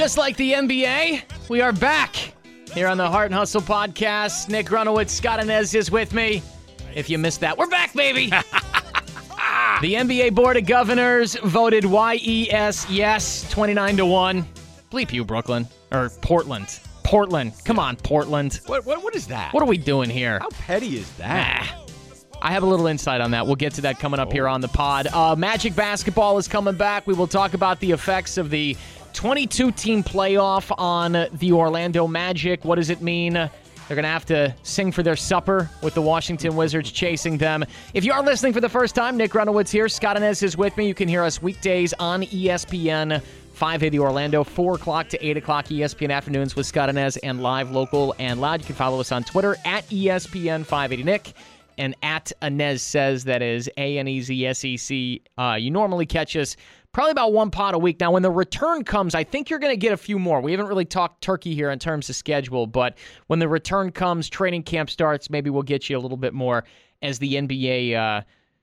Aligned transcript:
Just 0.00 0.16
like 0.16 0.34
the 0.38 0.54
NBA, 0.54 1.50
we 1.50 1.60
are 1.60 1.74
back 1.74 2.16
here 2.72 2.88
on 2.88 2.96
the 2.96 3.06
Heart 3.06 3.26
and 3.26 3.34
Hustle 3.34 3.60
podcast. 3.60 4.48
Nick 4.48 4.64
Grunowitz, 4.64 5.10
Scott 5.10 5.40
Anez 5.40 5.74
is 5.74 5.90
with 5.90 6.14
me. 6.14 6.42
If 6.94 7.10
you 7.10 7.18
missed 7.18 7.40
that, 7.40 7.58
we're 7.58 7.66
back, 7.66 7.92
baby. 7.92 8.28
the 8.30 9.92
NBA 9.92 10.34
Board 10.34 10.56
of 10.56 10.64
Governors 10.64 11.34
voted 11.44 11.84
YES 11.84 12.88
yes 12.88 13.50
29 13.50 13.98
to 13.98 14.06
1. 14.06 14.48
Bleep 14.90 15.12
you, 15.12 15.22
Brooklyn. 15.22 15.68
Or 15.92 16.08
Portland. 16.22 16.80
Portland. 17.04 17.52
Come 17.66 17.78
on, 17.78 17.96
Portland. 17.96 18.58
What, 18.64 18.86
what, 18.86 19.04
what 19.04 19.14
is 19.14 19.26
that? 19.26 19.52
What 19.52 19.62
are 19.62 19.68
we 19.68 19.76
doing 19.76 20.08
here? 20.08 20.38
How 20.38 20.48
petty 20.48 20.96
is 20.96 21.12
that? 21.18 21.68
Ah. 21.70 21.80
I 22.42 22.52
have 22.52 22.62
a 22.62 22.66
little 22.66 22.86
insight 22.86 23.20
on 23.20 23.32
that. 23.32 23.44
We'll 23.44 23.56
get 23.56 23.74
to 23.74 23.82
that 23.82 23.98
coming 23.98 24.18
up 24.18 24.32
here 24.32 24.48
on 24.48 24.62
the 24.62 24.68
pod. 24.68 25.08
Uh, 25.08 25.36
Magic 25.36 25.76
basketball 25.76 26.38
is 26.38 26.48
coming 26.48 26.74
back. 26.74 27.06
We 27.06 27.12
will 27.12 27.26
talk 27.26 27.52
about 27.52 27.80
the 27.80 27.90
effects 27.92 28.38
of 28.38 28.48
the 28.48 28.78
22 29.12 29.72
team 29.72 30.02
playoff 30.02 30.72
on 30.78 31.12
the 31.12 31.52
Orlando 31.52 32.06
Magic. 32.06 32.64
What 32.64 32.76
does 32.76 32.90
it 32.90 33.00
mean? 33.00 33.32
They're 33.32 33.96
going 33.96 34.04
to 34.04 34.08
have 34.08 34.26
to 34.26 34.54
sing 34.62 34.92
for 34.92 35.02
their 35.02 35.16
supper 35.16 35.68
with 35.82 35.94
the 35.94 36.02
Washington 36.02 36.54
Wizards 36.54 36.92
chasing 36.92 37.38
them. 37.38 37.64
If 37.92 38.04
you 38.04 38.12
are 38.12 38.22
listening 38.22 38.52
for 38.52 38.60
the 38.60 38.68
first 38.68 38.94
time, 38.94 39.16
Nick 39.16 39.32
Grunowitz 39.32 39.70
here. 39.70 39.88
Scott 39.88 40.16
Anez 40.16 40.44
is 40.44 40.56
with 40.56 40.76
me. 40.76 40.86
You 40.86 40.94
can 40.94 41.08
hear 41.08 41.24
us 41.24 41.42
weekdays 41.42 41.92
on 41.94 42.22
ESPN 42.22 43.20
580 43.54 43.98
Orlando, 43.98 44.44
4 44.44 44.74
o'clock 44.76 45.08
to 45.08 45.26
8 45.26 45.36
o'clock 45.38 45.66
ESPN 45.66 46.12
afternoons 46.12 46.54
with 46.54 46.66
Scott 46.66 46.88
Anez 46.88 47.18
and 47.22 47.42
live, 47.42 47.72
local, 47.72 48.14
and 48.20 48.40
loud. 48.40 48.60
You 48.60 48.66
can 48.66 48.76
follow 48.76 49.00
us 49.00 49.10
on 49.10 49.24
Twitter 49.24 49.56
at 49.64 49.84
ESPN 49.88 50.64
580 50.64 51.02
Nick 51.02 51.34
and 51.80 51.96
at 52.02 52.30
Anez 52.42 52.80
says 52.80 53.24
that 53.24 53.40
is 53.42 53.68
A 53.78 53.98
N 53.98 54.06
E 54.06 54.20
Z 54.20 54.46
S 54.46 54.64
E 54.64 54.76
C. 54.76 55.22
Uh, 55.38 55.56
you 55.58 55.70
normally 55.70 56.04
catch 56.04 56.36
us 56.36 56.56
probably 56.92 57.12
about 57.12 57.32
one 57.32 57.50
pot 57.50 57.74
a 57.74 57.78
week. 57.78 58.00
Now, 58.00 58.12
when 58.12 58.22
the 58.22 58.30
return 58.30 58.84
comes, 58.84 59.14
I 59.14 59.24
think 59.24 59.50
you're 59.50 59.58
going 59.58 59.72
to 59.72 59.76
get 59.76 59.92
a 59.92 59.96
few 59.96 60.18
more. 60.18 60.40
We 60.40 60.50
haven't 60.52 60.66
really 60.66 60.84
talked 60.84 61.22
turkey 61.22 61.54
here 61.54 61.70
in 61.70 61.78
terms 61.78 62.08
of 62.08 62.16
schedule, 62.16 62.66
but 62.66 62.98
when 63.28 63.38
the 63.38 63.48
return 63.48 63.92
comes, 63.92 64.28
training 64.28 64.64
camp 64.64 64.90
starts, 64.90 65.30
maybe 65.30 65.50
we'll 65.50 65.62
get 65.62 65.88
you 65.88 65.96
a 65.96 66.00
little 66.00 66.16
bit 66.16 66.34
more 66.34 66.64
as 67.02 67.18
the 67.18 67.34
NBA 67.34 67.94
uh, 67.94 68.22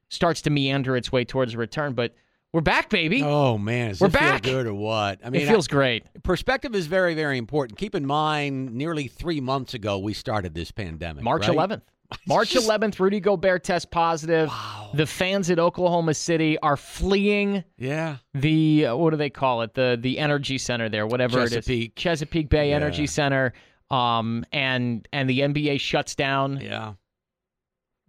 starts 0.10 0.42
to 0.44 0.50
meander 0.50 0.96
its 0.96 1.12
way 1.12 1.26
towards 1.26 1.54
a 1.54 1.58
return. 1.58 1.94
But 1.94 2.16
we're 2.54 2.62
back, 2.62 2.90
baby. 2.90 3.22
Oh 3.24 3.58
man, 3.58 3.90
does 3.90 4.02
We're 4.02 4.08
it 4.08 4.12
feel 4.12 4.20
back. 4.20 4.44
good 4.44 4.68
or 4.68 4.74
what? 4.74 5.20
I 5.24 5.30
mean, 5.30 5.42
it 5.42 5.48
feels 5.48 5.68
great. 5.68 6.06
Perspective 6.24 6.76
is 6.76 6.88
very, 6.88 7.14
very 7.14 7.38
important. 7.38 7.78
Keep 7.78 7.96
in 7.96 8.06
mind, 8.06 8.74
nearly 8.74 9.08
three 9.08 9.42
months 9.42 9.74
ago 9.74 10.00
we 10.00 10.14
started 10.14 10.54
this 10.54 10.72
pandemic. 10.72 11.24
March 11.24 11.48
right? 11.48 11.58
11th. 11.58 11.82
March 12.28 12.52
Just- 12.52 12.70
11th, 12.70 13.00
Rudy 13.00 13.20
Gobert 13.20 13.64
test 13.64 13.92
positive. 13.92 14.52
The 14.94 15.06
fans 15.06 15.50
at 15.50 15.60
Oklahoma 15.60 16.14
City 16.14 16.58
are 16.60 16.78
fleeing 16.78 17.64
Yeah. 17.78 18.18
the 18.34 18.88
uh, 18.88 18.96
what 18.96 19.10
do 19.12 19.18
they 19.18 19.30
call 19.30 19.62
it 19.62 19.74
the 19.74 19.98
the 20.00 20.18
energy 20.20 20.58
center 20.58 20.88
there 20.88 21.06
whatever 21.06 21.40
it 21.42 21.50
Chesapeake. 21.50 21.94
is 21.98 22.02
Chesapeake 22.02 22.50
Bay 22.50 22.70
Yeah. 22.70 22.78
Energy 22.78 23.06
Center 23.08 23.52
um 23.92 24.46
and 24.54 25.08
and 25.12 25.30
the 25.30 25.42
NBA 25.42 25.80
shuts 25.82 26.16
down 26.16 26.62
Yeah. 26.62 26.94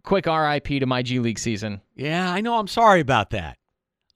quick 0.03 0.25
RIP 0.25 0.67
to 0.79 0.85
my 0.85 1.01
G 1.01 1.19
League 1.19 1.39
season 1.39 1.81
Yeah. 1.95 2.31
I 2.31 2.39
know. 2.41 2.57
I'm 2.57 2.67
sorry 2.67 3.01
about 3.01 3.31
that. 3.31 3.57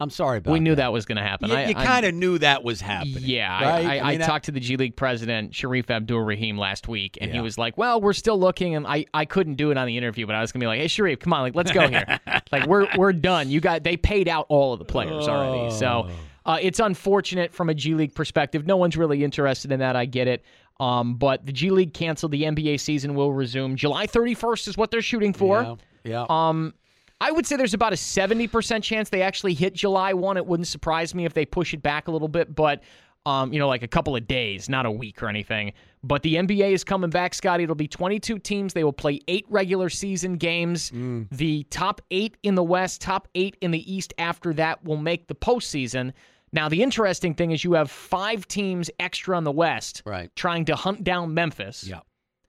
I'm 0.04 0.10
sorry 0.12 0.38
about. 0.38 0.52
we 0.52 0.60
knew 0.60 0.72
that. 0.76 0.84
that 0.84 0.94
was 0.94 1.06
going 1.06 1.16
to 1.16 1.24
happen 1.24 1.50
You, 1.50 1.56
I, 1.56 1.66
you 1.68 1.74
kind 1.76 2.06
of 2.06 2.14
knew 2.14 2.38
that 2.38 2.64
was 2.64 2.80
happening. 2.82 3.20
yeah, 3.24 3.52
right? 3.64 3.86
I, 3.86 3.98
I, 3.98 4.00
I, 4.00 4.10
mean, 4.12 4.20
that- 4.20 4.28
talked 4.28 4.46
to 4.46 4.52
the 4.52 4.60
G 4.60 4.78
League 4.78 4.96
president 4.96 5.52
Shareef 5.54 5.90
Abdur-Rahim 5.90 6.58
last 6.58 6.88
week, 6.88 7.18
and 7.22 7.32
he 7.32 7.40
was 7.42 7.58
like, 7.58 7.78
"Well, 7.78 8.00
we're 8.02 8.14
still 8.14 8.40
looking," 8.40 8.76
and 8.76 8.86
I, 8.86 9.06
I 9.14 9.26
couldn't 9.26 9.56
do 9.56 9.72
it 9.72 9.78
on 9.78 9.88
the 9.88 9.98
interview, 9.98 10.28
but 10.28 10.36
I 10.36 10.42
was 10.42 10.52
gonna 10.52 10.62
be 10.64 10.68
like, 10.68 10.80
"Hey, 10.80 10.86
Shareef, 10.88 11.20
come 11.20 11.34
on, 11.34 11.42
like 11.42 11.56
let's 11.56 11.72
go 11.72 11.88
here, 11.88 12.20
like 12.52 12.68
we're 12.68 12.88
we're 12.98 13.14
done. 13.14 13.50
You 13.50 13.60
got 13.62 13.84
they 13.84 13.98
paid 13.98 14.28
out 14.28 14.46
all 14.50 14.74
of 14.74 14.80
the 14.80 14.86
players 14.86 15.28
already, 15.28 15.74
so 15.74 16.10
Oh. 16.46 16.52
uh, 16.54 16.58
it's 16.62 16.80
unfortunate 16.80 17.54
from 17.54 17.70
a 17.70 17.74
G 17.74 17.94
League 17.96 18.14
perspective. 18.14 18.66
No 18.68 18.78
one's 18.78 18.98
really 18.98 19.24
interested 19.24 19.72
in 19.72 19.80
that. 19.80 19.96
I 19.96 20.06
get 20.06 20.28
it." 20.28 20.44
Um, 20.80 21.16
but 21.16 21.46
the 21.46 21.52
G 21.54 21.70
League 21.70 21.94
canceled. 21.94 22.32
The 22.32 22.44
NBA 22.44 22.80
season 22.80 23.14
will 23.14 23.32
resume 23.32 23.76
July 23.76 24.08
31st 24.08 24.68
is 24.68 24.76
what 24.78 24.90
they're 24.92 25.04
shooting 25.04 25.32
for. 25.32 25.62
Yeah. 25.62 25.76
yeah. 26.04 26.26
Um, 26.28 26.74
I 27.24 27.32
would 27.32 27.46
say 27.46 27.56
there's 27.56 27.74
about 27.74 27.94
a 27.94 27.96
70% 27.96 28.84
chance 28.84 29.10
they 29.10 29.22
actually 29.22 29.54
hit 29.54 29.74
July 29.74 30.14
1. 30.14 30.38
It 30.38 30.46
wouldn't 30.46 30.68
surprise 30.68 31.16
me 31.16 31.26
if 31.26 31.34
they 31.34 31.46
push 31.46 31.74
it 31.74 31.82
back 31.82 32.08
a 32.08 32.12
little 32.12 32.28
bit, 32.28 32.54
but, 32.54 32.84
um, 33.26 33.54
you 33.54 33.60
know, 33.60 33.68
like 33.70 33.82
a 33.84 33.88
couple 33.88 34.16
of 34.16 34.28
days, 34.28 34.68
not 34.68 34.86
a 34.86 34.92
week 34.92 35.24
or 35.24 35.30
anything. 35.30 35.72
But 36.04 36.22
the 36.24 36.36
NBA 36.36 36.72
is 36.74 36.84
coming 36.84 37.10
back, 37.10 37.34
Scotty. 37.34 37.64
It'll 37.64 37.76
be 37.76 37.88
22 37.88 38.40
teams. 38.40 38.74
They 38.74 38.84
will 38.84 38.92
play 38.92 39.22
eight 39.30 39.46
regular 39.50 39.90
season 39.90 40.36
games. 40.36 40.92
The 41.32 41.64
top 41.70 42.02
eight 42.12 42.36
in 42.44 42.56
the 42.56 42.64
West, 42.64 43.00
top 43.00 43.30
eight 43.36 43.56
in 43.62 43.72
the 43.72 43.94
East 43.94 44.14
after 44.18 44.54
that 44.56 44.84
will 44.84 44.98
make 44.98 45.28
the 45.28 45.36
postseason. 45.36 46.12
Now, 46.52 46.68
the 46.68 46.84
interesting 46.84 47.34
thing 47.34 47.52
is 47.52 47.64
you 47.64 47.74
have 47.74 47.90
five 47.90 48.48
teams 48.50 48.92
extra 49.00 49.38
on 49.38 49.46
the 49.46 49.52
West 49.52 50.04
Right. 50.06 50.30
trying 50.36 50.66
to 50.66 50.76
hunt 50.76 51.04
down 51.06 51.34
Memphis. 51.34 51.86
Yeah. 51.88 52.02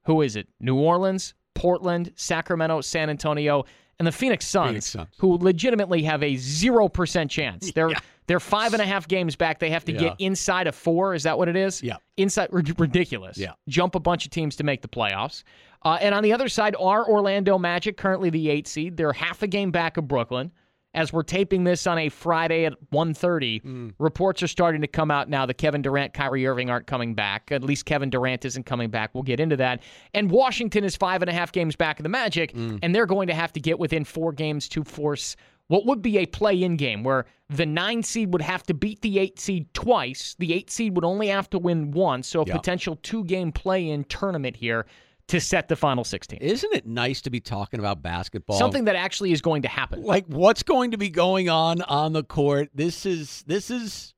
Who 0.06 0.20
is 0.20 0.34
it? 0.36 0.48
New 0.60 0.76
Orleans, 0.76 1.32
Portland, 1.54 2.12
Sacramento, 2.16 2.80
San 2.80 3.08
Antonio, 3.08 3.64
and 3.98 4.06
the 4.06 4.12
Phoenix 4.12 4.46
Suns, 4.46 4.68
Phoenix 4.68 4.86
Suns. 4.86 5.08
who 5.18 5.36
legitimately 5.38 6.02
have 6.02 6.22
a 6.22 6.36
zero 6.36 6.88
percent 6.88 7.30
chance. 7.30 7.72
They're 7.72 7.90
they're 8.26 8.40
five 8.40 8.72
and 8.72 8.80
a 8.82 8.86
half 8.86 9.06
games 9.06 9.36
back. 9.36 9.58
They 9.58 9.70
have 9.70 9.84
to 9.84 9.92
Yeah. 9.92 9.98
get 10.00 10.16
inside 10.18 10.66
of 10.66 10.74
four. 10.74 11.14
Is 11.14 11.22
that 11.24 11.36
what 11.36 11.48
it 11.48 11.56
is? 11.56 11.82
Yeah. 11.82 11.96
Inside 12.16 12.48
rid- 12.52 12.80
ridiculous. 12.80 13.36
Yeah. 13.36 13.52
Jump 13.68 13.94
a 13.94 14.00
bunch 14.00 14.24
of 14.24 14.30
teams 14.30 14.56
to 14.56 14.64
make 14.64 14.80
the 14.82 14.88
playoffs. 14.88 15.42
Uh, 15.84 15.98
and 16.00 16.14
on 16.14 16.22
the 16.22 16.32
other 16.32 16.48
side 16.48 16.74
are 16.80 17.06
Orlando 17.06 17.58
Magic, 17.58 17.98
currently 17.98 18.30
the 18.30 18.48
eight 18.48 18.66
seed. 18.66 18.96
They're 18.96 19.12
half 19.12 19.42
a 19.42 19.46
game 19.46 19.70
back 19.70 19.98
of 19.98 20.08
Brooklyn. 20.08 20.50
As 20.94 21.12
we're 21.12 21.22
taping 21.24 21.64
this 21.64 21.86
on 21.86 21.98
a 21.98 22.08
Friday 22.08 22.64
at 22.64 22.74
1.30, 22.92 23.60
Mm. 23.62 23.94
reports 23.98 24.42
are 24.42 24.48
starting 24.48 24.80
to 24.80 24.86
come 24.86 25.10
out 25.10 25.28
now 25.28 25.44
that 25.46 25.54
Kevin 25.58 25.82
Durant, 25.82 26.14
Kyrie 26.14 26.46
Irving 26.46 26.70
aren't 26.70 26.86
coming 26.86 27.14
back. 27.14 27.50
At 27.50 27.62
least 27.62 27.84
Kevin 27.84 28.10
Durant 28.10 28.44
isn't 28.44 28.64
coming 28.64 28.90
back. 28.90 29.10
We'll 29.14 29.22
get 29.24 29.40
into 29.40 29.56
that. 29.56 29.82
And 30.14 30.30
Washington 30.30 30.84
is 30.84 30.96
five 30.96 31.20
and 31.22 31.28
a 31.28 31.32
half 31.32 31.50
games 31.52 31.74
back 31.76 31.98
of 31.98 32.04
the 32.04 32.08
Magic, 32.08 32.52
Mm. 32.52 32.78
and 32.82 32.94
they're 32.94 33.06
going 33.06 33.26
to 33.28 33.34
have 33.34 33.52
to 33.54 33.60
get 33.60 33.78
within 33.78 34.04
four 34.04 34.32
games 34.32 34.68
to 34.70 34.84
force 34.84 35.36
what 35.68 35.86
would 35.86 36.02
be 36.02 36.18
a 36.18 36.26
play-in 36.26 36.76
game 36.76 37.02
where 37.02 37.24
the 37.48 37.64
nine 37.64 38.02
seed 38.02 38.32
would 38.32 38.42
have 38.42 38.62
to 38.64 38.74
beat 38.74 39.00
the 39.00 39.18
eight 39.18 39.40
seed 39.40 39.72
twice. 39.72 40.36
The 40.38 40.52
eight 40.52 40.70
seed 40.70 40.94
would 40.94 41.04
only 41.06 41.28
have 41.28 41.48
to 41.50 41.58
win 41.58 41.90
once, 41.90 42.28
so 42.28 42.42
a 42.42 42.44
potential 42.52 42.96
two-game 43.02 43.50
play-in 43.50 44.04
tournament 44.04 44.56
here 44.56 44.84
to 45.28 45.40
set 45.40 45.68
the 45.68 45.76
final 45.76 46.04
16. 46.04 46.38
Isn't 46.40 46.74
it 46.74 46.86
nice 46.86 47.22
to 47.22 47.30
be 47.30 47.40
talking 47.40 47.80
about 47.80 48.02
basketball? 48.02 48.58
Something 48.58 48.84
that 48.84 48.96
actually 48.96 49.32
is 49.32 49.40
going 49.40 49.62
to 49.62 49.68
happen. 49.68 50.02
like 50.02 50.26
what's 50.26 50.62
going 50.62 50.90
to 50.90 50.98
be 50.98 51.08
going 51.08 51.48
on 51.48 51.80
on 51.82 52.12
the 52.12 52.22
court 52.22 52.68
this 52.74 53.06
is 53.06 53.42
this 53.46 53.70
is 53.70 54.14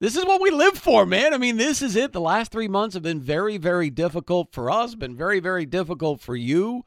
this 0.00 0.16
is 0.16 0.24
what 0.24 0.40
we 0.40 0.50
live 0.50 0.76
for 0.76 1.06
man 1.06 1.32
i 1.32 1.38
mean 1.38 1.56
this 1.56 1.80
is 1.82 1.94
it 1.96 2.12
the 2.12 2.20
last 2.20 2.50
three 2.50 2.68
months 2.68 2.94
have 2.94 3.02
been 3.02 3.20
very 3.20 3.56
very 3.56 3.88
difficult 3.90 4.52
for 4.52 4.70
us 4.70 4.94
been 4.94 5.16
very 5.16 5.38
very 5.40 5.64
difficult 5.66 6.20
for 6.20 6.34
you 6.34 6.84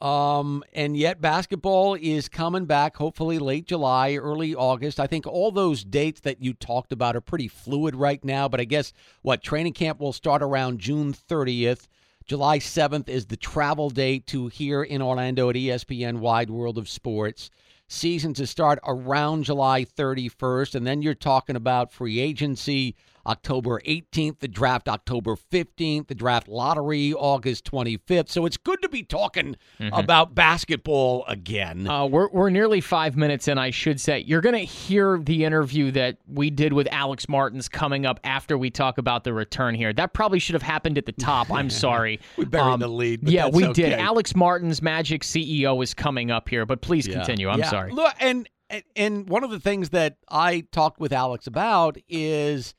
um, 0.00 0.62
and 0.74 0.96
yet 0.96 1.20
basketball 1.20 1.94
is 1.94 2.28
coming 2.28 2.64
back 2.66 2.96
hopefully 2.96 3.38
late 3.38 3.66
july 3.66 4.14
early 4.16 4.54
august 4.54 4.98
i 4.98 5.06
think 5.06 5.26
all 5.26 5.50
those 5.52 5.84
dates 5.84 6.20
that 6.20 6.42
you 6.42 6.52
talked 6.52 6.92
about 6.92 7.14
are 7.16 7.20
pretty 7.20 7.48
fluid 7.48 7.94
right 7.94 8.24
now 8.24 8.48
but 8.48 8.60
i 8.60 8.64
guess 8.64 8.92
what 9.22 9.42
training 9.42 9.72
camp 9.72 10.00
will 10.00 10.12
start 10.12 10.42
around 10.42 10.78
june 10.80 11.12
30th 11.12 11.86
July 12.26 12.58
7th 12.58 13.08
is 13.08 13.26
the 13.26 13.36
travel 13.36 13.88
date 13.88 14.26
to 14.26 14.48
here 14.48 14.82
in 14.82 15.00
Orlando 15.00 15.48
at 15.48 15.54
ESPN 15.54 16.18
Wide 16.18 16.50
World 16.50 16.76
of 16.76 16.88
Sports. 16.88 17.50
Season 17.86 18.34
to 18.34 18.48
start 18.48 18.80
around 18.84 19.44
July 19.44 19.84
31st, 19.84 20.74
and 20.74 20.84
then 20.84 21.02
you're 21.02 21.14
talking 21.14 21.54
about 21.54 21.92
free 21.92 22.18
agency 22.18 22.96
October 23.26 23.80
18th, 23.86 24.38
the 24.38 24.48
draft 24.48 24.88
October 24.88 25.34
15th, 25.36 26.06
the 26.08 26.14
draft 26.14 26.48
lottery 26.48 27.12
August 27.12 27.64
25th. 27.70 28.28
So 28.28 28.46
it's 28.46 28.56
good 28.56 28.80
to 28.82 28.88
be 28.88 29.02
talking 29.02 29.56
about 29.92 30.34
basketball 30.34 31.24
again. 31.26 31.86
Uh, 31.88 32.06
we're, 32.06 32.28
we're 32.30 32.50
nearly 32.50 32.80
five 32.80 33.16
minutes 33.16 33.48
in, 33.48 33.58
I 33.58 33.70
should 33.70 34.00
say. 34.00 34.20
You're 34.20 34.40
going 34.40 34.54
to 34.54 34.64
hear 34.64 35.18
the 35.18 35.44
interview 35.44 35.90
that 35.92 36.18
we 36.26 36.50
did 36.50 36.72
with 36.72 36.88
Alex 36.90 37.28
Martins 37.28 37.68
coming 37.68 38.06
up 38.06 38.20
after 38.24 38.56
we 38.56 38.70
talk 38.70 38.98
about 38.98 39.24
the 39.24 39.32
return 39.32 39.74
here. 39.74 39.92
That 39.92 40.12
probably 40.12 40.38
should 40.38 40.54
have 40.54 40.62
happened 40.62 40.98
at 40.98 41.06
the 41.06 41.12
top. 41.12 41.50
I'm 41.50 41.70
sorry. 41.86 42.20
we 42.36 42.44
buried 42.44 42.64
Um, 42.74 42.80
the 42.80 42.88
lead. 42.88 43.28
Yeah, 43.28 43.48
we 43.48 43.72
did. 43.72 43.92
Alex 43.92 44.34
Martins, 44.34 44.80
Magic 44.82 45.22
CEO, 45.22 45.82
is 45.82 45.94
coming 45.94 46.30
up 46.30 46.48
here, 46.48 46.64
but 46.64 46.80
please 46.80 47.06
Yeah. 47.06 47.14
continue. 47.16 47.48
I'm 47.48 47.58
Yeah. 47.58 47.70
sorry. 47.70 47.92
Look, 47.92 48.14
and- 48.20 48.48
and 48.96 49.28
one 49.28 49.44
of 49.44 49.50
the 49.52 49.60
things 49.60 49.90
that 49.90 50.16
I 50.28 50.62
talked 50.72 50.98
with 50.98 51.12
Alex 51.12 51.46
about 51.46 51.98
is 52.08 52.74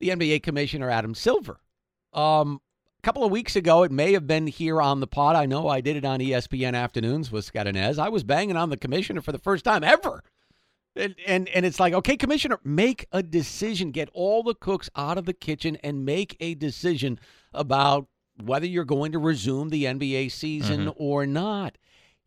the 0.00 0.08
NBA 0.10 0.42
Commissioner 0.42 0.90
Adam 0.90 1.14
Silver. 1.14 1.60
Um, 2.12 2.60
a 2.98 3.02
couple 3.02 3.24
of 3.24 3.30
weeks 3.30 3.56
ago, 3.56 3.82
it 3.84 3.92
may 3.92 4.12
have 4.12 4.26
been 4.26 4.46
here 4.46 4.82
on 4.82 5.00
the 5.00 5.06
pod. 5.06 5.36
I 5.36 5.46
know 5.46 5.68
I 5.68 5.80
did 5.80 5.96
it 5.96 6.04
on 6.04 6.20
ESPN 6.20 6.74
Afternoons 6.74 7.30
with 7.30 7.44
Scott 7.44 7.66
Anez. 7.66 7.98
I 7.98 8.08
was 8.08 8.24
banging 8.24 8.56
on 8.56 8.70
the 8.70 8.76
commissioner 8.76 9.20
for 9.20 9.32
the 9.32 9.38
first 9.38 9.64
time 9.64 9.84
ever. 9.84 10.22
And, 10.96 11.14
and 11.26 11.48
and 11.50 11.64
it's 11.64 11.78
like, 11.78 11.92
okay, 11.94 12.16
commissioner, 12.16 12.58
make 12.64 13.06
a 13.12 13.22
decision. 13.22 13.92
Get 13.92 14.08
all 14.12 14.42
the 14.42 14.54
cooks 14.54 14.90
out 14.96 15.16
of 15.16 15.26
the 15.26 15.32
kitchen 15.32 15.76
and 15.84 16.04
make 16.04 16.36
a 16.40 16.54
decision 16.54 17.20
about 17.54 18.08
whether 18.42 18.66
you're 18.66 18.84
going 18.84 19.12
to 19.12 19.18
resume 19.18 19.68
the 19.68 19.84
NBA 19.84 20.32
season 20.32 20.92
or 20.96 21.24
not. 21.24 21.78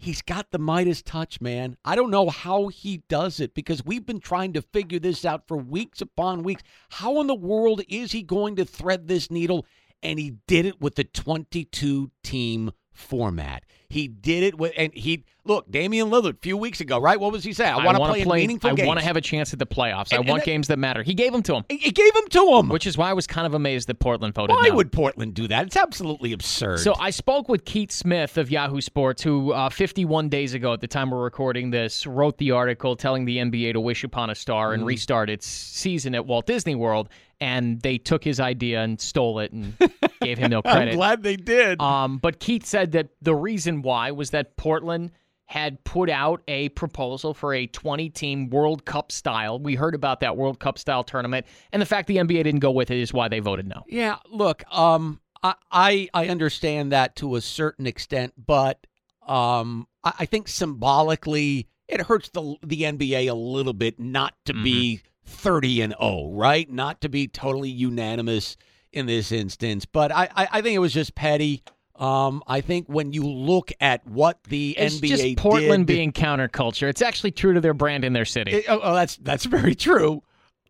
He's 0.02 0.24
got 0.24 0.50
the 0.50 0.58
Midas 0.58 1.04
touch, 1.04 1.40
man. 1.42 1.78
I 1.86 1.96
don't 1.96 2.10
know 2.10 2.28
how 2.32 2.70
he 2.70 3.04
does 3.08 3.40
it 3.40 3.54
because 3.54 3.86
we've 3.86 4.04
been 4.04 4.20
trying 4.20 4.52
to 4.54 4.64
figure 4.64 4.98
this 4.98 5.24
out 5.24 5.48
for 5.48 5.58
weeks 5.58 6.02
upon 6.02 6.42
weeks. 6.42 6.64
How 6.90 7.22
in 7.22 7.28
the 7.28 7.36
world 7.36 7.84
is 7.88 8.12
he 8.12 8.24
going 8.24 8.56
to 8.56 8.66
thread 8.66 9.08
this 9.08 9.30
needle? 9.30 9.64
And 10.02 10.18
he 10.18 10.38
did 10.48 10.66
it 10.66 10.82
with 10.82 10.96
the 10.96 11.04
22 11.04 12.10
team 12.24 12.72
format. 12.94 13.64
He 13.90 14.08
did 14.08 14.44
it 14.44 14.58
with, 14.58 14.72
and 14.78 14.94
he 14.94 15.26
look 15.44 15.70
Damian 15.70 16.10
Lillard 16.10 16.36
a 16.36 16.40
few 16.42 16.56
weeks 16.56 16.80
ago, 16.80 16.98
right? 16.98 17.20
What 17.20 17.34
was 17.34 17.44
he 17.44 17.52
saying? 17.52 17.74
I 17.74 17.84
want 17.86 17.98
to 17.98 18.04
play, 18.06 18.24
play 18.24 18.38
in 18.40 18.44
meaningful 18.48 18.70
I 18.70 18.74
games. 18.76 18.88
want 18.88 19.00
to 19.00 19.06
have 19.06 19.18
a 19.18 19.22
chance 19.22 19.52
at 19.52 19.60
the 19.60 19.66
playoffs. 19.66 20.12
And- 20.12 20.14
I 20.14 20.18
and 20.18 20.30
want 20.30 20.42
that- 20.44 20.46
games 20.46 20.68
that 20.70 20.80
matter. 20.80 21.04
He 21.04 21.14
gave 21.14 21.34
them 21.34 21.44
to 21.44 21.56
him, 21.56 21.66
He 21.70 21.92
gave 21.92 22.16
him 22.16 22.28
to 22.30 22.56
him. 22.58 22.70
which 22.70 22.88
is 22.88 22.98
why 22.98 23.10
I 23.10 23.14
was 23.14 23.28
kind 23.28 23.46
of 23.46 23.54
amazed 23.54 23.90
that 23.90 23.96
Portland 24.00 24.34
voted 24.34 24.56
Why 24.56 24.70
no. 24.70 24.76
would 24.76 24.94
Portland 24.94 25.34
do 25.34 25.46
that? 25.50 25.66
It's 25.66 25.76
absolutely 25.76 26.32
absurd. 26.32 26.80
So 26.80 26.96
I 27.00 27.10
spoke 27.10 27.50
with 27.50 27.66
Keith 27.66 27.92
Smith 27.92 28.38
of 28.38 28.50
Yahoo 28.50 28.80
Sports, 28.80 29.24
who 29.24 29.52
uh, 29.52 29.70
51 29.70 30.30
days 30.30 30.54
ago, 30.54 30.72
at 30.72 30.80
the 30.80 30.88
time 30.88 31.12
we're 31.12 31.22
recording 31.24 31.72
this, 31.72 32.08
wrote 32.08 32.38
the 32.38 32.52
article 32.52 32.96
telling 32.96 33.26
the 33.26 33.40
NBA 33.40 33.74
to 33.74 33.82
wish 33.82 34.06
upon 34.06 34.30
a 34.30 34.36
star 34.36 34.72
and 34.74 34.86
restart 34.86 35.30
its 35.30 35.46
season 35.46 36.16
at 36.16 36.26
Walt 36.26 36.46
Disney 36.46 36.76
World, 36.76 37.10
and 37.42 37.82
they 37.82 37.98
took 37.98 38.24
his 38.24 38.40
idea 38.40 38.82
and 38.82 39.02
stole 39.02 39.40
it 39.40 39.52
and 39.52 39.76
gave 40.22 40.38
him 40.38 40.52
no 40.52 40.62
credit. 40.62 40.92
I'm 40.92 40.96
glad 40.96 41.24
they 41.24 41.36
did. 41.36 41.82
Um, 41.82 42.20
but 42.20 42.40
Keith 42.40 42.66
said 42.66 42.92
that 42.94 43.10
the 43.22 43.36
reason 43.36 43.82
why 43.82 44.12
was 44.12 44.30
that 44.30 44.56
Portland 44.56 45.12
had 45.48 45.84
put 45.84 46.10
out 46.10 46.42
a 46.48 46.70
proposal 46.70 47.34
for 47.34 47.54
a 47.54 47.68
20 47.68 48.10
team 48.12 48.50
World 48.50 48.86
Cup 48.86 49.12
style. 49.12 49.60
We 49.60 49.76
heard 49.76 49.96
about 49.96 50.22
that 50.22 50.38
World 50.38 50.60
Cup 50.60 50.78
style 50.78 51.04
tournament, 51.04 51.46
and 51.74 51.82
the 51.82 51.86
fact 51.86 52.08
the 52.08 52.18
NBA 52.18 52.44
didn't 52.44 52.60
go 52.60 52.72
with 52.72 52.90
it 52.90 52.98
is 52.98 53.12
why 53.12 53.28
they 53.28 53.40
voted 53.40 53.68
no. 53.68 53.84
Yeah, 53.88 54.18
look, 54.30 54.64
um, 54.74 55.20
I, 55.44 55.56
I 55.70 56.10
I 56.14 56.28
understand 56.28 56.94
that 56.94 57.18
to 57.18 57.36
a 57.36 57.42
certain 57.42 57.86
extent, 57.86 58.34
but 58.38 58.86
um, 59.28 59.88
I, 60.06 60.14
I 60.20 60.26
think 60.26 60.48
symbolically 60.48 61.68
it 61.90 62.02
hurts 62.02 62.30
the 62.30 62.56
the 62.64 62.84
NBA 62.84 63.30
a 63.30 63.34
little 63.34 63.74
bit 63.74 64.00
not 64.00 64.36
to 64.46 64.54
be 64.54 65.02
thirty 65.32 65.82
and 65.82 65.94
zero, 66.00 66.30
right? 66.32 66.70
Not 66.70 67.02
to 67.02 67.10
be 67.10 67.28
totally 67.28 67.70
unanimous 67.70 68.58
in 68.92 69.06
this 69.06 69.32
instance, 69.32 69.86
but 69.86 70.12
I 70.12 70.30
I, 70.36 70.48
I 70.54 70.62
think 70.62 70.76
it 70.76 70.80
was 70.80 70.94
just 70.94 71.16
petty. 71.16 71.64
Um, 71.96 72.42
I 72.48 72.62
think 72.62 72.88
when 72.88 73.14
you 73.14 73.24
look 73.28 73.72
at 73.80 74.06
what 74.08 74.44
the 74.46 74.76
It's 74.78 75.00
NBA 75.00 75.08
just 75.08 75.38
Portland 75.38 75.86
did, 75.86 75.94
being 75.94 76.12
counterculture. 76.12 76.88
It's 76.90 77.02
actually 77.04 77.32
true 77.32 77.54
to 77.54 77.62
their 77.62 77.76
brand 77.76 78.04
in 78.04 78.14
their 78.14 78.26
city. 78.26 78.52
it- 78.54 78.66
oh, 78.68 78.80
oh, 78.82 78.96
that's 78.96 79.18
that's 79.18 79.46
very 79.58 79.76
true. 79.76 80.24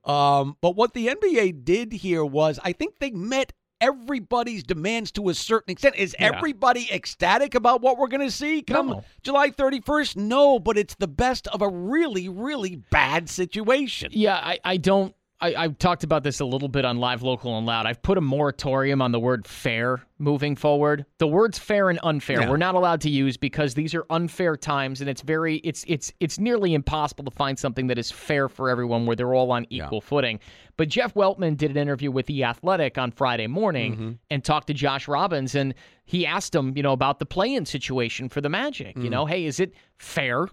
Um, 0.04 0.58
but 0.62 0.76
what 0.76 0.94
the 0.94 1.08
NBA 1.08 1.64
did 1.64 1.94
here 1.94 2.26
was, 2.26 2.60
I 2.64 2.74
think 2.74 2.96
they 3.00 3.12
met 3.12 3.54
everybody's 3.82 4.64
demands 4.64 5.12
to 5.14 5.28
a 5.30 5.34
certain 5.34 5.72
extent. 5.72 5.96
Is 5.98 6.16
Yeah. 6.20 6.32
everybody 6.36 6.88
ecstatic 6.92 7.56
about 7.56 7.82
what 7.82 7.98
we're 7.98 8.08
going 8.08 8.26
to 8.26 8.32
see 8.32 8.62
come 8.62 8.88
No. 8.88 9.04
July 9.24 9.50
31st? 9.50 10.16
No, 10.16 10.60
but 10.60 10.78
it's 10.78 10.96
the 10.96 11.08
best 11.08 11.48
of 11.48 11.62
a 11.62 11.68
really, 11.68 12.30
really 12.30 12.78
bad 12.92 13.30
situation. 13.30 14.12
Yeah, 14.14 14.36
I, 14.36 14.60
I 14.64 14.78
don't. 14.78 15.14
I, 15.42 15.56
I've 15.56 15.78
talked 15.80 16.04
about 16.04 16.24
this 16.24 16.40
a 16.40 16.46
little 16.46 16.68
bit 16.68 16.86
on 16.86 16.98
Live, 16.98 17.24
Local, 17.24 17.58
and 17.58 17.66
Loud. 17.66 17.86
I've 17.88 18.02
put 18.02 18.18
a 18.18 18.22
moratorium 18.22 19.02
on 19.02 19.12
the 19.12 19.20
word 19.20 19.48
fair 19.48 20.02
moving 20.20 20.56
forward. 20.56 21.06
The 21.18 21.26
words 21.28 21.58
fair 21.58 21.90
and 21.90 22.00
unfair 22.04 22.42
Yeah. 22.42 22.50
we're 22.50 22.58
not 22.58 22.76
allowed 22.76 23.02
to 23.02 23.10
use 23.10 23.38
because 23.38 23.74
these 23.74 23.96
are 23.96 24.06
unfair 24.12 24.56
times, 24.56 25.02
and 25.02 25.10
it's 25.10 25.22
very 25.22 25.58
it's 25.58 25.84
it's 25.88 26.14
it's 26.20 26.38
nearly 26.40 26.74
impossible 26.76 27.24
to 27.26 27.32
find 27.32 27.58
something 27.58 27.88
that 27.88 27.98
is 27.98 28.12
fair 28.12 28.48
for 28.50 28.70
everyone 28.70 29.06
where 29.08 29.16
they're 29.16 29.34
all 29.34 29.52
on 29.52 29.66
equal 29.70 30.00
footing. 30.02 30.40
But 30.78 30.90
Jeff 30.90 31.14
Weltman 31.16 31.58
did 31.58 31.72
an 31.72 31.78
interview 31.78 32.12
with 32.12 32.28
The 32.28 32.44
Athletic 32.44 32.98
on 32.98 33.12
Friday 33.12 33.48
morning 33.48 33.94
Mm-hmm. 33.94 34.12
and 34.30 34.44
talked 34.44 34.68
to 34.68 34.74
Josh 34.74 35.08
Robbins, 35.08 35.56
and 35.56 35.74
he 36.06 36.26
asked 36.26 36.54
him, 36.54 36.74
you 36.76 36.84
know, 36.84 36.92
about 36.94 37.20
the 37.20 37.26
play-in 37.26 37.66
situation 37.66 38.30
for 38.30 38.42
the 38.42 38.50
Magic. 38.50 38.96
Mm. 38.96 39.04
You 39.04 39.10
know, 39.10 39.26
hey, 39.26 39.46
is 39.46 39.60
it 39.60 39.74
fair 39.98 40.48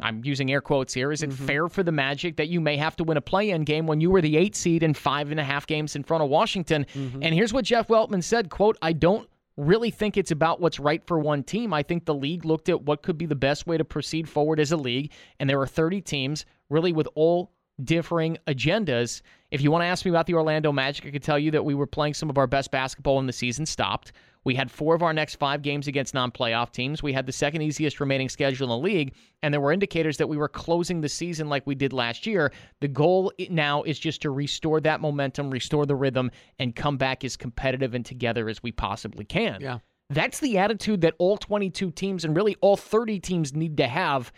I'm 0.00 0.24
using 0.24 0.50
air 0.50 0.60
quotes 0.60 0.92
here. 0.92 1.12
Is 1.12 1.22
it 1.22 1.30
Mm-hmm. 1.30 1.46
fair 1.46 1.68
for 1.68 1.82
the 1.82 1.92
Magic 1.92 2.36
that 2.36 2.48
you 2.48 2.60
may 2.60 2.76
have 2.76 2.96
to 2.96 3.04
win 3.04 3.16
a 3.16 3.20
play 3.20 3.50
in 3.50 3.62
game 3.64 3.86
when 3.86 4.00
you 4.00 4.10
were 4.10 4.20
the 4.20 4.36
eight 4.36 4.56
seed 4.56 4.82
and 4.82 4.96
five 4.96 5.30
and 5.30 5.38
a 5.40 5.44
half 5.44 5.66
games 5.66 5.94
in 5.96 6.02
front 6.02 6.22
of 6.24 6.28
Washington? 6.30 6.86
Mm-hmm. 6.94 7.22
And 7.22 7.34
here's 7.34 7.52
what 7.52 7.64
Jeff 7.64 7.88
Weltman 7.88 8.22
said 8.22 8.50
quote, 8.50 8.76
I 8.82 8.92
don't 8.92 9.28
really 9.56 9.90
think 9.90 10.16
it's 10.16 10.32
about 10.32 10.60
what's 10.60 10.80
right 10.80 11.06
for 11.06 11.18
one 11.18 11.44
team. 11.44 11.72
I 11.72 11.84
think 11.84 12.04
the 12.06 12.14
league 12.14 12.44
looked 12.44 12.68
at 12.68 12.82
what 12.82 13.02
could 13.02 13.16
be 13.16 13.26
the 13.26 13.36
best 13.36 13.66
way 13.68 13.78
to 13.78 13.84
proceed 13.84 14.28
forward 14.28 14.58
as 14.58 14.72
a 14.72 14.76
league, 14.76 15.12
and 15.38 15.48
there 15.48 15.58
were 15.58 15.66
30 15.66 16.00
teams 16.00 16.44
really 16.70 16.92
with 16.92 17.06
all 17.14 17.52
differing 17.82 18.38
agendas. 18.46 19.22
If 19.50 19.60
you 19.60 19.70
want 19.70 19.82
to 19.82 19.86
ask 19.86 20.04
me 20.04 20.10
about 20.10 20.26
the 20.26 20.34
Orlando 20.34 20.72
Magic, 20.72 21.06
I 21.06 21.10
could 21.10 21.22
tell 21.22 21.38
you 21.38 21.50
that 21.52 21.64
we 21.64 21.74
were 21.74 21.86
playing 21.86 22.14
some 22.14 22.30
of 22.30 22.38
our 22.38 22.46
best 22.46 22.70
basketball 22.70 23.16
when 23.16 23.26
the 23.26 23.32
season 23.32 23.66
stopped. 23.66 24.12
We 24.44 24.54
had 24.54 24.70
four 24.70 24.94
of 24.94 25.02
our 25.02 25.12
next 25.12 25.36
five 25.36 25.62
games 25.62 25.88
against 25.88 26.12
non 26.12 26.30
playoff 26.30 26.70
teams. 26.70 27.02
We 27.02 27.12
had 27.12 27.26
the 27.26 27.32
second 27.32 27.62
easiest 27.62 27.98
remaining 27.98 28.28
schedule 28.28 28.66
in 28.66 28.70
the 28.70 28.84
league, 28.84 29.14
and 29.42 29.52
there 29.52 29.60
were 29.60 29.72
indicators 29.72 30.18
that 30.18 30.28
we 30.28 30.36
were 30.36 30.48
closing 30.48 31.00
the 31.00 31.08
season 31.08 31.48
like 31.48 31.66
we 31.66 31.74
did 31.74 31.92
last 31.92 32.26
year. 32.26 32.52
The 32.80 32.88
goal 32.88 33.32
now 33.50 33.82
is 33.84 33.98
just 33.98 34.20
to 34.22 34.30
restore 34.30 34.80
that 34.82 35.00
momentum, 35.00 35.50
restore 35.50 35.86
the 35.86 35.96
rhythm, 35.96 36.30
and 36.58 36.76
come 36.76 36.98
back 36.98 37.24
as 37.24 37.36
competitive 37.36 37.94
and 37.94 38.04
together 38.04 38.48
as 38.48 38.62
we 38.62 38.70
possibly 38.70 39.24
can. 39.24 39.60
Yeah. 39.60 39.78
That's 40.10 40.40
the 40.40 40.58
attitude 40.58 41.00
that 41.00 41.14
all 41.18 41.38
22 41.38 41.90
teams 41.92 42.24
and 42.24 42.36
really 42.36 42.56
all 42.60 42.76
30 42.76 43.20
teams 43.20 43.54
need 43.54 43.78
to 43.78 43.86
have 43.86 44.30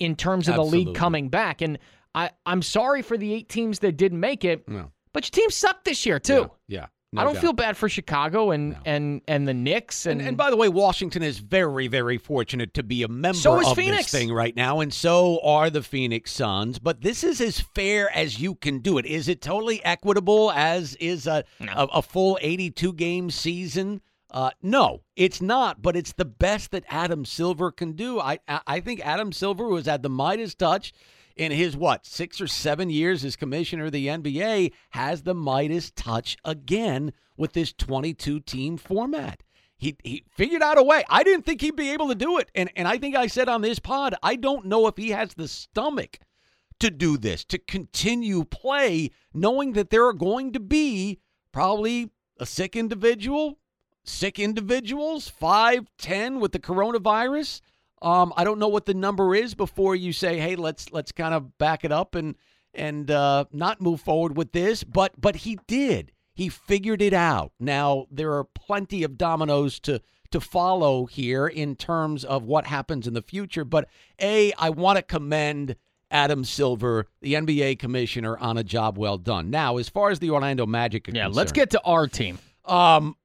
in 0.00 0.16
terms 0.16 0.48
of 0.48 0.56
the 0.56 0.64
league 0.64 0.94
coming 0.96 1.28
back. 1.28 1.62
And 1.62 1.78
I, 2.14 2.30
I'm 2.46 2.62
sorry 2.62 3.02
for 3.02 3.16
the 3.16 3.32
eight 3.32 3.48
teams 3.48 3.78
that 3.80 3.96
didn't 3.96 4.20
make 4.20 4.44
it, 4.44 4.68
No. 4.68 4.92
but 5.12 5.24
your 5.26 5.42
team 5.42 5.50
sucked 5.50 5.84
this 5.84 6.04
year, 6.06 6.18
too. 6.18 6.50
Yeah. 6.68 6.86
I 7.14 7.24
don't 7.24 7.36
feel 7.36 7.52
bad 7.52 7.76
for 7.76 7.90
Chicago 7.90 8.52
and, 8.52 8.74
and, 8.86 9.20
and 9.28 9.46
the 9.46 9.52
Knicks. 9.52 10.06
And, 10.06 10.20
And, 10.20 10.28
and 10.28 10.36
by 10.38 10.48
the 10.48 10.56
way, 10.56 10.70
Washington 10.70 11.22
is 11.22 11.40
very, 11.40 11.86
very 11.86 12.16
fortunate 12.16 12.72
to 12.72 12.82
be 12.82 13.02
a 13.02 13.08
member 13.08 13.36
So 13.36 13.60
is 13.60 13.68
of 13.68 13.76
Phoenix. 13.76 14.10
this 14.10 14.18
thing 14.18 14.32
right 14.32 14.56
now, 14.56 14.80
and 14.80 14.90
so 14.94 15.38
are 15.44 15.68
the 15.68 15.82
Phoenix 15.82 16.32
Suns. 16.32 16.78
But 16.78 17.02
this 17.02 17.22
is 17.22 17.42
as 17.42 17.60
fair 17.60 18.10
as 18.16 18.40
you 18.40 18.54
can 18.54 18.78
do 18.78 18.96
it. 18.96 19.04
Is 19.04 19.28
it 19.28 19.42
totally 19.42 19.84
equitable 19.84 20.52
as 20.52 20.94
is 20.94 21.26
a 21.26 21.44
a, 21.60 21.84
a 21.92 22.00
full 22.02 22.38
82 22.40 22.94
game 22.94 23.28
season? 23.30 24.00
Uh, 24.30 24.48
no, 24.62 25.02
it's 25.14 25.42
not. 25.42 25.82
But 25.82 25.94
it's 25.96 26.14
the 26.14 26.24
best 26.24 26.70
that 26.70 26.84
Adam 26.88 27.26
Silver 27.26 27.70
can 27.70 27.92
do. 27.92 28.20
I 28.20 28.38
I 28.48 28.60
I 28.66 28.80
think 28.80 29.04
Adam 29.04 29.32
Silver, 29.32 29.64
who 29.68 29.76
has 29.76 29.84
had 29.84 30.02
the 30.02 30.08
Midas 30.08 30.54
touch 30.54 30.94
in 31.36 31.52
his 31.52 31.76
what 31.76 32.06
six 32.06 32.40
or 32.40 32.46
seven 32.46 32.90
years 32.90 33.24
as 33.24 33.36
commissioner 33.36 33.86
of 33.86 33.92
the 33.92 34.08
NBA, 34.08 34.72
has 34.90 35.22
the 35.22 35.34
Midas 35.34 35.90
touch 35.90 36.36
again 36.44 37.12
with 37.36 37.52
this 37.52 37.72
22 37.72 38.40
team 38.40 38.76
format. 38.76 39.42
He, 39.76 39.96
he 40.04 40.24
figured 40.30 40.62
out 40.62 40.78
a 40.78 40.82
way. 40.82 41.02
I 41.10 41.24
didn't 41.24 41.44
think 41.44 41.60
he'd 41.60 41.74
be 41.74 41.90
able 41.90 42.08
to 42.08 42.14
do 42.14 42.38
it. 42.38 42.50
And, 42.54 42.70
and 42.76 42.86
I 42.86 42.98
think 42.98 43.16
I 43.16 43.26
said 43.26 43.48
on 43.48 43.62
this 43.62 43.80
pod, 43.80 44.14
I 44.22 44.36
don't 44.36 44.66
know 44.66 44.86
if 44.86 44.96
he 44.96 45.10
has 45.10 45.34
the 45.34 45.48
stomach 45.48 46.20
to 46.78 46.90
do 46.90 47.18
this, 47.18 47.44
to 47.46 47.58
continue 47.58 48.44
play, 48.44 49.10
knowing 49.34 49.72
that 49.72 49.90
there 49.90 50.06
are 50.06 50.12
going 50.12 50.52
to 50.52 50.60
be 50.60 51.18
probably 51.50 52.10
a 52.38 52.46
sick 52.46 52.76
individual, 52.76 53.58
sick 54.04 54.38
individuals, 54.38 55.28
five, 55.28 55.86
ten 55.98 56.40
with 56.40 56.52
the 56.52 56.58
coronavirus. 56.58 57.60
Um, 58.02 58.32
I 58.36 58.44
don't 58.44 58.58
know 58.58 58.68
what 58.68 58.84
the 58.86 58.94
number 58.94 59.34
is 59.34 59.54
before 59.54 59.94
you 59.96 60.12
say, 60.12 60.38
hey, 60.38 60.56
let's 60.56 60.92
let's 60.92 61.12
kind 61.12 61.32
of 61.34 61.56
back 61.58 61.84
it 61.84 61.92
up 61.92 62.14
and 62.14 62.34
and 62.74 63.10
uh, 63.10 63.44
not 63.52 63.80
move 63.80 64.00
forward 64.00 64.36
with 64.36 64.52
this. 64.52 64.82
But 64.84 65.18
but 65.20 65.36
he 65.36 65.58
did. 65.66 66.12
He 66.34 66.48
figured 66.48 67.00
it 67.02 67.12
out. 67.14 67.52
Now 67.60 68.06
there 68.10 68.32
are 68.34 68.44
plenty 68.44 69.02
of 69.04 69.16
dominoes 69.16 69.78
to 69.80 70.00
to 70.32 70.40
follow 70.40 71.04
here 71.06 71.46
in 71.46 71.76
terms 71.76 72.24
of 72.24 72.44
what 72.44 72.66
happens 72.66 73.06
in 73.06 73.12
the 73.14 73.22
future. 73.22 73.64
But 73.64 73.88
a, 74.20 74.52
I 74.54 74.70
want 74.70 74.96
to 74.96 75.02
commend 75.02 75.76
Adam 76.10 76.42
Silver, 76.44 77.06
the 77.20 77.34
NBA 77.34 77.78
commissioner, 77.78 78.36
on 78.38 78.56
a 78.58 78.64
job 78.64 78.96
well 78.98 79.18
done. 79.18 79.50
Now, 79.50 79.76
as 79.76 79.88
far 79.90 80.10
as 80.10 80.18
the 80.18 80.30
Orlando 80.30 80.64
Magic, 80.66 81.06
yeah, 81.06 81.12
concerned, 81.24 81.34
let's 81.36 81.52
get 81.52 81.70
to 81.70 81.80
our 81.82 82.06
team. 82.08 82.38
um, 82.64 83.16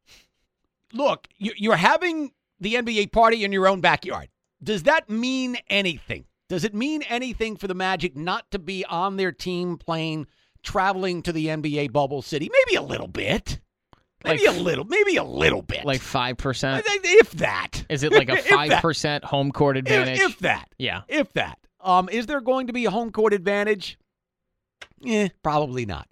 look, 0.93 1.27
you- 1.37 1.53
you're 1.57 1.75
having 1.75 2.31
the 2.59 2.75
NBA 2.75 3.07
party 3.11 3.43
in 3.43 3.51
your 3.51 3.67
own 3.67 3.81
backyard. 3.81 4.27
Does 4.63 4.83
that 4.83 5.09
mean 5.09 5.57
anything? 5.69 6.25
Does 6.49 6.63
it 6.63 6.73
mean 6.73 7.01
anything 7.03 7.57
for 7.57 7.67
the 7.67 7.73
Magic 7.75 8.15
not 8.15 8.49
to 8.51 8.59
be 8.59 8.85
on 8.85 9.17
their 9.17 9.31
team 9.31 9.77
plane, 9.77 10.27
traveling 10.63 11.21
to 11.23 11.31
the 11.33 11.47
NBA 11.47 11.91
bubble 11.91 12.21
city? 12.21 12.49
Maybe 12.51 12.77
a 12.77 12.81
little 12.81 13.07
bit. 13.07 13.59
Maybe 14.23 14.47
Like- 14.47 14.55
a 14.57 14.59
little. 14.59 14.85
Maybe 14.85 15.17
a 15.17 15.23
little 15.23 15.61
bit. 15.61 15.85
Like 15.85 16.01
5%. 16.01 16.81
if 16.85 17.31
that. 17.33 17.85
Is 17.89 18.03
it 18.03 18.11
like 18.13 18.29
a 18.29 18.35
5% 18.37 19.23
home 19.23 19.51
court 19.51 19.77
If, 19.77 19.81
advantage? 19.85 20.19
if 20.19 20.39
that. 20.39 20.69
yeah. 20.79 21.01
If 21.07 21.31
that. 21.33 21.59
Um, 21.81 22.09
is 22.09 22.25
there 22.25 22.41
going 22.41 22.67
to 22.67 22.73
be 22.73 22.85
a 22.85 22.91
home 22.91 23.11
court 23.11 23.33
advantage? 23.33 23.97
Eh, 25.05 25.29
probably 25.43 25.85
not. 25.85 26.07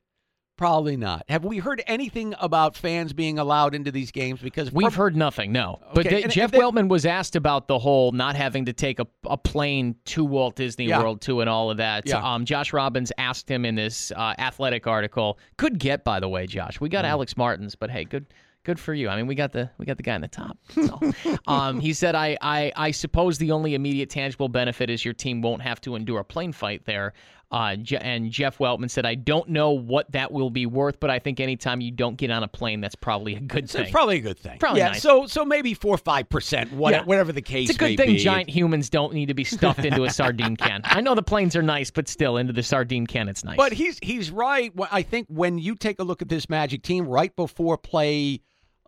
Probably 0.57 0.95
not. 0.95 1.25
Have 1.27 1.43
we 1.43 1.57
heard 1.57 1.83
anything 1.85 2.33
about 2.39 2.77
fans 2.77 3.11
being 3.11 3.37
allowed 3.37 3.75
into 3.75 3.91
these 3.91 4.11
games? 4.11 4.39
Because 4.41 4.71
We've 4.71 4.85
prob- 4.85 4.93
heard 4.93 5.15
nothing, 5.17 5.51
no. 5.51 5.79
But 5.93 6.05
Okay, 6.05 6.09
th- 6.15 6.23
and 6.25 6.33
Jeff 6.33 6.45
if 6.45 6.51
they- 6.51 6.59
Weltman 6.59 6.87
was 6.87 7.05
asked 7.05 7.35
about 7.35 7.67
the 7.67 7.77
whole 7.77 8.13
not 8.13 8.37
having 8.37 8.63
to 8.65 8.73
take 8.73 8.99
a, 8.99 9.07
a 9.25 9.35
plane 9.37 9.95
to 10.05 10.23
Walt 10.23 10.55
Disney 10.55 10.85
Yeah. 10.85 10.99
World 11.01 11.19
to 11.23 11.41
and 11.41 11.49
all 11.49 11.71
of 11.71 11.77
that. 11.77 12.07
Yeah. 12.07 12.23
Um, 12.23 12.45
Josh 12.45 12.71
Robbins 12.71 13.11
asked 13.17 13.49
him 13.51 13.65
in 13.65 13.75
this 13.75 14.13
uh, 14.15 14.33
athletic 14.39 14.87
article. 14.87 15.39
Good 15.57 15.77
get, 15.77 16.05
by 16.05 16.21
the 16.21 16.29
way, 16.29 16.47
Josh. 16.47 16.79
We 16.79 16.87
got 16.87 17.03
Mm. 17.03 17.09
Alex 17.09 17.35
Martins, 17.35 17.75
but 17.75 17.89
hey, 17.91 18.05
good 18.05 18.25
Good 18.63 18.79
for 18.79 18.95
you. 18.95 19.09
I 19.09 19.15
mean, 19.15 19.27
we 19.27 19.35
got 19.35 19.51
the 19.51 19.69
we 19.77 19.85
got 19.85 19.97
the 19.97 20.01
guy 20.01 20.15
in 20.15 20.21
the 20.21 20.27
top. 20.27 20.57
All. 20.75 21.03
um, 21.47 21.79
he 21.79 21.93
said, 21.93 22.15
I, 22.15 22.35
I 22.41 22.71
I 22.75 22.89
suppose 22.89 23.37
the 23.37 23.51
only 23.51 23.75
immediate 23.75 24.09
tangible 24.09 24.49
benefit 24.49 24.89
is 24.89 25.05
your 25.05 25.13
team 25.13 25.43
won't 25.43 25.61
have 25.61 25.79
to 25.81 25.93
endure 25.95 26.21
a 26.21 26.23
plane 26.25 26.51
fight 26.51 26.83
there. 26.85 27.13
Uh, 27.55 27.77
Je- 27.77 27.95
and 27.95 28.31
Jeff 28.31 28.57
Weltman 28.57 28.89
said, 28.89 29.05
I 29.05 29.15
don't 29.15 29.47
know 29.47 29.71
what 29.71 30.11
that 30.11 30.33
will 30.33 30.49
be 30.49 30.65
worth, 30.65 30.99
but 30.99 31.09
I 31.09 31.19
think 31.19 31.39
anytime 31.39 31.79
you 31.79 31.89
don't 31.89 32.17
get 32.17 32.29
on 32.29 32.43
a 32.43 32.49
plane, 32.49 32.81
that's 32.81 32.95
probably 32.95 33.35
a 33.35 33.39
good 33.39 33.69
thing. 33.69 33.83
it's 33.83 33.91
probably 33.91 34.17
a 34.17 34.21
good 34.21 34.37
thing. 34.37 34.57
Probably 34.59 34.81
yeah. 34.81 34.89
nice. 34.89 35.01
So 35.01 35.25
so 35.25 35.45
maybe 35.45 35.73
four 35.73 35.95
or 35.95 35.97
five 35.97 36.27
percent, 36.27 36.71
Yeah. 36.73 37.03
whatever 37.03 37.31
the 37.31 37.41
case. 37.41 37.69
It's 37.69 37.77
a 37.77 37.79
good 37.79 37.95
thing 37.95 38.07
be. 38.09 38.17
giant 38.17 38.49
humans 38.49 38.89
don't 38.89 39.13
need 39.13 39.27
to 39.27 39.33
be 39.33 39.45
stuffed 39.45 39.85
into 39.85 40.03
a 40.03 40.09
sardine 40.09 40.57
can. 40.57 40.81
I 40.83 40.99
know 40.99 41.15
the 41.15 41.23
planes 41.23 41.55
are 41.55 41.61
nice, 41.63 41.91
but 41.91 42.09
still, 42.09 42.35
into 42.35 42.51
the 42.51 42.61
sardine 42.61 43.07
can, 43.07 43.29
it's 43.29 43.45
nice. 43.45 43.55
But 43.55 43.71
he's 43.71 43.99
he's 44.01 44.31
right. 44.31 44.73
I 44.91 45.01
think 45.01 45.27
when 45.29 45.57
you 45.57 45.75
take 45.75 45.99
a 45.99 46.03
look 46.03 46.21
at 46.21 46.27
this 46.27 46.49
Magic 46.49 46.83
team 46.83 47.07
right 47.07 47.33
before 47.37 47.77
play 47.77 48.41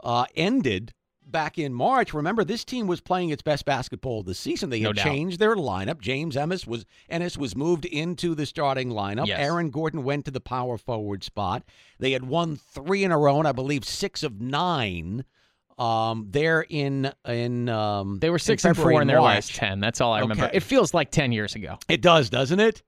uh, 0.03 0.25
ended 0.35 0.93
back 1.31 1.57
in 1.57 1.73
March, 1.73 2.13
remember 2.13 2.43
this 2.43 2.63
team 2.63 2.87
was 2.87 3.01
playing 3.01 3.29
its 3.29 3.41
best 3.41 3.65
basketball 3.65 4.21
of 4.21 4.25
the 4.25 4.33
season. 4.33 4.69
They 4.69 4.79
had 4.79 4.95
doubt. 4.95 5.03
changed 5.03 5.39
their 5.39 5.55
lineup. 5.55 6.01
James 6.01 6.37
Ennis 6.37 6.65
was 6.65 6.85
Ennis 7.09 7.37
was 7.37 7.55
moved 7.55 7.85
into 7.85 8.35
the 8.35 8.45
starting 8.45 8.89
lineup. 8.89 9.27
Yes. 9.27 9.39
Aaron 9.39 9.69
Gordon 9.69 10.03
went 10.03 10.25
to 10.25 10.31
the 10.31 10.41
power 10.41 10.77
forward 10.77 11.23
spot. 11.23 11.63
They 11.99 12.11
had 12.11 12.23
won 12.23 12.55
three 12.55 13.03
in 13.03 13.11
a 13.11 13.17
row, 13.17 13.39
and 13.39 13.47
I 13.47 13.51
believe 13.51 13.85
six 13.85 14.23
of 14.23 14.41
nine. 14.41 15.25
Um, 15.77 16.27
there 16.31 16.65
in 16.67 17.11
in 17.27 17.69
um, 17.69 18.17
they 18.19 18.31
were 18.31 18.39
six 18.39 18.65
and 18.65 18.75
four 18.75 18.99
in 19.01 19.07
their 19.07 19.19
March. 19.19 19.35
last 19.35 19.55
ten. 19.55 19.79
That's 19.79 20.01
all 20.01 20.11
I 20.13 20.21
remember. 20.21 20.45
Okay. 20.45 20.57
It 20.57 20.63
feels 20.63 20.93
like 20.93 21.11
ten 21.11 21.31
years 21.31 21.53
ago. 21.53 21.77
It 21.87 22.01
does, 22.01 22.29
doesn't 22.31 22.59
it? 22.59 22.81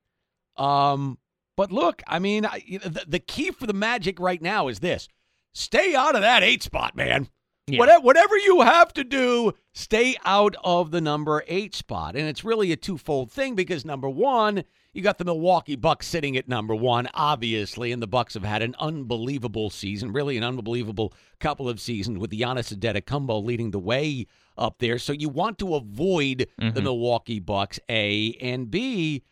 Um, 0.56 1.18
but 1.56 1.70
look, 1.70 2.02
I 2.06 2.18
mean, 2.18 2.44
I, 2.44 2.62
the, 2.82 3.04
the 3.06 3.18
key 3.20 3.52
for 3.52 3.66
the 3.66 3.72
Magic 3.72 4.18
right 4.18 4.42
now 4.42 4.66
is 4.68 4.80
this: 4.80 5.06
stay 5.52 5.94
out 5.94 6.16
of 6.16 6.22
that 6.22 6.42
eight 6.42 6.62
spot, 6.64 6.96
man. 6.96 7.28
Yeah. 7.72 7.78
Whatever, 7.78 8.00
whatever 8.04 8.36
you 8.38 8.60
have 8.62 8.92
to 8.94 9.04
do, 9.04 9.52
stay 9.72 10.16
out 10.24 10.56
of 10.64 10.90
the 10.90 11.00
number 11.00 11.44
eight 11.48 11.74
spot. 11.74 12.16
And 12.16 12.28
it's 12.28 12.44
really 12.44 12.72
a 12.72 12.76
twofold 12.76 13.30
thing 13.30 13.54
because 13.54 13.84
number 13.84 14.08
one, 14.08 14.64
you 14.92 15.02
got 15.02 15.18
the 15.18 15.24
Milwaukee 15.24 15.76
Bucks 15.76 16.06
sitting 16.08 16.36
at 16.36 16.48
number 16.48 16.74
one, 16.74 17.08
obviously, 17.14 17.92
and 17.92 18.02
the 18.02 18.06
Bucks 18.08 18.34
have 18.34 18.42
had 18.44 18.60
an 18.62 18.74
unbelievable 18.80 19.70
season, 19.70 20.12
really 20.12 20.36
an 20.36 20.42
unbelievable 20.44 21.12
couple 21.38 21.68
of 21.68 21.80
seasons 21.80 22.18
with 22.18 22.32
Giannis 22.32 22.74
Antetokounmpo 22.76 23.44
leading 23.44 23.70
the 23.70 23.78
way 23.78 24.26
up 24.58 24.78
there. 24.78 24.98
So 24.98 25.12
you 25.12 25.28
want 25.28 25.58
to 25.60 25.74
avoid 25.76 26.48
the 26.58 26.64
Mhm. 26.72 26.82
Milwaukee 26.82 27.38
Bucks, 27.38 27.78
A 27.88 28.32
and 28.40 28.70
B. 28.70 29.22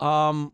Um, 0.00 0.52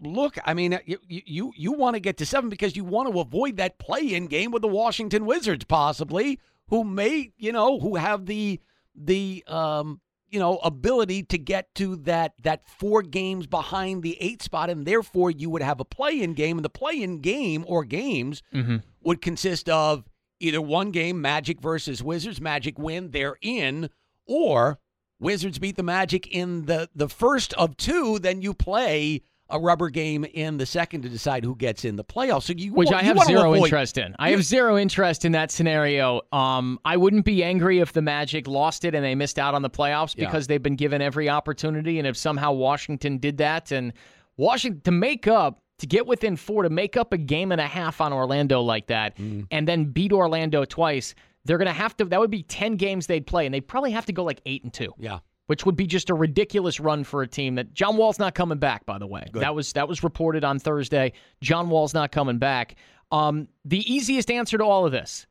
look, 0.00 0.38
I 0.44 0.54
mean, 0.54 0.78
you 0.86 0.98
you 1.08 1.52
you 1.56 1.72
want 1.72 1.94
to 1.94 2.00
get 2.00 2.16
to 2.18 2.26
seven 2.26 2.48
because 2.48 2.76
you 2.76 2.84
want 2.84 3.12
to 3.12 3.18
avoid 3.20 3.56
that 3.56 3.78
play-in 3.78 4.26
game 4.26 4.50
with 4.52 4.62
the 4.62 4.68
Washington 4.68 5.26
Wizards, 5.26 5.64
possibly, 5.64 6.38
who 6.68 6.84
may 6.84 7.32
you 7.36 7.52
know 7.52 7.78
who 7.80 7.96
have 7.96 8.26
the 8.26 8.60
the 8.94 9.44
um 9.46 10.00
you 10.28 10.38
know 10.40 10.56
ability 10.58 11.22
to 11.22 11.38
get 11.38 11.74
to 11.76 11.96
that 11.96 12.34
that 12.42 12.66
four 12.68 13.02
games 13.02 13.46
behind 13.46 14.02
the 14.02 14.16
eight 14.20 14.42
spot, 14.42 14.70
and 14.70 14.86
therefore 14.86 15.30
you 15.30 15.48
would 15.50 15.62
have 15.62 15.80
a 15.80 15.84
play-in 15.84 16.34
game, 16.34 16.58
and 16.58 16.64
the 16.64 16.70
play-in 16.70 17.20
game 17.20 17.64
or 17.68 17.84
games 17.84 18.42
Mm-hmm. 18.52 18.76
would 19.02 19.22
consist 19.22 19.68
of 19.68 20.04
either 20.40 20.60
one 20.60 20.90
game, 20.90 21.20
Magic 21.20 21.60
versus 21.60 22.02
Wizards, 22.02 22.40
Magic 22.40 22.78
win, 22.78 23.10
they're 23.12 23.38
in, 23.40 23.88
or 24.26 24.78
Wizards 25.18 25.58
beat 25.58 25.76
the 25.76 25.82
Magic 25.82 26.26
in 26.26 26.66
the 26.66 26.90
the 26.94 27.08
first 27.08 27.54
of 27.54 27.76
two, 27.76 28.18
then 28.18 28.42
you 28.42 28.52
play 28.52 29.22
a 29.48 29.58
rubber 29.60 29.88
game 29.90 30.24
in 30.24 30.56
the 30.56 30.66
second 30.66 31.02
to 31.02 31.08
decide 31.08 31.44
who 31.44 31.54
gets 31.54 31.84
in 31.84 31.94
the 31.96 32.02
playoffs. 32.04 32.42
So 32.44 32.52
you 32.56 32.72
Which 32.72 32.90
I 32.90 33.02
have 33.02 33.18
zero 33.24 33.52
avoid- 33.52 33.66
interest 33.66 33.96
in. 33.98 34.14
I 34.18 34.30
have 34.30 34.42
zero 34.42 34.76
interest 34.76 35.24
in 35.24 35.32
that 35.32 35.50
scenario. 35.52 36.22
Um, 36.32 36.78
I 36.84 36.96
wouldn't 36.96 37.24
be 37.24 37.44
angry 37.44 37.78
if 37.78 37.92
the 37.92 38.02
Magic 38.02 38.48
lost 38.48 38.84
it 38.84 38.94
and 38.94 39.04
they 39.04 39.14
missed 39.14 39.38
out 39.38 39.54
on 39.54 39.62
the 39.62 39.70
playoffs 39.70 40.16
Yeah. 40.16 40.26
because 40.26 40.46
they've 40.48 40.62
been 40.62 40.74
given 40.76 41.00
every 41.00 41.28
opportunity. 41.28 41.98
And 41.98 42.08
if 42.08 42.16
somehow 42.16 42.52
Washington 42.52 43.18
did 43.18 43.38
that 43.38 43.70
and 43.70 43.92
Washington 44.36 44.80
to 44.82 44.90
make 44.90 45.26
up 45.28 45.60
to 45.78 45.86
get 45.86 46.06
within 46.06 46.36
four 46.36 46.62
to 46.62 46.70
make 46.70 46.96
up 46.96 47.12
a 47.12 47.18
game 47.18 47.52
and 47.52 47.60
a 47.60 47.66
half 47.66 48.00
on 48.00 48.12
Orlando 48.12 48.62
like 48.62 48.86
that, 48.88 49.16
Mm-hmm. 49.16 49.42
and 49.50 49.68
then 49.68 49.84
beat 49.84 50.12
Orlando 50.12 50.64
twice, 50.64 51.14
they're 51.44 51.58
gonna 51.58 51.72
have 51.72 51.96
to. 51.98 52.04
That 52.06 52.18
would 52.18 52.30
be 52.30 52.42
ten 52.42 52.76
games 52.76 53.06
they'd 53.06 53.26
play, 53.26 53.46
and 53.46 53.54
they'd 53.54 53.60
probably 53.68 53.92
have 53.92 54.06
to 54.06 54.12
go 54.12 54.24
like 54.24 54.40
eight 54.46 54.64
and 54.64 54.72
two 54.72 54.92
Yeah. 54.98 55.18
Which 55.46 55.64
would 55.64 55.76
be 55.76 55.86
just 55.86 56.10
a 56.10 56.14
ridiculous 56.14 56.80
run 56.80 57.04
for 57.04 57.22
a 57.22 57.26
team 57.26 57.54
that 57.56 57.72
John 57.72 57.96
Wall's 57.96 58.18
not 58.18 58.34
coming 58.34 58.58
back 58.58 58.84
by 58.86 58.98
the 58.98 59.06
way. 59.06 59.26
Good. 59.32 59.42
That 59.42 59.54
was 59.54 59.72
that 59.74 59.88
was 59.88 60.02
reported 60.02 60.44
on 60.44 60.58
Thursday. 60.58 61.12
John 61.40 61.68
Wall's 61.70 61.94
not 61.94 62.12
coming 62.12 62.38
back. 62.38 62.76
Um, 63.12 63.48
the 63.64 63.80
easiest 63.92 64.30
answer 64.30 64.58
to 64.58 64.64
all 64.64 64.84
of 64.86 64.92
this 64.92 65.26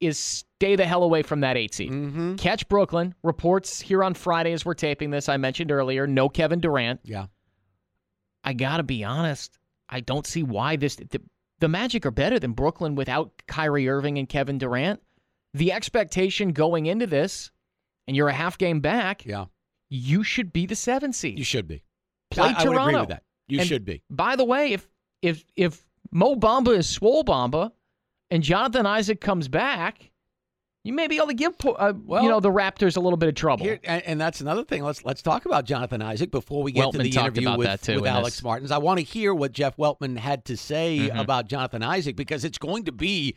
is 0.00 0.18
stay 0.18 0.76
the 0.76 0.86
hell 0.86 1.02
away 1.02 1.22
from 1.22 1.40
that 1.40 1.56
8 1.56 1.74
seed. 1.74 1.90
Mm-hmm. 1.92 2.36
Catch 2.36 2.68
Brooklyn. 2.68 3.14
Reports 3.22 3.80
here 3.80 4.04
on 4.04 4.14
Friday 4.14 4.52
as 4.52 4.64
we're 4.64 4.74
taping 4.74 5.10
this 5.10 5.28
I 5.28 5.36
mentioned 5.36 5.70
earlier, 5.72 6.06
no 6.06 6.28
Kevin 6.28 6.60
Durant. 6.60 7.00
Yeah. 7.04 7.26
I 8.44 8.52
got 8.52 8.78
to 8.78 8.82
be 8.84 9.04
honest, 9.04 9.58
I 9.88 10.00
don't 10.00 10.26
see 10.26 10.42
why 10.42 10.76
this 10.76 10.96
the, 10.96 11.20
the 11.58 11.68
Magic 11.68 12.06
are 12.06 12.10
better 12.10 12.38
than 12.38 12.52
Brooklyn 12.52 12.94
without 12.94 13.32
Kyrie 13.48 13.88
Irving 13.88 14.18
and 14.18 14.28
Kevin 14.28 14.58
Durant. 14.58 15.02
The 15.52 15.72
expectation 15.72 16.52
going 16.52 16.86
into 16.86 17.06
this 17.06 17.50
and 18.06 18.16
you're 18.16 18.28
a 18.28 18.32
half 18.34 18.56
game 18.56 18.80
back, 18.80 19.26
Yeah. 19.26 19.46
You 19.90 20.22
should 20.22 20.52
be 20.52 20.66
the 20.66 20.76
seven 20.76 21.12
seed. 21.12 21.38
You 21.38 21.44
should 21.44 21.66
be. 21.68 21.82
Play 22.30 22.48
I, 22.48 22.50
I 22.50 22.64
Toronto. 22.64 22.70
would 22.70 22.80
agree 22.88 23.00
with 23.00 23.08
that. 23.10 23.22
You 23.48 23.58
And- 23.60 23.68
should 23.68 23.84
be. 23.84 24.02
By 24.10 24.36
the 24.36 24.44
way, 24.44 24.72
if 24.72 24.88
if 25.22 25.44
if 25.56 25.84
Mo 26.12 26.36
Bamba 26.36 26.76
is 26.76 26.88
Swole 26.88 27.24
Bamba, 27.24 27.72
and 28.30 28.42
Jonathan 28.42 28.84
Isaac 28.86 29.20
comes 29.20 29.48
back, 29.48 30.10
you 30.84 30.92
may 30.92 31.06
be 31.06 31.16
able 31.16 31.26
to 31.28 31.34
give 31.34 31.54
uh, 31.66 31.92
Well- 32.04 32.22
you 32.22 32.28
know 32.28 32.40
the 32.40 32.50
Raptors 32.50 32.96
a 32.96 33.00
little 33.00 33.16
bit 33.16 33.28
of 33.30 33.34
trouble. 33.34 33.64
Here, 33.64 33.80
and, 33.84 34.02
and 34.04 34.20
that's 34.20 34.40
another 34.40 34.64
thing. 34.64 34.82
Let's 34.84 35.04
let's 35.04 35.22
talk 35.22 35.46
about 35.46 35.64
Jonathan 35.64 36.02
Isaac 36.02 36.30
before 36.30 36.62
we 36.62 36.72
get 36.72 36.92
to 36.92 36.98
the 36.98 37.08
interview 37.10 37.56
with, 37.56 37.82
too, 37.82 38.00
with 38.02 38.10
Alex 38.10 38.36
this. 38.36 38.44
Martins. 38.44 38.70
I 38.70 38.78
want 38.78 38.98
to 39.00 39.04
hear 39.04 39.34
what 39.34 39.52
Jeff 39.52 39.76
Weltman 39.76 40.18
had 40.18 40.44
to 40.46 40.56
say 40.56 41.08
Mhm. 41.10 41.18
about 41.20 41.48
Jonathan 41.48 41.82
Isaac 41.82 42.14
because 42.16 42.44
it's 42.44 42.58
going 42.58 42.84
to 42.84 42.92
be, 42.92 43.34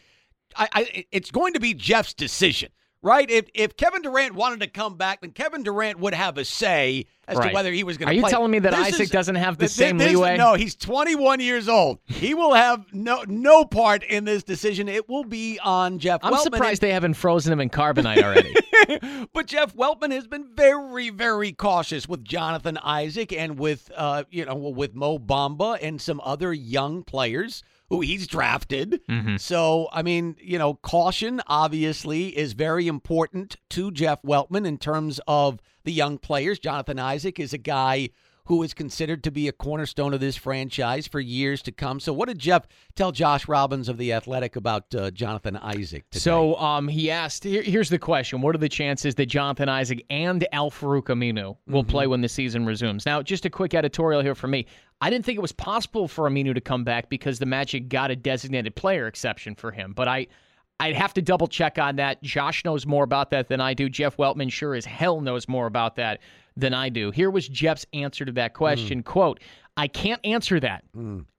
I, 0.58 0.67
I 0.74 1.05
it's 1.12 1.31
going 1.31 1.53
to 1.53 1.60
be 1.62 1.74
Jeff's 1.74 2.13
decision, 2.13 2.72
right? 3.01 3.29
If 3.29 3.46
if 3.53 3.75
Kevin 3.77 4.01
Durant 4.01 4.36
wanted 4.36 4.60
to 4.62 4.67
come 4.67 4.96
back, 4.98 5.22
then 5.22 5.31
Kevin 5.31 5.63
Durant 5.63 6.00
would 6.00 6.13
have 6.13 6.38
a 6.38 6.46
say 6.46 7.05
as 7.27 7.38
Right. 7.38 7.50
to 7.50 7.53
whether 7.53 7.72
he 7.72 7.84
was 7.84 7.98
going 7.98 8.08
to. 8.08 8.12
Are 8.12 8.15
you 8.15 8.22
play. 8.22 8.29
telling 8.31 8.51
me 8.51 8.60
that 8.60 8.72
This 8.72 8.88
Isaac 8.88 9.01
is- 9.01 9.10
doesn't 9.10 9.36
have 9.36 9.58
the 9.58 9.65
th- 9.67 9.72
same 9.72 9.98
this- 9.98 10.10
leeway? 10.10 10.38
No, 10.38 10.55
he's 10.55 10.75
21 10.75 11.39
years 11.39 11.70
old. 11.70 12.00
He 12.05 12.34
will 12.34 12.53
have 12.53 12.86
no 12.93 13.24
no 13.27 13.63
part 13.65 14.03
in 14.03 14.25
this 14.25 14.43
decision. 14.43 14.88
It 14.89 15.08
will 15.10 15.24
be 15.24 15.60
on 15.63 16.00
Jeff. 16.00 16.20
I'm 16.24 16.34
Weltman. 16.34 16.41
surprised 16.43 16.81
they 16.81 16.91
haven't 16.93 17.13
frozen 17.13 17.53
him 17.53 17.60
in 17.62 17.70
carbonite 17.70 18.22
already. 18.22 18.53
but 19.34 19.46
Jeff 19.48 19.74
Weltman 19.75 20.12
has 20.12 20.27
been 20.27 20.48
very, 20.55 21.10
very 21.10 21.51
cautious 21.53 22.08
with 22.08 22.24
Jonathan 22.25 22.77
Isaac 22.84 23.31
and 23.31 23.58
with 23.58 23.91
uh, 23.96 24.24
you 24.29 24.46
know, 24.46 24.55
with 24.55 24.93
Mo 24.96 25.17
Bamba 25.20 25.77
and 25.81 26.01
some 26.01 26.20
other 26.24 26.53
young 26.53 27.03
players 27.03 27.63
who 27.92 28.00
he's 28.00 28.26
drafted. 28.26 29.02
Mhm. 29.10 29.38
So, 29.38 29.90
I 29.92 30.02
mean, 30.02 30.38
you 30.42 30.58
know, 30.58 30.76
caution 30.76 31.42
obviously 31.46 32.38
is 32.38 32.54
very 32.54 32.88
important 32.88 33.58
to 33.72 33.92
Jeff 33.92 34.22
Weltman 34.24 34.66
in 34.66 34.78
terms 34.78 35.20
of 35.28 35.60
the 35.84 35.92
young 35.92 36.18
players. 36.18 36.58
Jonathan 36.58 37.00
Isaac 37.00 37.38
is 37.38 37.52
a 37.52 37.58
guy 37.58 38.10
who 38.46 38.64
is 38.64 38.74
considered 38.74 39.24
to 39.24 39.32
be 39.32 39.48
a 39.48 39.52
cornerstone 39.52 40.14
of 40.14 40.20
this 40.20 40.36
franchise 40.36 41.08
for 41.08 41.20
years 41.20 41.62
to 41.64 41.72
come. 41.72 42.00
So, 42.00 42.14
what 42.14 42.28
did 42.28 42.40
Jeff 42.40 42.68
tell 42.96 43.12
Josh 43.12 43.48
Robbins 43.48 43.90
of 43.90 43.98
the 43.98 44.14
Athletic 44.14 44.56
about 44.56 44.94
uh, 44.96 45.12
Jonathan 45.12 45.58
Isaac? 45.58 46.10
Today? 46.10 46.20
So 46.20 46.56
um, 46.56 46.88
he 46.88 47.12
asked. 47.12 47.44
Here, 47.44 47.62
here's 47.62 47.90
the 47.90 48.00
question: 48.00 48.42
What 48.42 48.56
are 48.56 48.60
the 48.60 48.70
chances 48.70 49.16
that 49.16 49.28
Jonathan 49.28 49.70
Isaac 49.70 50.06
and 50.10 50.48
Al-Farouq 50.52 51.04
Aminu 51.04 51.58
will 51.68 51.84
play 51.84 52.08
when 52.08 52.22
the 52.22 52.30
season 52.30 52.66
resumes? 52.66 53.06
Now, 53.06 53.22
just 53.22 53.46
a 53.46 53.50
quick 53.50 53.74
editorial 53.74 54.22
here 54.22 54.36
for 54.36 54.48
me. 54.48 54.66
I 55.02 55.10
didn't 55.10 55.26
think 55.26 55.38
it 55.38 55.42
was 55.42 55.52
possible 55.52 56.08
for 56.08 56.30
Aminu 56.30 56.54
to 56.54 56.62
come 56.62 56.84
back 56.84 57.10
because 57.10 57.40
the 57.40 57.46
Magic 57.46 57.90
got 57.90 58.12
a 58.12 58.16
designated 58.16 58.76
player 58.76 59.08
exception 59.08 59.56
for 59.56 59.72
him, 59.72 59.94
but 59.94 60.08
I. 60.08 60.28
I'd 60.80 60.96
have 60.96 61.14
to 61.14 61.22
double 61.22 61.46
check 61.46 61.78
on 61.78 61.98
that. 61.98 62.24
Josh 62.24 62.66
knows 62.66 62.88
more 62.88 63.04
about 63.04 63.30
that 63.30 63.50
than 63.50 63.62
I 63.62 63.76
do. 63.76 63.88
Jeff 63.88 64.18
Weltman 64.18 64.52
sure 64.52 64.74
as 64.74 64.84
hell 64.84 65.22
knows 65.22 65.48
more 65.48 65.68
about 65.68 65.96
that 65.98 66.22
than 66.58 66.74
I 66.74 66.89
do. 66.89 67.12
Here 67.12 67.29
was 67.29 67.48
Jeff's 67.48 67.86
answer 67.93 68.25
to 68.25 68.31
that 68.34 68.53
question. 68.53 69.03
Quote, 69.03 69.39
I 69.77 69.88
can't 69.88 70.20
answer 70.25 70.60
that. 70.60 70.84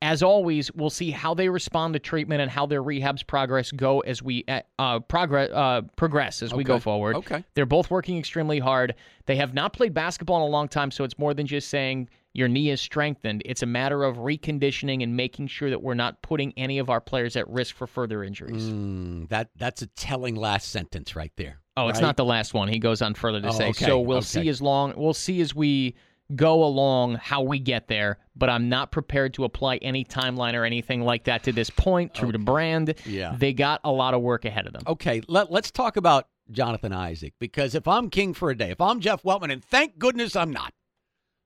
As 0.00 0.22
always, 0.22 0.72
we'll 0.72 0.90
see 0.90 1.10
how 1.10 1.34
they 1.34 1.48
respond 1.48 1.92
to 1.94 2.00
treatment 2.00 2.40
and 2.40 2.50
how 2.50 2.64
their 2.66 2.82
rehab's 2.82 3.22
progress 3.22 3.70
go 3.70 4.00
as 4.00 4.22
we 4.22 4.44
uh, 4.48 4.60
uh, 4.78 5.00
progress 5.00 5.50
uh, 5.50 5.82
progress 5.96 6.42
as 6.42 6.54
we 6.54 6.64
go 6.64 6.78
forward. 6.78 7.16
Okay. 7.16 7.44
They're 7.54 7.66
both 7.66 7.90
working 7.90 8.18
extremely 8.18 8.58
hard. 8.58 8.94
They 9.26 9.36
have 9.36 9.52
not 9.52 9.74
played 9.74 9.92
basketball 9.92 10.36
in 10.36 10.42
a 10.42 10.46
long 10.46 10.68
time, 10.68 10.90
so 10.90 11.04
it's 11.04 11.18
more 11.18 11.34
than 11.34 11.46
just 11.46 11.68
saying 11.68 12.08
your 12.32 12.48
knee 12.48 12.70
is 12.70 12.80
strengthened. 12.80 13.42
It's 13.44 13.62
a 13.62 13.66
matter 13.66 14.02
of 14.02 14.16
reconditioning 14.16 15.02
and 15.02 15.14
making 15.14 15.48
sure 15.48 15.68
that 15.68 15.82
we're 15.82 15.94
not 15.94 16.22
putting 16.22 16.54
any 16.56 16.78
of 16.78 16.88
our 16.88 17.00
players 17.00 17.36
at 17.36 17.48
risk 17.48 17.76
for 17.76 17.86
further 17.86 18.24
injuries. 18.24 18.64
Mm, 18.64 19.28
that 19.28 19.50
that's 19.56 19.82
a 19.82 19.86
telling 19.88 20.36
last 20.36 20.70
sentence 20.70 21.14
right 21.14 21.32
there. 21.36 21.61
Oh, 21.76 21.88
it's 21.88 21.96
right? 22.00 22.06
not 22.06 22.16
the 22.16 22.24
last 22.24 22.52
one. 22.54 22.68
He 22.68 22.78
goes 22.78 23.00
on 23.02 23.14
further 23.14 23.40
to 23.40 23.48
Oh, 23.48 23.52
say. 23.52 23.68
okay, 23.70 23.86
So 23.86 24.00
we'll 24.00 24.18
okay. 24.18 24.24
see 24.26 24.48
as 24.48 24.60
long 24.60 24.92
we'll 24.96 25.14
see 25.14 25.40
as 25.40 25.54
we 25.54 25.94
go 26.36 26.64
along 26.64 27.14
how 27.16 27.42
we 27.42 27.58
get 27.58 27.88
there, 27.88 28.18
but 28.36 28.48
I'm 28.48 28.68
not 28.68 28.90
prepared 28.90 29.34
to 29.34 29.44
apply 29.44 29.76
any 29.78 30.04
timeline 30.04 30.54
or 30.54 30.64
anything 30.64 31.02
like 31.02 31.24
that 31.24 31.42
to 31.44 31.52
this 31.52 31.68
point. 31.70 32.14
True 32.14 32.32
to 32.32 32.38
brand. 32.38 32.94
Yeah. 33.04 33.34
They 33.36 33.52
got 33.52 33.80
a 33.84 33.90
lot 33.90 34.14
of 34.14 34.22
work 34.22 34.44
ahead 34.44 34.66
of 34.66 34.72
them. 34.72 34.82
Okay, 34.86 35.20
let, 35.28 35.50
let's 35.50 35.70
talk 35.70 35.96
about 35.96 36.28
Jonathan 36.50 36.92
Isaac 36.92 37.34
because 37.38 37.74
if 37.74 37.86
I'm 37.86 38.08
king 38.10 38.32
for 38.34 38.50
a 38.50 38.56
day, 38.56 38.70
if 38.70 38.80
I'm 38.80 39.00
Jeff 39.00 39.22
Weltman, 39.22 39.52
and 39.52 39.64
thank 39.64 39.98
goodness 39.98 40.34
I'm 40.36 40.50
not, 40.52 40.72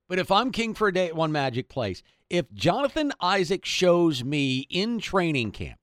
but 0.08 0.18
if 0.20 0.30
I'm 0.30 0.52
king 0.52 0.72
for 0.74 0.88
a 0.88 0.92
day 0.92 1.06
at 1.08 1.16
one 1.16 1.32
Magic 1.32 1.68
Place, 1.68 2.02
if 2.30 2.52
Jonathan 2.52 3.12
Isaac 3.20 3.64
shows 3.64 4.22
me 4.24 4.66
in 4.70 5.00
training 5.00 5.50
camp 5.52 5.80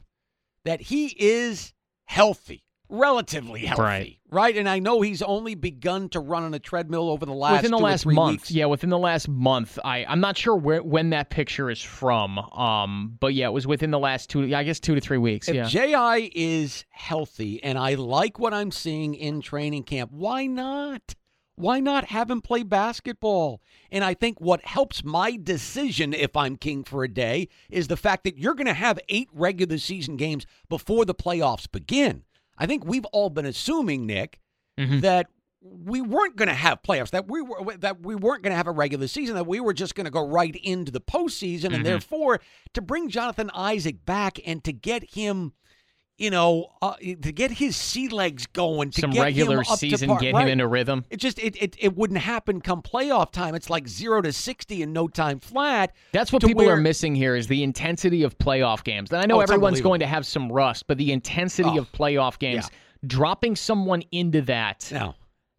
that 0.66 0.82
he 0.82 1.08
is 1.20 1.74
healthy, 2.06 2.64
relatively 2.94 3.66
healthy, 3.66 3.82
Right. 3.82 4.18
right? 4.30 4.56
And 4.56 4.70
I 4.70 4.80
know 4.80 5.02
he's 5.02 5.22
only 5.22 5.56
begun 5.56 6.10
to 6.10 6.20
run 6.20 6.44
on 6.44 6.54
a 6.54 6.60
treadmill 6.60 7.10
over 7.10 7.26
the 7.26 7.34
last 7.34 7.58
within 7.64 7.72
the 7.72 7.78
last 7.80 8.06
month, 8.06 8.32
weeks. 8.44 8.52
yeah, 8.52 8.66
within 8.66 8.90
the 8.90 8.98
last 9.00 9.28
month. 9.28 9.80
I 9.84 10.06
I'm 10.06 10.20
not 10.20 10.38
sure 10.38 10.56
where 10.56 10.82
when 10.84 11.10
that 11.10 11.30
picture 11.30 11.70
is 11.70 11.82
from. 11.82 12.38
Um, 12.38 13.18
but 13.20 13.34
yeah, 13.34 13.48
it 13.48 13.54
was 13.54 13.66
within 13.68 13.92
the 13.92 14.00
last 14.00 14.30
two. 14.30 14.56
I 14.56 14.64
guess 14.64 14.80
two 14.80 14.96
to 14.96 15.02
three 15.02 15.18
weeks. 15.18 15.50
If 15.50 15.56
yeah. 15.56 15.66
Ji 15.68 16.32
is 16.36 16.86
healthy 16.92 17.62
and 17.64 17.78
I 17.78 17.96
like 17.96 18.40
what 18.40 18.54
I'm 18.54 18.72
seeing 18.72 19.16
in 19.16 19.42
training 19.42 19.84
camp, 19.84 20.12
why 20.12 20.46
not? 20.46 21.16
Why 21.56 21.80
not 21.80 22.06
have 22.06 22.32
him 22.32 22.42
play 22.42 22.64
basketball? 22.64 23.62
And 23.92 24.04
I 24.04 24.16
think 24.16 24.42
what 24.42 24.66
helps 24.66 25.04
my 25.04 25.38
decision 25.42 26.12
if 26.12 26.36
I'm 26.36 26.56
king 26.56 26.84
for 26.84 27.04
a 27.04 27.08
day 27.08 27.48
is 27.70 27.88
the 27.88 27.98
fact 27.98 28.24
that 28.24 28.40
you're 28.40 28.56
going 28.56 28.66
to 28.66 28.74
have 28.74 29.00
eight 29.08 29.30
regular 29.32 29.78
season 29.78 30.18
games 30.18 30.48
before 30.68 31.06
the 31.06 31.14
playoffs 31.14 31.72
begin. 31.72 32.24
I 32.58 32.66
think 32.66 32.86
we've 32.86 33.06
all 33.06 33.30
been 33.30 33.46
assuming, 33.46 34.06
Nick, 34.06 34.40
Mhm. 34.80 35.02
that 35.02 35.28
we 35.62 36.02
weren't 36.02 36.36
going 36.36 36.50
to 36.50 36.54
have 36.54 36.82
playoffs, 36.82 37.12
that 37.12 37.30
we 37.30 37.42
were 37.42 37.78
that 37.78 38.02
we 38.02 38.16
weren't 38.16 38.44
going 38.44 38.52
to 38.52 38.58
have 38.58 38.68
a 38.68 38.72
regular 38.72 39.08
season, 39.08 39.36
that 39.36 39.48
we 39.48 39.60
were 39.62 39.74
just 39.74 39.96
going 39.96 40.06
to 40.06 40.12
go 40.12 40.28
right 40.28 40.56
into 40.58 40.92
the 40.92 41.00
postseason, 41.02 41.70
Mhm. 41.70 41.76
and 41.76 41.86
therefore 41.86 42.42
to 42.74 42.82
bring 42.82 43.10
Jonathan 43.10 43.50
Isaac 43.54 44.06
back 44.06 44.40
and 44.46 44.64
to 44.66 44.74
get 44.74 45.14
him, 45.16 45.54
you 46.18 46.30
know, 46.30 46.68
uh, 46.82 46.94
to 46.98 47.32
get 47.32 47.52
his 47.52 47.76
sea 47.76 48.08
legs 48.08 48.46
going, 48.48 48.92
to 48.92 49.02
Some 49.02 49.12
get 49.12 49.22
regular 49.24 49.56
him 49.58 49.60
up 49.62 49.66
to 49.68 49.78
season, 49.78 50.10
par- 50.10 50.20
get 50.20 50.34
right. 50.34 50.44
him 50.44 50.50
into 50.50 50.68
rhythm. 50.68 51.06
It 51.10 51.18
just 51.18 51.40
it, 51.40 51.56
it 51.62 51.76
it 51.80 51.96
wouldn't 51.96 52.20
happen 52.20 52.62
come 52.62 52.82
playoff 52.82 53.32
time. 53.32 53.56
It's 53.56 53.70
like 53.70 53.88
zero 53.88 54.22
to 54.22 54.32
sixty 54.32 54.84
in 54.84 54.94
no 54.94 55.08
time 55.08 55.40
flat. 55.40 55.94
That's 56.12 56.32
what 56.32 56.44
people 56.44 56.66
where- 56.66 56.76
are 56.76 56.80
missing 56.80 57.16
here 57.16 57.36
is 57.36 57.48
the 57.48 57.64
intensity 57.64 58.24
of 58.24 58.38
playoff 58.38 58.84
games. 58.84 59.12
And 59.12 59.22
I 59.22 59.26
know 59.26 59.38
Oh, 59.38 59.42
everyone's 59.42 59.82
going 59.82 60.02
to 60.02 60.08
have 60.08 60.26
some 60.26 60.52
rust, 60.52 60.86
but 60.88 60.98
the 60.98 61.12
intensity 61.12 61.70
Oh, 61.74 61.80
of 61.80 61.92
playoff 61.92 62.38
games, 62.38 62.70
dropping 63.06 63.56
someone 63.56 64.04
into 64.12 64.42
that. 64.44 64.88
No. 64.92 65.16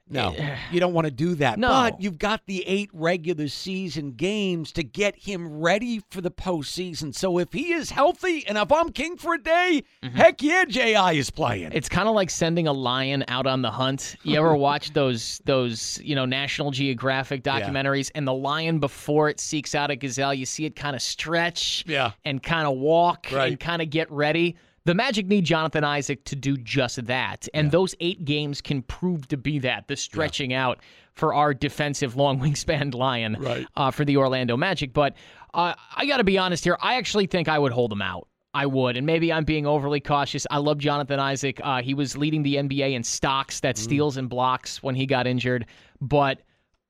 No, 0.08 0.34
eh, 0.37 0.42
eh. 0.42 0.56
you 0.70 0.80
don't 0.80 0.92
want 0.92 1.06
to 1.06 1.11
do 1.11 1.34
that. 1.37 1.58
No. 1.58 1.68
But 1.68 2.00
you've 2.00 2.18
got 2.18 2.42
the 2.46 2.66
eight 2.66 2.90
regular 2.92 3.49
season 3.49 4.12
games 4.12 4.70
to 4.73 4.82
get 4.82 5.16
him 5.16 5.61
ready 5.61 6.02
for 6.11 6.20
the 6.20 6.30
postseason. 6.30 7.14
So 7.14 7.38
if 7.38 7.52
he 7.52 7.73
is 7.73 7.90
healthy 7.90 8.46
and 8.46 8.58
if 8.58 8.70
I'm 8.70 8.90
king 8.90 9.16
for 9.16 9.34
a 9.34 9.42
day, 9.42 9.82
mm-hmm. 10.02 10.14
heck 10.14 10.42
yeah, 10.42 10.66
Ji 10.66 10.92
is 11.18 11.30
playing. 11.30 11.70
It's 11.73 11.88
kind 11.88 12.06
of 12.06 12.14
like 12.14 12.28
sending 12.28 12.66
a 12.66 12.73
lion 12.73 13.25
out 13.28 13.46
on 13.46 13.62
the 13.62 13.70
hunt. 13.70 14.16
You 14.25 14.37
ever 14.38 14.54
watch 14.54 14.92
those 14.92 15.40
those 15.46 15.99
you 16.02 16.14
know 16.14 16.26
National 16.26 16.70
Geographic 16.70 17.42
documentaries, 17.42 18.11
and 18.14 18.26
the 18.28 18.34
lion 18.34 18.80
before 18.80 19.30
it 19.30 19.40
seeks 19.40 19.75
out 19.75 19.90
a 19.90 19.96
gazelle, 19.96 20.34
you 20.34 20.44
see 20.44 20.66
it 20.66 20.76
kind 20.76 20.94
of 20.94 21.00
stretch, 21.02 21.84
Yeah. 21.87 22.12
and 22.25 22.42
kind 22.42 22.66
of 22.66 22.76
walk 22.76 23.28
Right. 23.32 23.52
and 23.52 23.61
kind 23.61 23.80
of 23.80 23.88
get 23.88 24.11
ready. 24.11 24.56
The 24.86 24.94
Magic 24.94 25.26
need 25.26 25.44
Jonathan 25.46 25.82
Isaac 25.82 26.24
to 26.26 26.36
do 26.36 26.58
just 26.58 27.06
that, 27.06 27.48
and 27.54 27.70
those 27.70 27.94
eight 28.00 28.24
games 28.26 28.60
can 28.60 28.82
prove 28.82 29.26
to 29.28 29.38
be 29.38 29.58
that 29.60 29.88
the 29.88 29.96
stretching 29.96 30.52
out 30.52 30.78
for 31.14 31.32
our 31.32 31.54
defensive 31.54 32.16
long 32.16 32.38
wingspan 32.42 32.94
lion 32.94 33.36
Right. 33.40 33.66
uh, 33.76 33.90
for 33.90 34.04
the 34.04 34.18
Orlando 34.18 34.56
Magic. 34.58 34.92
But 34.92 35.16
uh, 35.54 35.72
I 35.96 36.04
got 36.04 36.18
to 36.18 36.24
be 36.24 36.36
honest 36.36 36.64
here. 36.64 36.76
I 36.82 36.96
actually 36.96 37.26
think 37.26 37.48
I 37.48 37.58
would 37.58 37.72
hold 37.72 37.92
him 37.92 38.02
out. 38.02 38.28
I 38.52 38.66
would, 38.66 38.96
and 38.96 39.04
maybe 39.06 39.32
I'm 39.32 39.44
being 39.44 39.66
overly 39.66 39.98
cautious. 40.00 40.46
I 40.50 40.58
love 40.58 40.78
Jonathan 40.78 41.18
Isaac. 41.18 41.60
Uh, 41.64 41.82
he 41.82 41.92
was 41.94 42.16
leading 42.16 42.42
the 42.44 42.54
NBA 42.56 42.92
in 42.92 43.02
stocks, 43.02 43.58
that 43.60 43.76
steals 43.78 44.16
and 44.16 44.28
blocks 44.28 44.80
when 44.82 44.94
he 44.94 45.06
got 45.06 45.26
injured. 45.26 45.66
But 46.00 46.42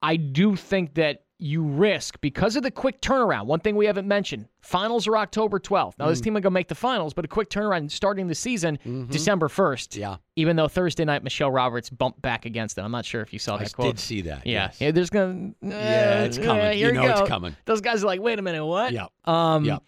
I 0.03 0.17
do 0.17 0.57
think 0.57 0.95
that 0.95 1.23
you 1.45 1.63
risk 1.63 2.19
because 2.23 2.57
of 2.57 2.63
the 2.63 2.71
quick 2.71 3.03
turnaround. 3.03 3.45
One 3.45 3.61
thing 3.61 3.77
we 3.77 3.85
haven't 3.85 4.09
mentioned: 4.09 4.49
finals 4.63 5.07
are 5.07 5.19
October 5.19 5.61
12th. 5.61 5.99
Now 5.99 6.09
this 6.09 6.21
mm. 6.21 6.25
team 6.25 6.35
will 6.35 6.41
go 6.41 6.49
make 6.49 6.69
the 6.69 6.75
finals, 6.75 7.13
but 7.13 7.27
a 7.27 7.29
quick 7.29 7.51
turnaround 7.51 7.91
starting 7.91 8.29
the 8.29 8.35
season 8.35 8.79
mm-hmm. 8.79 9.11
December 9.11 9.49
1st. 9.49 9.97
Yeah. 9.97 10.17
Even 10.37 10.57
though 10.57 10.69
Thursday 10.69 11.05
night 11.05 11.23
Michelle 11.23 11.51
Roberts 11.51 11.91
bumped 11.91 12.23
back 12.23 12.47
against 12.47 12.79
it. 12.79 12.81
I'm 12.81 12.91
not 12.91 13.05
sure 13.05 13.21
if 13.21 13.31
you 13.33 13.39
saw 13.39 13.57
I 13.57 13.65
that 13.65 13.75
quote. 13.75 13.97
did 13.97 14.01
see 14.01 14.23
that. 14.23 14.47
Yeah, 14.47 14.53
yes. 14.53 14.81
yeah. 14.81 14.91
There's 14.91 15.11
gonna. 15.11 15.53
Yeah, 15.61 16.25
it's 16.25 16.39
eh, 16.39 16.45
coming. 16.45 16.65
Eh, 16.65 16.73
here 16.73 16.89
You 16.89 16.95
know 16.95 17.11
it's 17.11 17.29
coming. 17.29 17.55
Those 17.67 17.83
guys 17.83 18.03
are 18.03 18.07
like, 18.07 18.23
wait 18.23 18.39
a 18.39 18.43
minute, 18.43 18.65
what? 18.65 18.93
Yeah. 18.93 19.07
Um, 19.27 19.65
Yep. 19.67 19.83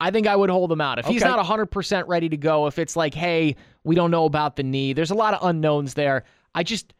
I 0.00 0.10
think 0.10 0.26
I 0.26 0.36
would 0.36 0.50
hold 0.50 0.70
him 0.70 0.80
out 0.80 0.98
if 0.98 1.06
he's 1.06 1.22
Okay. 1.22 1.28
not 1.28 1.38
100 1.38 1.66
percent 1.66 2.06
ready 2.06 2.28
to 2.28 2.36
go. 2.36 2.66
If 2.66 2.78
it's 2.78 2.94
like, 2.94 3.14
hey, 3.14 3.56
we 3.82 3.96
don't 3.96 4.12
know 4.12 4.26
about 4.26 4.54
the 4.54 4.62
knee. 4.62 4.92
There's 4.92 5.10
a 5.10 5.14
lot 5.14 5.34
of 5.34 5.40
unknowns 5.42 5.94
there. 5.94 6.24
I 6.54 6.62
just 6.62 6.94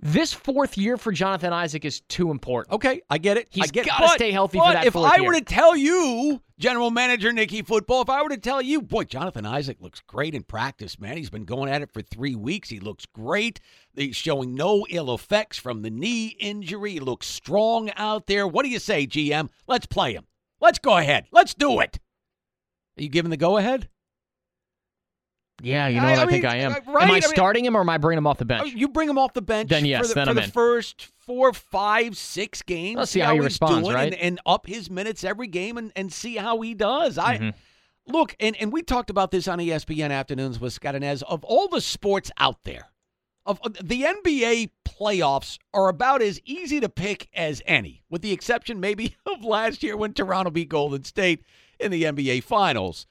this 0.00 0.32
fourth 0.32 0.76
year 0.76 0.96
for 0.96 1.12
Jonathan 1.12 1.52
Isaac 1.52 1.84
is 1.84 2.00
too 2.02 2.30
important. 2.30 2.74
Okay, 2.74 3.00
I 3.08 3.18
get 3.18 3.36
it. 3.36 3.48
He's 3.50 3.70
gotta 3.70 4.08
stay 4.08 4.32
healthy 4.32 4.58
for 4.58 4.64
but 4.64 4.72
that 4.74 4.86
If 4.86 4.96
I 4.96 5.16
year. 5.16 5.24
were 5.24 5.34
to 5.34 5.40
tell 5.40 5.76
you, 5.76 6.42
General 6.58 6.90
Manager 6.90 7.32
Nicky 7.32 7.62
Football, 7.62 8.02
if 8.02 8.10
I 8.10 8.22
were 8.22 8.28
to 8.28 8.36
tell 8.36 8.60
you, 8.60 8.82
boy, 8.82 9.04
Jonathan 9.04 9.46
Isaac 9.46 9.78
looks 9.80 10.00
great 10.06 10.34
in 10.34 10.42
practice, 10.42 10.98
man. 10.98 11.16
He's 11.16 11.30
been 11.30 11.44
going 11.44 11.70
at 11.70 11.82
it 11.82 11.92
for 11.92 12.02
three 12.02 12.34
weeks. 12.34 12.68
He 12.68 12.80
looks 12.80 13.06
great. 13.06 13.60
He's 13.94 14.16
showing 14.16 14.54
no 14.54 14.84
ill 14.90 15.14
effects 15.14 15.58
from 15.58 15.82
the 15.82 15.90
knee 15.90 16.36
injury. 16.38 16.92
He 16.92 17.00
looks 17.00 17.26
strong 17.26 17.90
out 17.96 18.26
there. 18.26 18.46
What 18.46 18.64
do 18.64 18.68
you 18.70 18.78
say, 18.78 19.06
GM? 19.06 19.48
Let's 19.66 19.86
play 19.86 20.12
him. 20.12 20.26
Let's 20.60 20.78
go 20.78 20.96
ahead. 20.98 21.26
Let's 21.32 21.54
do 21.54 21.80
it. 21.80 21.98
Are 22.98 23.02
you 23.02 23.08
giving 23.08 23.30
the 23.30 23.36
go 23.36 23.56
ahead? 23.56 23.88
Yeah, 25.62 25.88
you 25.88 26.00
know 26.00 26.06
I- 26.08 26.10
what 26.10 26.18
I, 26.18 26.22
I 26.22 26.26
think 26.26 26.42
mean, 26.44 26.52
I 26.52 26.56
am. 26.58 26.72
uh, 26.72 26.74
right, 26.92 27.02
Am 27.04 27.10
I 27.10 27.12
I 27.16 27.20
mean- 27.20 27.22
starting 27.22 27.64
him 27.64 27.76
or 27.76 27.80
am 27.80 27.88
I 27.88 27.98
bringing 27.98 28.18
him 28.18 28.26
off 28.26 28.38
the 28.38 28.44
bench? 28.44 28.62
Oh, 28.64 28.66
You 28.66 28.88
bring 28.88 29.08
him 29.08 29.18
off 29.18 29.32
the 29.34 29.42
bench 29.42 29.70
Then 29.70 29.84
yes, 29.86 30.02
for 30.02 30.08
the, 30.08 30.14
then 30.14 30.24
for 30.26 30.30
I'm 30.30 30.36
the 30.36 30.44
in. 30.44 30.50
first 30.50 31.08
four, 31.18 31.52
five, 31.52 32.16
six 32.16 32.60
games. 32.62 32.96
Let's 32.98 33.12
see 33.12 33.20
how 33.20 33.32
he 33.32 33.36
he's 33.38 33.44
responds, 33.44 33.84
doing 33.88 33.94
right? 33.94 34.12
And, 34.12 34.20
and 34.20 34.40
up 34.46 34.66
his 34.66 34.90
minutes 34.90 35.22
every 35.24 35.46
game 35.46 35.78
and, 35.78 35.92
and 35.96 36.12
see 36.12 36.36
how 36.36 36.60
he 36.60 36.74
does. 36.74 37.16
I 37.18 37.38
Mhm. 37.38 37.54
look, 38.08 38.34
and, 38.40 38.56
and 38.56 38.72
we 38.72 38.82
talked 38.82 39.10
about 39.10 39.30
this 39.30 39.46
on 39.48 39.58
ESPN 39.60 40.10
afternoons 40.10 40.58
with 40.60 40.72
Scott 40.72 40.94
Anez. 40.96 41.22
Of 41.22 41.44
all 41.44 41.68
the 41.68 41.80
sports 41.80 42.30
out 42.38 42.58
there, 42.64 42.90
of 43.46 43.60
of- 43.62 43.74
the 43.82 44.02
NBA 44.02 44.70
playoffs 44.84 45.58
are 45.72 45.88
about 45.88 46.20
as 46.20 46.40
easy 46.44 46.80
to 46.80 46.88
pick 46.88 47.28
as 47.34 47.62
any, 47.64 48.02
with 48.10 48.22
the 48.22 48.32
exception 48.32 48.80
maybe 48.80 49.16
of 49.26 49.44
last 49.44 49.82
year 49.82 49.96
when 49.96 50.12
Toronto 50.12 50.50
beat 50.50 50.68
Golden 50.68 51.04
State 51.04 51.42
in 51.80 51.90
the 51.90 52.02
NBA 52.04 52.42
Finals. 52.42 53.06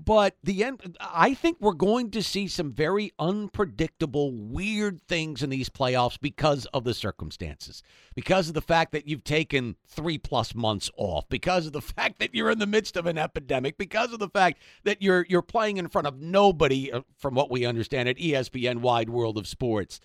But 0.00 0.36
the 0.44 0.62
end, 0.62 0.96
I 1.00 1.34
think 1.34 1.56
we're 1.58 1.72
going 1.72 2.12
to 2.12 2.22
see 2.22 2.46
some 2.46 2.72
very 2.72 3.12
unpredictable, 3.18 4.30
weird 4.32 5.02
things 5.08 5.42
in 5.42 5.50
these 5.50 5.68
playoffs 5.68 6.16
because 6.20 6.66
of 6.66 6.84
the 6.84 6.94
circumstances, 6.94 7.82
because 8.14 8.46
of 8.46 8.54
the 8.54 8.60
fact 8.60 8.92
that 8.92 9.08
you've 9.08 9.24
taken 9.24 9.74
three 9.88 10.16
plus 10.16 10.54
months 10.54 10.88
off, 10.96 11.28
because 11.28 11.66
of 11.66 11.72
the 11.72 11.80
fact 11.96 12.20
that 12.20 12.32
you're 12.32 12.50
in 12.50 12.60
the 12.60 12.66
midst 12.66 12.96
of 12.96 13.06
an 13.06 13.18
epidemic, 13.18 13.76
because 13.76 14.12
of 14.12 14.20
the 14.20 14.28
fact 14.28 14.62
that 14.84 15.02
you're 15.02 15.26
you're 15.28 15.42
playing 15.42 15.78
in 15.78 15.88
front 15.88 16.06
of 16.06 16.20
nobody, 16.20 16.92
uh, 16.92 17.00
from 17.16 17.34
what 17.34 17.50
we 17.50 17.66
understand 17.66 18.08
at 18.08 18.16
ESPN 18.18 18.78
Wide 18.78 19.10
World 19.10 19.36
of 19.36 19.48
Sports. 19.48 19.98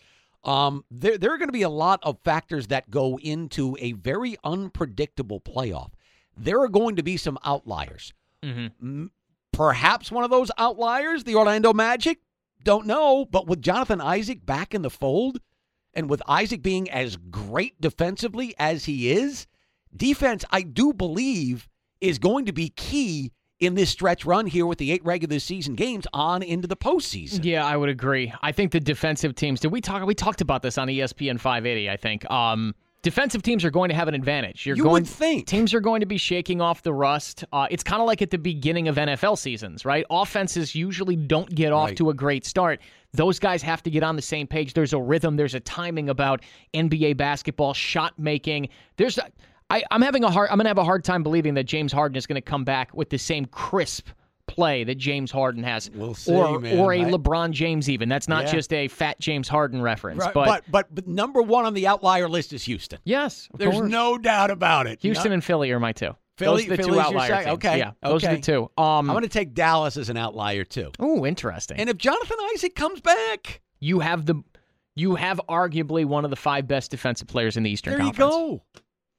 Um, 0.44 0.86
there 0.90 1.20
there 1.20 1.32
are 1.32 1.38
going 1.38 1.50
to 1.50 1.54
be 1.54 1.62
a 1.62 1.70
lot 1.70 2.00
of 2.02 2.18
factors 2.24 2.68
that 2.68 2.90
go 2.90 3.20
into 3.20 3.78
a 3.80 3.92
very 3.92 4.38
unpredictable 4.44 5.40
playoff. 5.40 5.92
There 6.36 6.60
are 6.62 6.68
going 6.68 6.96
to 6.96 7.04
be 7.04 7.16
some 7.16 7.38
outliers. 7.46 8.12
Mhm. 8.44 8.72
M- 8.82 9.12
Perhaps 9.54 10.12
one 10.12 10.26
of 10.26 10.30
those 10.30 10.52
outliers, 10.58 11.24
the 11.24 11.36
Orlando 11.36 11.74
Magic, 11.74 12.20
don't 12.64 12.86
know. 12.86 13.26
But 13.26 13.48
with 13.48 13.62
Jonathan 13.62 14.02
Isaac 14.02 14.46
back 14.46 14.74
in 14.74 14.82
the 14.82 14.90
fold, 14.90 15.40
and 15.94 16.10
with 16.10 16.22
Isaac 16.28 16.62
being 16.62 16.90
as 16.90 17.16
great 17.16 17.80
defensively 17.80 18.56
as 18.58 18.86
he 18.86 19.12
is, 19.12 19.48
defense, 19.96 20.44
I 20.52 20.64
do 20.64 20.94
believe, 20.94 21.70
is 22.02 22.20
going 22.20 22.46
to 22.48 22.52
be 22.52 22.70
key 22.70 23.32
in 23.60 23.76
this 23.76 23.90
stretch 23.90 24.26
run 24.26 24.48
here 24.48 24.66
with 24.66 24.78
the 24.78 24.92
eight 24.92 25.06
regular 25.06 25.40
season 25.40 25.76
games 25.76 26.06
on 26.14 26.44
into 26.44 26.68
the 26.68 26.76
postseason. 26.76 27.46
Yeah, 27.46 27.66
I 27.66 27.78
would 27.78 27.90
agree. 27.90 28.34
I 28.42 28.52
think 28.52 28.72
the 28.72 28.80
defensive 28.80 29.36
teams. 29.36 29.60
Did 29.60 29.72
we 29.72 29.80
talk? 29.82 30.06
We 30.06 30.16
talked 30.16 30.42
about 30.42 30.64
this 30.64 30.78
on 30.78 30.88
ESPN 30.88 31.40
580. 31.40 31.90
I 31.90 31.98
think. 31.98 32.30
Um, 32.30 32.76
defensive 33.04 33.44
teams 33.44 33.64
are 33.64 33.70
going 33.70 33.90
to 33.90 33.96
have 33.96 34.08
an 34.08 34.16
advantage. 34.16 34.66
You're 34.66 34.76
You 34.76 34.84
going, 34.84 35.04
would 35.04 35.08
think. 35.08 35.46
teams 35.46 35.74
are 35.76 35.80
going 35.80 36.00
to 36.00 36.06
be 36.08 36.18
shaking 36.18 36.60
off 36.62 36.82
the 36.82 36.94
rust. 36.94 37.44
Uh, 37.54 37.68
it's 37.70 37.84
kind 37.84 38.02
of 38.02 38.08
like 38.08 38.22
at 38.24 38.32
the 38.32 38.38
beginning 38.40 38.88
of 38.88 38.96
NFL 38.96 39.38
seasons, 39.38 39.86
right? 39.86 40.06
Offenses 40.10 40.74
usually 40.74 41.16
don't 41.16 41.54
get 41.54 41.72
off 41.72 41.90
Right. 41.90 41.98
to 41.98 42.10
a 42.10 42.14
great 42.16 42.46
start. 42.46 42.80
Those 43.14 43.38
guys 43.38 43.62
have 43.62 43.84
to 43.84 43.92
get 43.92 44.02
on 44.02 44.16
the 44.16 44.22
same 44.24 44.48
page. 44.48 44.74
There's 44.74 44.94
a 44.94 45.00
rhythm. 45.02 45.36
There's 45.36 45.54
a 45.54 45.60
timing 45.60 46.10
about 46.10 46.42
NBA 46.74 47.16
basketball 47.18 47.74
shot 47.76 48.18
making. 48.18 48.70
There's. 48.98 49.20
I, 49.70 49.84
I'm 49.92 50.02
having 50.02 50.24
a 50.24 50.32
hard. 50.32 50.50
I'm 50.50 50.58
going 50.58 50.66
to 50.66 50.70
have 50.70 50.78
a 50.80 50.84
hard 50.84 51.04
time 51.04 51.22
believing 51.24 51.54
that 51.56 51.66
James 51.66 51.92
Harden 51.94 52.16
is 52.18 52.26
going 52.26 52.36
to 52.36 52.42
come 52.42 52.64
back 52.64 52.94
with 52.94 53.10
the 53.10 53.18
same 53.20 53.46
crisp 53.46 54.08
play 54.48 54.84
that 54.84 54.96
James 54.96 55.32
Harden 55.32 55.64
has, 55.64 55.90
We'll 55.92 56.14
see, 56.14 56.32
or 56.34 56.60
man. 56.60 56.78
or 56.80 56.94
a 56.94 57.02
I- 57.06 57.10
LeBron 57.12 57.52
James. 57.52 57.90
Even 57.90 58.10
that's 58.10 58.28
not 58.28 58.46
Yeah. 58.46 58.52
just 58.52 58.74
a 58.74 58.88
fat 58.88 59.20
James 59.20 59.48
Harden 59.48 59.82
reference, 59.82 60.20
Right, 60.20 60.34
but, 60.34 60.46
but, 60.46 60.64
but 60.70 60.96
but 60.96 61.08
number 61.08 61.42
one 61.42 61.66
on 61.66 61.74
the 61.74 61.88
outlier 61.88 62.28
list 62.30 62.54
is 62.54 62.64
Houston. 62.64 63.00
yes, 63.06 63.48
of 63.54 63.60
There's 63.60 63.74
course. 63.76 63.90
no 63.90 64.18
doubt 64.18 64.52
about 64.52 64.88
it. 64.88 65.02
Houston 65.02 65.30
No- 65.30 65.34
and 65.36 65.44
Philly 65.44 65.72
are 65.72 65.80
my 65.80 65.92
two. 65.92 66.16
Philly- 66.38 66.64
those 66.64 66.66
are 66.74 66.78
the 66.78 66.84
Philly's 66.84 66.94
two 66.96 67.00
outlier 67.00 67.36
teams. 67.44 67.48
Okay, 67.56 67.78
yeah, 67.78 67.92
those 68.02 68.24
are 68.24 68.36
the 68.36 68.42
two. 68.42 68.64
Um, 68.78 69.08
I'm 69.10 69.14
going 69.14 69.22
to 69.22 69.30
take 69.30 69.54
Dallas 69.54 69.98
as 69.98 70.10
an 70.10 70.18
outlier 70.18 70.64
too. 70.64 70.92
oh, 71.00 71.26
interesting. 71.26 71.78
And 71.80 71.90
if 71.90 71.98
Jonathan 71.98 72.38
Isaac 72.54 72.76
comes 72.76 73.02
back, 73.02 73.62
you 73.80 74.00
have 74.00 74.26
the 74.26 74.36
you 74.96 75.16
have 75.16 75.40
arguably 75.50 76.06
one 76.06 76.24
of 76.24 76.30
the 76.30 76.36
five 76.36 76.68
best 76.68 76.92
defensive 76.92 77.28
players 77.28 77.58
in 77.58 77.64
the 77.64 77.70
Eastern 77.72 77.94
there 77.94 78.00
you 78.06 78.14
Conference. 78.14 78.32
go. 78.32 78.64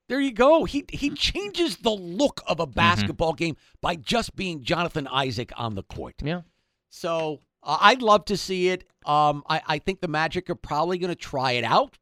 There 0.09 0.21
you 0.21 0.33
go. 0.33 0.65
He 0.65 0.85
he 0.91 1.11
changes 1.11 1.79
the 1.79 1.91
look 1.91 2.41
of 2.47 2.59
Mm-hmm. 2.59 2.63
a 2.63 2.67
basketball 2.75 3.33
game 3.33 3.57
by 3.81 3.97
just 3.97 4.37
being 4.37 4.63
Jonathan 4.63 5.07
Isaac 5.09 5.53
on 5.57 5.75
the 5.75 5.83
court. 5.83 6.17
Yeah. 6.23 6.43
So 6.91 7.41
uh, 7.63 7.79
I'd 7.81 8.03
love 8.03 8.25
to 8.27 8.37
see 8.37 8.69
it. 8.69 8.85
Um, 9.07 9.43
I, 9.49 9.61
I 9.67 9.79
think 9.79 10.01
the 10.01 10.09
Magic 10.09 10.49
are 10.51 10.55
probably 10.55 10.99
going 10.99 11.09
to 11.11 11.15
try 11.17 11.53
it 11.53 11.65
out, 11.65 11.99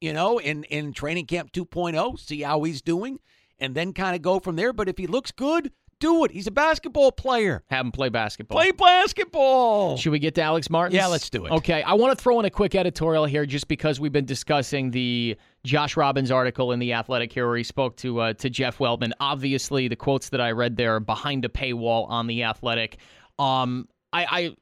you 0.00 0.12
know, 0.12 0.38
in, 0.38 0.64
in 0.64 0.92
training 0.92 1.26
camp 1.26 1.52
2.0, 1.52 2.18
see 2.18 2.42
how 2.42 2.62
he's 2.64 2.82
doing, 2.82 3.18
and 3.58 3.74
then 3.74 3.92
kind 3.92 4.14
of 4.14 4.22
go 4.22 4.38
from 4.40 4.56
there. 4.56 4.72
But 4.72 4.88
if 4.88 4.98
he 4.98 5.06
looks 5.06 5.30
good, 5.32 5.72
do 5.98 6.24
it. 6.24 6.30
He's 6.30 6.46
a 6.46 6.50
basketball 6.50 7.12
player. 7.12 7.62
Have 7.68 7.86
him 7.86 7.92
play 7.92 8.08
basketball. 8.08 8.58
Play 8.58 8.72
basketball. 8.72 9.96
Should 9.96 10.12
we 10.12 10.18
get 10.18 10.34
to 10.36 10.42
Alex 10.42 10.70
Martin? 10.70 10.96
Yeah, 10.96 11.06
let's 11.06 11.30
do 11.30 11.46
it. 11.46 11.52
Okay, 11.52 11.82
I 11.82 11.94
want 11.94 12.16
to 12.16 12.22
throw 12.22 12.38
in 12.40 12.46
a 12.46 12.50
quick 12.50 12.74
editorial 12.74 13.24
here 13.24 13.46
just 13.46 13.68
because 13.68 14.00
we've 14.00 14.12
been 14.12 14.24
discussing 14.24 14.90
the 14.90 15.36
Josh 15.64 15.96
Robbins 15.96 16.30
article 16.30 16.72
in 16.72 16.78
the 16.78 16.92
Athletic 16.92 17.32
here 17.32 17.46
where 17.46 17.56
he 17.56 17.64
spoke 17.64 17.96
to 17.98 18.20
uh, 18.20 18.32
to 18.34 18.50
Jeff 18.50 18.78
Weltman. 18.78 19.12
Obviously, 19.20 19.88
the 19.88 19.96
quotes 19.96 20.28
that 20.30 20.40
I 20.40 20.52
read 20.52 20.76
there 20.76 20.96
are 20.96 21.00
behind 21.00 21.44
a 21.44 21.48
paywall 21.48 22.08
on 22.08 22.26
the 22.26 22.42
Athletic. 22.42 22.98
Um, 23.38 23.88
I, 24.12 24.24
I 24.24 24.56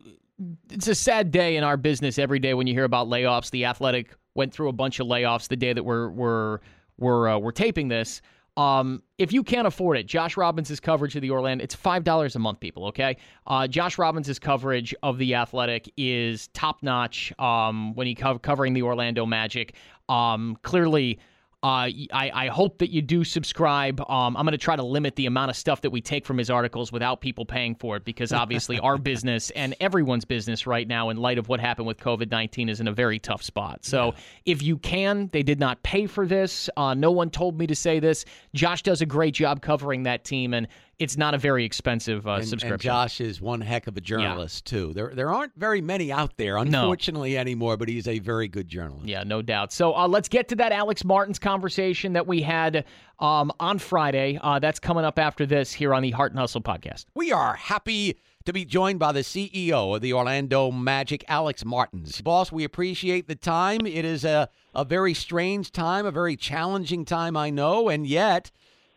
it's 0.71 0.89
a 0.89 0.95
sad 0.95 1.31
day 1.31 1.57
in 1.57 1.65
our 1.65 1.77
business 1.77 2.19
every 2.19 2.39
day 2.39 2.55
when 2.55 2.67
you 2.67 2.75
hear 2.75 2.85
about 2.85 3.09
layoffs. 3.09 3.51
The 3.51 3.65
Athletic 3.65 4.15
went 4.35 4.53
through 4.53 4.69
a 4.69 4.73
bunch 4.73 5.01
of 5.01 5.07
layoffs 5.07 5.49
the 5.49 5.57
day 5.57 5.73
that 5.73 5.83
we're 5.83 6.09
we're 6.11 6.59
we're 6.99 7.29
uh, 7.29 7.39
we're 7.39 7.53
taping 7.53 7.89
this. 7.89 8.23
Um, 8.57 9.03
if 9.19 9.33
you 9.33 9.43
can't 9.43 9.67
afford 9.67 9.97
it, 9.97 10.07
Josh 10.07 10.37
Robbins' 10.37 10.79
coverage 10.79 11.17
of 11.17 11.23
the 11.23 11.31
Orlando, 11.31 11.65
it's 11.65 11.75
five 11.75 12.05
dollars 12.05 12.37
a 12.37 12.39
month, 12.39 12.61
people. 12.61 12.87
Okay, 12.87 13.17
uh, 13.47 13.67
Josh 13.67 13.97
Robbins' 13.99 14.39
coverage 14.39 14.95
of 15.03 15.19
the 15.19 15.35
Athletic 15.35 15.91
is 15.97 16.49
top 16.49 16.83
notch. 16.83 17.33
Um, 17.39 17.95
when 17.95 18.07
he 18.07 18.15
co- 18.15 18.39
covering 18.39 18.75
the 18.75 18.83
Orlando 18.83 19.27
Magic, 19.27 19.75
um, 20.09 20.57
clearly. 20.63 21.19
Uh, 21.65 21.87
I, 22.13 22.31
I 22.35 22.49
hope 22.49 22.79
that 22.79 22.91
you 22.91 23.03
do 23.03 23.23
subscribe. 23.23 24.01
Um, 24.11 24.37
I'm 24.37 24.45
going 24.45 24.51
to 24.51 24.59
try 24.59 24.75
to 24.75 24.83
limit 24.83 25.15
the 25.15 25.27
amount 25.27 25.51
of 25.51 25.57
stuff 25.57 25.81
that 25.83 25.91
we 25.91 26.01
take 26.01 26.27
from 26.27 26.37
his 26.37 26.51
articles 26.51 26.91
without 26.91 27.21
people 27.21 27.47
paying 27.47 27.77
for 27.77 27.97
it 27.97 28.05
because 28.05 28.33
obviously 28.33 28.81
our 28.81 28.99
business 29.13 29.51
and 29.51 29.77
everyone's 29.79 30.25
business 30.25 30.67
right 30.67 30.89
now, 30.89 31.11
in 31.11 31.19
light 31.19 31.39
of 31.39 31.49
what 31.49 31.61
happened 31.61 31.87
with 31.87 31.99
COVID 31.99 32.33
19, 32.33 32.69
is 32.69 32.81
in 32.81 32.89
a 32.89 32.93
very 32.93 33.21
tough 33.21 33.43
spot. 33.43 33.85
So 33.85 34.15
if 34.45 34.61
you 34.61 34.77
can, 34.77 35.31
they 35.33 35.45
did 35.45 35.61
not 35.61 35.81
pay 35.85 36.09
for 36.09 36.27
this. 36.27 36.69
Uh, 36.77 36.95
no 36.95 37.13
one 37.13 37.31
told 37.31 37.57
me 37.57 37.69
to 37.69 37.77
say 37.77 38.01
this. 38.01 38.25
Josh 38.55 38.83
does 38.83 39.01
a 39.01 39.07
great 39.07 39.35
job 39.35 39.63
covering 39.63 40.03
that 40.03 40.25
team, 40.25 40.55
and 40.55 40.67
it's 41.03 41.17
not 41.17 41.35
a 41.35 41.39
very 41.39 41.65
expensive 41.65 42.27
uh, 42.27 42.33
And, 42.35 42.47
subscription. 42.49 42.73
and 42.75 42.81
Josh 42.83 43.21
is 43.21 43.41
one 43.41 43.61
heck 43.61 43.87
of 43.87 43.97
a 43.97 44.01
journalist 44.01 44.65
too. 44.65 44.93
There 44.95 45.13
there 45.15 45.33
aren't 45.33 45.53
very 45.57 45.81
many 45.81 46.13
out 46.13 46.37
there, 46.37 46.55
No. 46.65 46.83
unfortunately 46.83 47.37
anymore. 47.37 47.77
But 47.77 47.89
he's 47.89 48.07
a 48.09 48.19
very 48.19 48.49
good 48.49 48.69
journalist. 48.69 49.07
Yeah, 49.07 49.23
no 49.25 49.43
doubt. 49.43 49.73
So 49.73 49.95
uh, 49.95 50.07
let's 50.09 50.29
get 50.29 50.49
to 50.49 50.57
that 50.57 50.73
Alex 50.73 51.05
Martins' 51.05 51.39
conversation 51.39 52.13
that 52.15 52.27
we 52.27 52.43
had 52.43 52.85
um, 53.19 53.53
on 53.61 53.79
Friday. 53.79 54.39
Uh, 54.43 54.59
that's 54.59 54.79
coming 54.79 55.05
up 55.05 55.19
after 55.19 55.47
this 55.47 55.73
here 55.73 55.93
on 55.95 56.03
the 56.03 56.11
Heart 56.13 56.33
and 56.33 56.39
Hustle 56.39 56.61
podcast. 56.63 57.07
We 57.15 57.33
are 57.33 57.55
happy 57.55 58.19
to 58.45 58.53
be 58.53 58.65
joined 58.65 58.99
by 58.99 59.13
the 59.13 59.21
CEO 59.21 59.95
of 59.95 60.03
the 60.03 60.13
Orlando 60.13 60.71
Magic, 60.73 61.25
Alex 61.29 61.65
Martins. 61.65 62.21
Boss, 62.23 62.51
we 62.51 62.65
appreciate 62.65 63.29
the 63.29 63.37
time. 63.37 63.87
It 63.87 64.05
is 64.05 64.25
a, 64.25 64.49
a 64.75 64.85
very 64.85 65.15
strange 65.15 65.71
time, 65.71 66.07
a 66.07 66.11
very 66.11 66.37
challenging 66.37 67.05
time, 67.05 67.37
I 67.37 67.51
know, 67.51 67.89
and 67.89 68.05
yet, 68.05 68.51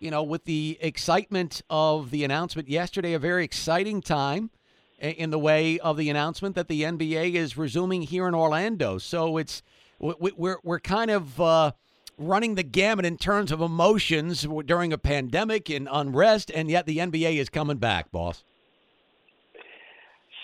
you 0.06 0.12
know, 0.12 0.22
with 0.22 0.46
the 0.46 0.78
excitement 0.82 1.64
of 1.68 2.12
the 2.12 2.24
announcement 2.24 2.70
yesterday, 2.70 3.14
a 3.14 3.20
very 3.20 3.44
exciting 3.44 4.04
time 4.04 4.52
in 5.00 5.32
the 5.32 5.40
way 5.40 5.80
of 5.80 5.98
the 5.98 6.12
announcement 6.12 6.54
that 6.54 6.68
the 6.68 6.84
NBA 6.84 7.34
is 7.34 7.58
resuming 7.58 8.04
here 8.04 8.28
in 8.28 8.36
Orlando. 8.36 9.00
So 9.00 9.38
it's 9.38 9.64
we- 9.98 10.32
we're 10.38 10.58
we're 10.64 10.80
kind 10.80 11.10
of 11.10 11.42
uh, 11.42 11.72
running 12.20 12.54
the 12.54 12.62
gamut 12.62 13.04
in 13.04 13.18
terms 13.18 13.52
of 13.52 13.62
emotions 13.62 14.48
during 14.68 14.94
a 14.94 14.98
pandemic 15.00 15.72
and 15.72 15.90
unrest, 15.92 16.52
and 16.54 16.70
yet 16.70 16.86
the 16.86 17.00
NBA 17.00 17.38
is 17.38 17.50
coming 17.50 17.78
back, 17.78 18.12
boss. 18.12 18.44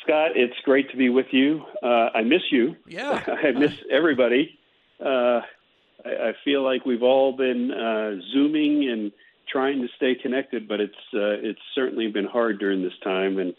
Scott, 0.04 0.32
it's 0.36 0.60
great 0.66 0.90
to 0.90 0.98
be 0.98 1.10
with 1.10 1.28
you. 1.30 1.64
Uh, 1.84 2.10
I 2.16 2.24
miss 2.24 2.42
you. 2.50 2.76
Yeah. 2.88 3.24
I 3.44 3.52
miss 3.52 3.74
everybody. 3.92 4.58
Uh, 5.00 5.42
I, 6.04 6.30
I 6.30 6.34
feel 6.44 6.64
like 6.64 6.84
we've 6.84 7.04
all 7.04 7.38
been 7.38 7.72
uh, 7.72 8.16
zooming 8.34 8.90
and 8.90 9.12
trying 9.52 9.82
to 9.82 9.88
stay 9.96 10.16
connected, 10.16 10.68
but 10.68 10.80
it's 10.80 10.94
uh, 11.14 11.38
it's 11.42 11.60
certainly 11.76 12.08
been 12.08 12.26
hard 12.26 12.60
during 12.60 12.82
this 12.82 12.98
time, 13.04 13.38
and 13.40 13.54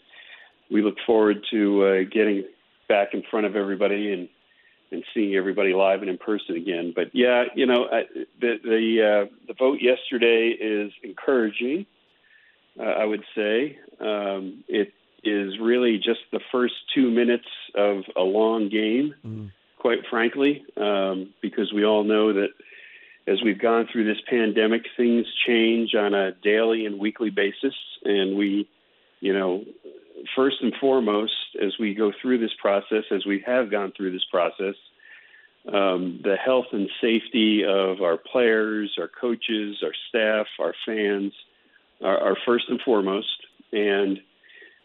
we 0.71 0.81
look 0.81 0.95
forward 1.05 1.45
to 1.51 1.85
uh, 1.85 2.03
getting 2.11 2.43
back 2.89 3.13
in 3.13 3.23
front 3.29 3.45
of 3.45 3.55
everybody 3.55 4.13
and 4.13 4.29
and 4.91 5.03
seeing 5.13 5.35
everybody 5.35 5.73
live 5.73 6.01
and 6.01 6.09
in 6.09 6.17
person 6.17 6.55
again. 6.55 6.93
But 6.95 7.09
yeah, 7.13 7.45
you 7.55 7.65
know, 7.65 7.85
I, 7.91 8.03
the 8.39 8.57
the 8.63 9.27
uh, 9.29 9.35
the 9.47 9.53
vote 9.53 9.79
yesterday 9.81 10.49
is 10.49 10.91
encouraging. 11.03 11.85
Uh, 12.79 12.83
I 12.83 13.05
would 13.05 13.23
say 13.35 13.77
um, 13.99 14.63
it 14.67 14.93
is 15.23 15.59
really 15.59 15.97
just 15.97 16.21
the 16.31 16.39
first 16.51 16.73
two 16.93 17.09
minutes 17.11 17.47
of 17.75 18.03
a 18.15 18.21
long 18.21 18.69
game, 18.69 19.51
quite 19.77 19.99
frankly, 20.09 20.65
um, 20.75 21.33
because 21.41 21.71
we 21.71 21.85
all 21.85 22.03
know 22.03 22.33
that 22.33 22.49
as 23.27 23.41
we've 23.43 23.59
gone 23.59 23.87
through 23.91 24.05
this 24.05 24.21
pandemic, 24.29 24.83
things 24.97 25.25
change 25.47 25.95
on 25.95 26.13
a 26.13 26.31
daily 26.31 26.85
and 26.85 26.99
weekly 26.99 27.29
basis, 27.29 27.75
and 28.03 28.37
we, 28.37 28.67
you 29.21 29.33
know, 29.33 29.63
first 30.35 30.57
and 30.61 30.73
foremost, 30.79 31.33
as 31.61 31.73
we 31.79 31.93
go 31.93 32.11
through 32.21 32.39
this 32.39 32.53
process, 32.59 33.03
as 33.11 33.25
we 33.25 33.43
have 33.45 33.71
gone 33.71 33.93
through 33.95 34.11
this 34.11 34.25
process, 34.29 34.75
um, 35.71 36.19
the 36.23 36.35
health 36.35 36.65
and 36.73 36.89
safety 36.99 37.63
of 37.63 38.01
our 38.01 38.17
players, 38.17 38.97
our 38.99 39.07
coaches, 39.07 39.77
our 39.83 39.93
staff, 40.09 40.47
our 40.59 40.73
fans 40.85 41.33
are, 42.01 42.17
are 42.17 42.37
first 42.45 42.65
and 42.67 42.81
foremost. 42.81 43.27
And 43.71 44.19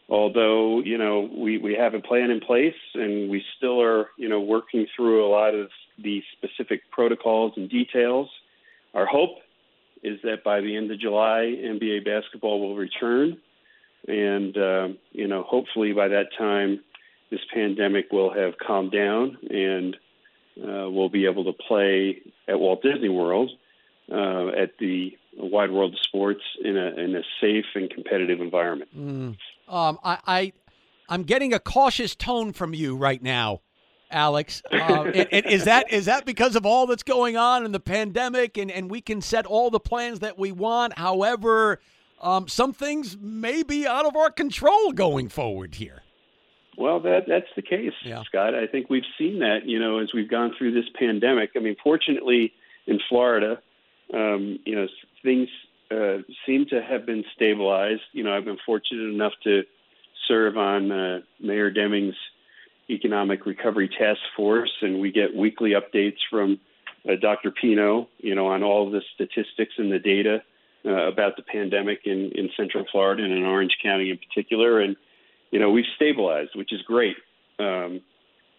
although 0.09 0.81
you 0.81 0.99
know 0.99 1.29
we, 1.35 1.59
we 1.59 1.75
have 1.75 1.95
a 1.95 2.01
plan 2.01 2.31
in 2.31 2.41
place 2.41 2.75
and 2.95 3.31
we 3.31 3.45
still 3.57 3.81
are 3.83 4.09
you 4.17 4.29
know 4.29 4.41
working 4.41 4.87
through 4.95 5.27
a 5.27 5.31
lot 5.31 5.55
of 5.55 5.69
the 5.99 6.23
specific 6.37 6.83
protocols 6.91 7.53
and 7.57 7.69
details, 7.69 8.29
our 8.95 9.07
hope 9.07 9.39
is 10.03 10.21
that 10.23 10.45
by 10.45 10.61
the 10.61 10.77
end 10.77 10.91
of 10.93 11.01
July, 11.01 11.55
NBA 11.61 12.05
basketball 12.05 12.61
will 12.61 12.77
return, 12.77 13.39
and 14.07 14.57
um, 14.57 14.99
you 15.13 15.27
know 15.27 15.43
hopefully 15.43 15.93
by 15.93 16.09
that 16.09 16.27
time 16.37 16.81
this 17.31 17.41
pandemic 17.53 18.11
will 18.11 18.33
have 18.33 18.55
calmed 18.59 18.93
down 18.93 19.37
and 19.51 19.97
uh, 20.63 20.89
we'll 20.89 21.11
be 21.11 21.27
able 21.27 21.45
to 21.45 21.53
play 21.53 22.23
at 22.49 22.59
Walt 22.59 22.83
Disney 22.83 23.11
World 23.11 23.51
uh, 24.11 24.49
at 24.49 24.79
the 24.79 25.17
wide 25.37 25.71
world 25.71 25.93
of 25.93 26.01
sports 26.01 26.43
in 26.65 26.77
a 26.77 26.87
in 26.97 27.15
a 27.15 27.23
safe 27.41 27.67
and 27.75 27.91
competitive 27.91 28.41
environment. 28.41 28.91
Um, 29.69 29.99
I, 30.03 30.19
I, 30.27 30.53
I'm 31.09 31.23
getting 31.23 31.53
a 31.53 31.59
cautious 31.59 32.15
tone 32.15 32.53
from 32.53 32.75
you 32.75 32.97
right 32.97 33.23
now, 33.23 33.61
Alex. 34.11 34.63
Uh, 34.73 34.77
and, 35.15 35.29
and 35.33 35.47
is 35.47 35.65
that 35.65 35.93
is 35.93 36.07
that 36.07 36.25
because 36.25 36.57
of 36.57 36.65
all 36.67 36.87
that's 36.87 37.03
going 37.03 37.37
on 37.37 37.65
in 37.65 37.73
the 37.73 37.81
pandemic, 37.81 38.57
and, 38.57 38.71
and 38.71 38.91
we 38.91 39.01
can 39.01 39.21
set 39.21 39.47
all 39.47 39.71
the 39.71 39.81
plans 39.81 40.21
that 40.21 40.39
we 40.39 40.53
want? 40.53 40.99
However, 40.99 41.81
um, 42.21 42.49
some 42.49 42.73
things 42.73 43.17
may 43.21 43.63
be 43.63 43.87
out 43.87 44.07
of 44.07 44.17
our 44.17 44.31
control 44.31 44.93
going 44.93 45.29
forward 45.29 45.77
here. 45.77 46.03
Well, 46.77 47.01
that 47.01 47.25
that's 47.27 47.49
the 47.57 47.63
case, 47.63 47.93
Yeah. 48.05 48.23
Scott. 48.23 48.55
I 48.55 48.67
think 48.69 48.89
we've 48.89 49.03
seen 49.19 49.41
that, 49.41 49.67
you 49.67 49.81
know, 49.81 49.99
as 49.99 50.11
we've 50.15 50.31
gone 50.31 50.55
through 50.57 50.73
this 50.73 50.89
pandemic. 50.97 51.51
I 51.57 51.59
mean, 51.59 51.77
fortunately, 51.83 52.53
in 52.87 53.01
Florida, 53.09 53.61
um, 54.15 54.61
you 54.65 54.77
know, 54.77 54.87
things 55.25 55.49
uh, 55.91 56.19
seem 56.47 56.67
to 56.67 56.83
have 56.83 57.07
been 57.07 57.25
stabilized. 57.35 58.03
You 58.13 58.25
know, 58.25 58.37
I've 58.37 58.45
been 58.45 58.59
fortunate 58.65 59.13
enough 59.13 59.33
to 59.45 59.63
serve 60.27 60.57
on 60.57 60.91
uh, 60.93 61.21
Mayor 61.41 61.71
Demings' 61.71 62.15
Economic 62.91 63.47
Recovery 63.47 63.89
Task 63.89 64.21
Force, 64.37 64.73
and 64.83 65.01
we 65.01 65.13
get 65.13 65.35
weekly 65.35 65.73
updates 65.73 66.19
from 66.31 66.59
uh, 67.09 67.13
Dr. 67.21 67.51
Pino, 67.51 68.09
you 68.19 68.35
know, 68.35 68.49
on 68.49 68.63
all 68.63 68.91
the 68.91 69.03
statistics 69.15 69.75
and 69.79 69.91
the 69.91 69.99
data 69.99 70.43
uh, 70.85 71.09
about 71.09 71.37
the 71.37 71.43
pandemic 71.43 72.01
in, 72.05 72.33
in 72.35 72.51
Central 72.57 72.85
Florida 72.91 73.23
and 73.23 73.33
in 73.33 73.45
Orange 73.45 73.77
County 73.83 74.11
in 74.11 74.19
particular. 74.19 74.81
And 74.81 74.97
you 75.51 75.59
know, 75.59 75.71
we've 75.71 75.87
stabilized, 75.97 76.51
which 76.55 76.73
is 76.73 76.83
great. 76.83 77.17
Um, 77.59 78.03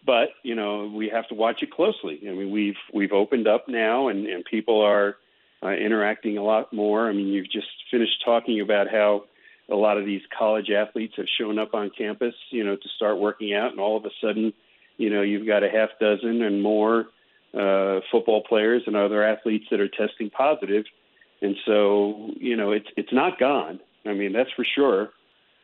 but 0.04 0.30
you 0.42 0.54
know, 0.54 0.90
we 0.94 1.08
have 1.08 1.28
to 1.28 1.34
watch 1.34 1.62
it 1.62 1.70
closely. 1.70 2.20
I 2.28 2.32
mean, 2.32 2.50
we've 2.50 2.76
we've 2.92 3.12
opened 3.12 3.46
up 3.46 3.68
now, 3.68 4.08
and, 4.08 4.26
and 4.26 4.44
people 4.44 4.80
are 4.80 5.16
uh, 5.62 5.70
interacting 5.70 6.38
a 6.38 6.42
lot 6.42 6.72
more. 6.72 7.08
I 7.08 7.12
mean, 7.12 7.28
you've 7.28 7.50
just 7.50 7.68
finished 7.90 8.22
talking 8.24 8.60
about 8.60 8.88
how 8.90 9.24
a 9.70 9.76
lot 9.76 9.98
of 9.98 10.04
these 10.04 10.22
college 10.36 10.70
athletes 10.70 11.14
have 11.16 11.26
shown 11.38 11.58
up 11.58 11.74
on 11.74 11.90
campus, 11.96 12.34
you 12.50 12.64
know, 12.64 12.76
to 12.76 12.88
start 12.96 13.18
working 13.18 13.54
out, 13.54 13.70
and 13.70 13.80
all 13.80 13.96
of 13.96 14.04
a 14.04 14.10
sudden, 14.20 14.52
you 14.96 15.10
know, 15.10 15.22
you've 15.22 15.46
got 15.46 15.62
a 15.62 15.70
half 15.70 15.90
dozen 16.00 16.42
and 16.42 16.62
more 16.62 17.06
uh, 17.54 18.00
football 18.10 18.42
players 18.48 18.82
and 18.86 18.96
other 18.96 19.22
athletes 19.22 19.66
that 19.70 19.80
are 19.80 19.88
testing 19.88 20.30
positive, 20.30 20.84
and 21.40 21.56
so 21.66 22.30
you 22.36 22.56
know, 22.56 22.72
it's 22.72 22.88
it's 22.96 23.12
not 23.12 23.38
gone. 23.38 23.80
I 24.06 24.12
mean, 24.14 24.32
that's 24.32 24.50
for 24.56 24.64
sure. 24.64 25.10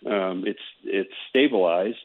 Um, 0.05 0.45
it's 0.47 0.61
it's 0.85 1.13
stabilized, 1.31 1.97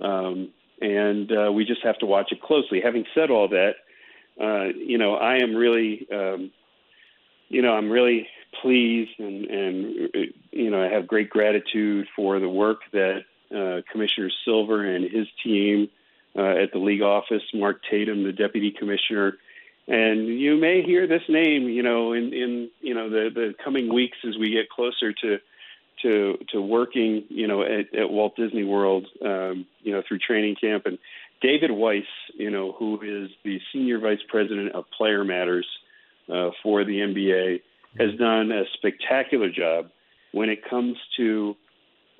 um, 0.00 0.50
and 0.80 1.30
uh, 1.32 1.52
we 1.52 1.64
just 1.64 1.82
have 1.82 1.98
to 1.98 2.06
watch 2.06 2.30
it 2.32 2.42
closely. 2.42 2.80
Having 2.82 3.06
said 3.14 3.30
all 3.30 3.48
that, 3.48 3.74
uh, 4.40 4.64
you 4.76 4.98
know, 4.98 5.14
I 5.14 5.36
am 5.36 5.54
really, 5.54 6.06
um, 6.12 6.50
you 7.52 7.60
know, 7.60 7.74
I'm 7.74 7.90
really 7.90 8.26
pleased 8.62 9.18
and, 9.18 9.44
and 9.44 10.10
you 10.50 10.70
know, 10.70 10.82
I 10.82 10.88
have 10.88 11.06
great 11.06 11.28
gratitude 11.28 12.08
for 12.16 12.40
the 12.40 12.48
work 12.48 12.80
that 12.92 13.24
uh, 13.54 13.82
Commissioner 13.90 14.30
Silver 14.44 14.82
and 14.84 15.04
his 15.04 15.26
team 15.44 15.90
uh, 16.36 16.62
at 16.62 16.72
the 16.72 16.78
league 16.78 17.02
office, 17.02 17.42
Mark 17.52 17.82
Tatum, 17.90 18.24
the 18.24 18.32
deputy 18.32 18.70
commissioner, 18.70 19.36
and 19.86 20.28
you 20.28 20.56
may 20.56 20.82
hear 20.82 21.06
this 21.06 21.22
name, 21.28 21.68
you 21.68 21.82
know, 21.82 22.12
in, 22.14 22.32
in 22.32 22.70
you 22.80 22.94
know 22.94 23.10
the, 23.10 23.30
the 23.34 23.54
coming 23.62 23.92
weeks 23.92 24.16
as 24.26 24.38
we 24.38 24.50
get 24.50 24.70
closer 24.70 25.12
to 25.12 25.38
to 26.02 26.38
to 26.52 26.62
working, 26.62 27.24
you 27.28 27.46
know, 27.46 27.62
at, 27.62 27.94
at 27.94 28.08
Walt 28.08 28.34
Disney 28.36 28.64
World, 28.64 29.06
um, 29.22 29.66
you 29.82 29.92
know, 29.92 30.02
through 30.06 30.20
training 30.20 30.56
camp. 30.58 30.86
And 30.86 30.98
David 31.42 31.72
Weiss, 31.72 32.06
you 32.34 32.50
know, 32.50 32.72
who 32.72 33.00
is 33.02 33.30
the 33.44 33.60
senior 33.72 33.98
vice 33.98 34.22
president 34.28 34.72
of 34.72 34.84
Player 34.96 35.24
Matters 35.24 35.66
uh, 36.28 36.50
for 36.62 36.84
the 36.84 36.98
NBA, 36.98 37.60
has 37.98 38.18
done 38.18 38.50
a 38.52 38.64
spectacular 38.74 39.50
job 39.50 39.90
when 40.32 40.48
it 40.48 40.68
comes 40.68 40.96
to 41.16 41.56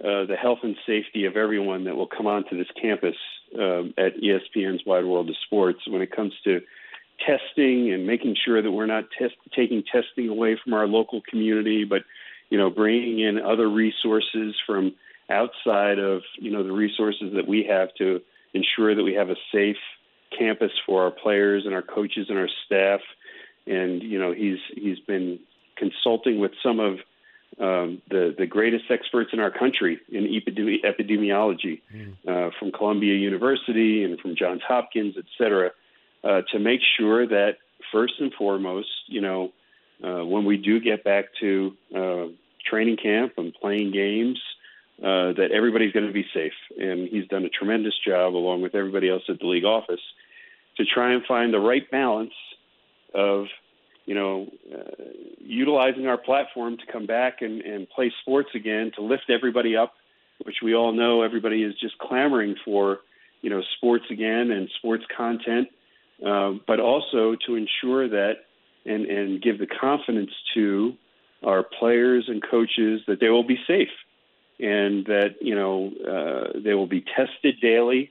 uh, 0.00 0.26
the 0.26 0.36
health 0.40 0.58
and 0.62 0.76
safety 0.86 1.24
of 1.24 1.36
everyone 1.36 1.84
that 1.84 1.96
will 1.96 2.06
come 2.06 2.26
onto 2.26 2.56
this 2.56 2.66
campus 2.80 3.16
um, 3.58 3.94
at 3.96 4.16
ESPN's 4.16 4.84
Wide 4.84 5.04
World 5.04 5.28
of 5.28 5.36
Sports. 5.46 5.80
When 5.86 6.02
it 6.02 6.14
comes 6.14 6.32
to 6.44 6.60
testing 7.24 7.92
and 7.92 8.06
making 8.06 8.36
sure 8.44 8.60
that 8.60 8.70
we're 8.70 8.86
not 8.86 9.04
test- 9.18 9.36
taking 9.54 9.82
testing 9.82 10.28
away 10.28 10.58
from 10.62 10.74
our 10.74 10.86
local 10.86 11.22
community, 11.28 11.84
but 11.84 12.02
you 12.50 12.58
know, 12.58 12.68
bringing 12.68 13.20
in 13.20 13.38
other 13.38 13.68
resources 13.68 14.54
from 14.66 14.94
outside 15.30 15.98
of 15.98 16.22
you 16.38 16.50
know 16.50 16.62
the 16.62 16.72
resources 16.72 17.32
that 17.34 17.48
we 17.48 17.64
have 17.64 17.94
to 17.94 18.20
ensure 18.54 18.94
that 18.94 19.02
we 19.02 19.14
have 19.14 19.30
a 19.30 19.36
safe 19.52 19.76
campus 20.36 20.72
for 20.84 21.04
our 21.04 21.10
players 21.10 21.64
and 21.64 21.74
our 21.74 21.82
coaches 21.82 22.26
and 22.28 22.38
our 22.38 22.48
staff. 22.66 23.00
And 23.66 24.02
you 24.02 24.18
know, 24.18 24.32
he's 24.32 24.58
he's 24.74 24.98
been 25.00 25.38
consulting 25.76 26.40
with 26.40 26.52
some 26.62 26.80
of 26.80 26.94
um, 27.60 28.02
the 28.10 28.34
the 28.36 28.46
greatest 28.46 28.84
experts 28.90 29.30
in 29.32 29.40
our 29.40 29.50
country 29.50 30.00
in 30.10 30.24
epidemi- 30.24 30.82
epidemiology 30.84 31.80
mm. 31.94 32.14
uh, 32.26 32.50
from 32.58 32.72
Columbia 32.72 33.14
University 33.14 34.04
and 34.04 34.18
from 34.20 34.34
Johns 34.36 34.62
Hopkins, 34.66 35.14
et 35.18 35.24
cetera, 35.38 35.70
uh, 36.24 36.42
to 36.52 36.58
make 36.58 36.80
sure 36.96 37.26
that 37.26 37.58
first 37.92 38.14
and 38.20 38.32
foremost, 38.34 38.88
you 39.06 39.20
know, 39.20 39.52
uh, 40.02 40.24
when 40.24 40.44
we 40.44 40.56
do 40.56 40.80
get 40.80 41.04
back 41.04 41.26
to 41.40 41.76
uh, 41.94 42.26
training 42.64 42.96
camp 42.96 43.34
and 43.36 43.54
playing 43.54 43.92
games, 43.92 44.40
uh, 45.00 45.32
that 45.32 45.50
everybody's 45.52 45.92
going 45.92 46.06
to 46.06 46.12
be 46.12 46.26
safe. 46.32 46.52
And 46.78 47.08
he's 47.08 47.26
done 47.28 47.44
a 47.44 47.48
tremendous 47.48 47.94
job, 48.04 48.34
along 48.34 48.62
with 48.62 48.74
everybody 48.74 49.08
else 49.10 49.22
at 49.28 49.38
the 49.40 49.46
league 49.46 49.64
office, 49.64 50.00
to 50.76 50.84
try 50.84 51.12
and 51.12 51.24
find 51.24 51.52
the 51.52 51.60
right 51.60 51.88
balance 51.90 52.32
of 53.14 53.46
you 54.04 54.14
know, 54.14 54.50
uh, 54.72 55.04
utilizing 55.38 56.06
our 56.06 56.18
platform 56.18 56.76
to 56.76 56.92
come 56.92 57.06
back 57.06 57.40
and, 57.40 57.60
and 57.62 57.88
play 57.88 58.12
sports 58.20 58.50
again, 58.54 58.90
to 58.96 59.02
lift 59.02 59.30
everybody 59.30 59.76
up, 59.76 59.94
which 60.44 60.56
we 60.62 60.74
all 60.74 60.92
know 60.92 61.22
everybody 61.22 61.62
is 61.62 61.74
just 61.80 61.96
clamoring 61.98 62.56
for, 62.64 62.98
you 63.42 63.50
know, 63.50 63.62
sports 63.76 64.04
again 64.10 64.50
and 64.50 64.68
sports 64.78 65.04
content, 65.16 65.68
uh, 66.26 66.52
but 66.66 66.80
also 66.80 67.36
to 67.46 67.54
ensure 67.54 68.08
that 68.08 68.34
and, 68.84 69.06
and 69.06 69.40
give 69.40 69.58
the 69.58 69.66
confidence 69.66 70.30
to 70.54 70.94
our 71.44 71.62
players 71.62 72.24
and 72.28 72.42
coaches 72.42 73.00
that 73.06 73.20
they 73.20 73.28
will 73.28 73.46
be 73.46 73.58
safe 73.66 73.88
and 74.58 75.06
that, 75.06 75.36
you 75.40 75.54
know, 75.54 75.92
uh, 76.06 76.58
they 76.58 76.74
will 76.74 76.86
be 76.86 77.04
tested 77.16 77.56
daily 77.60 78.10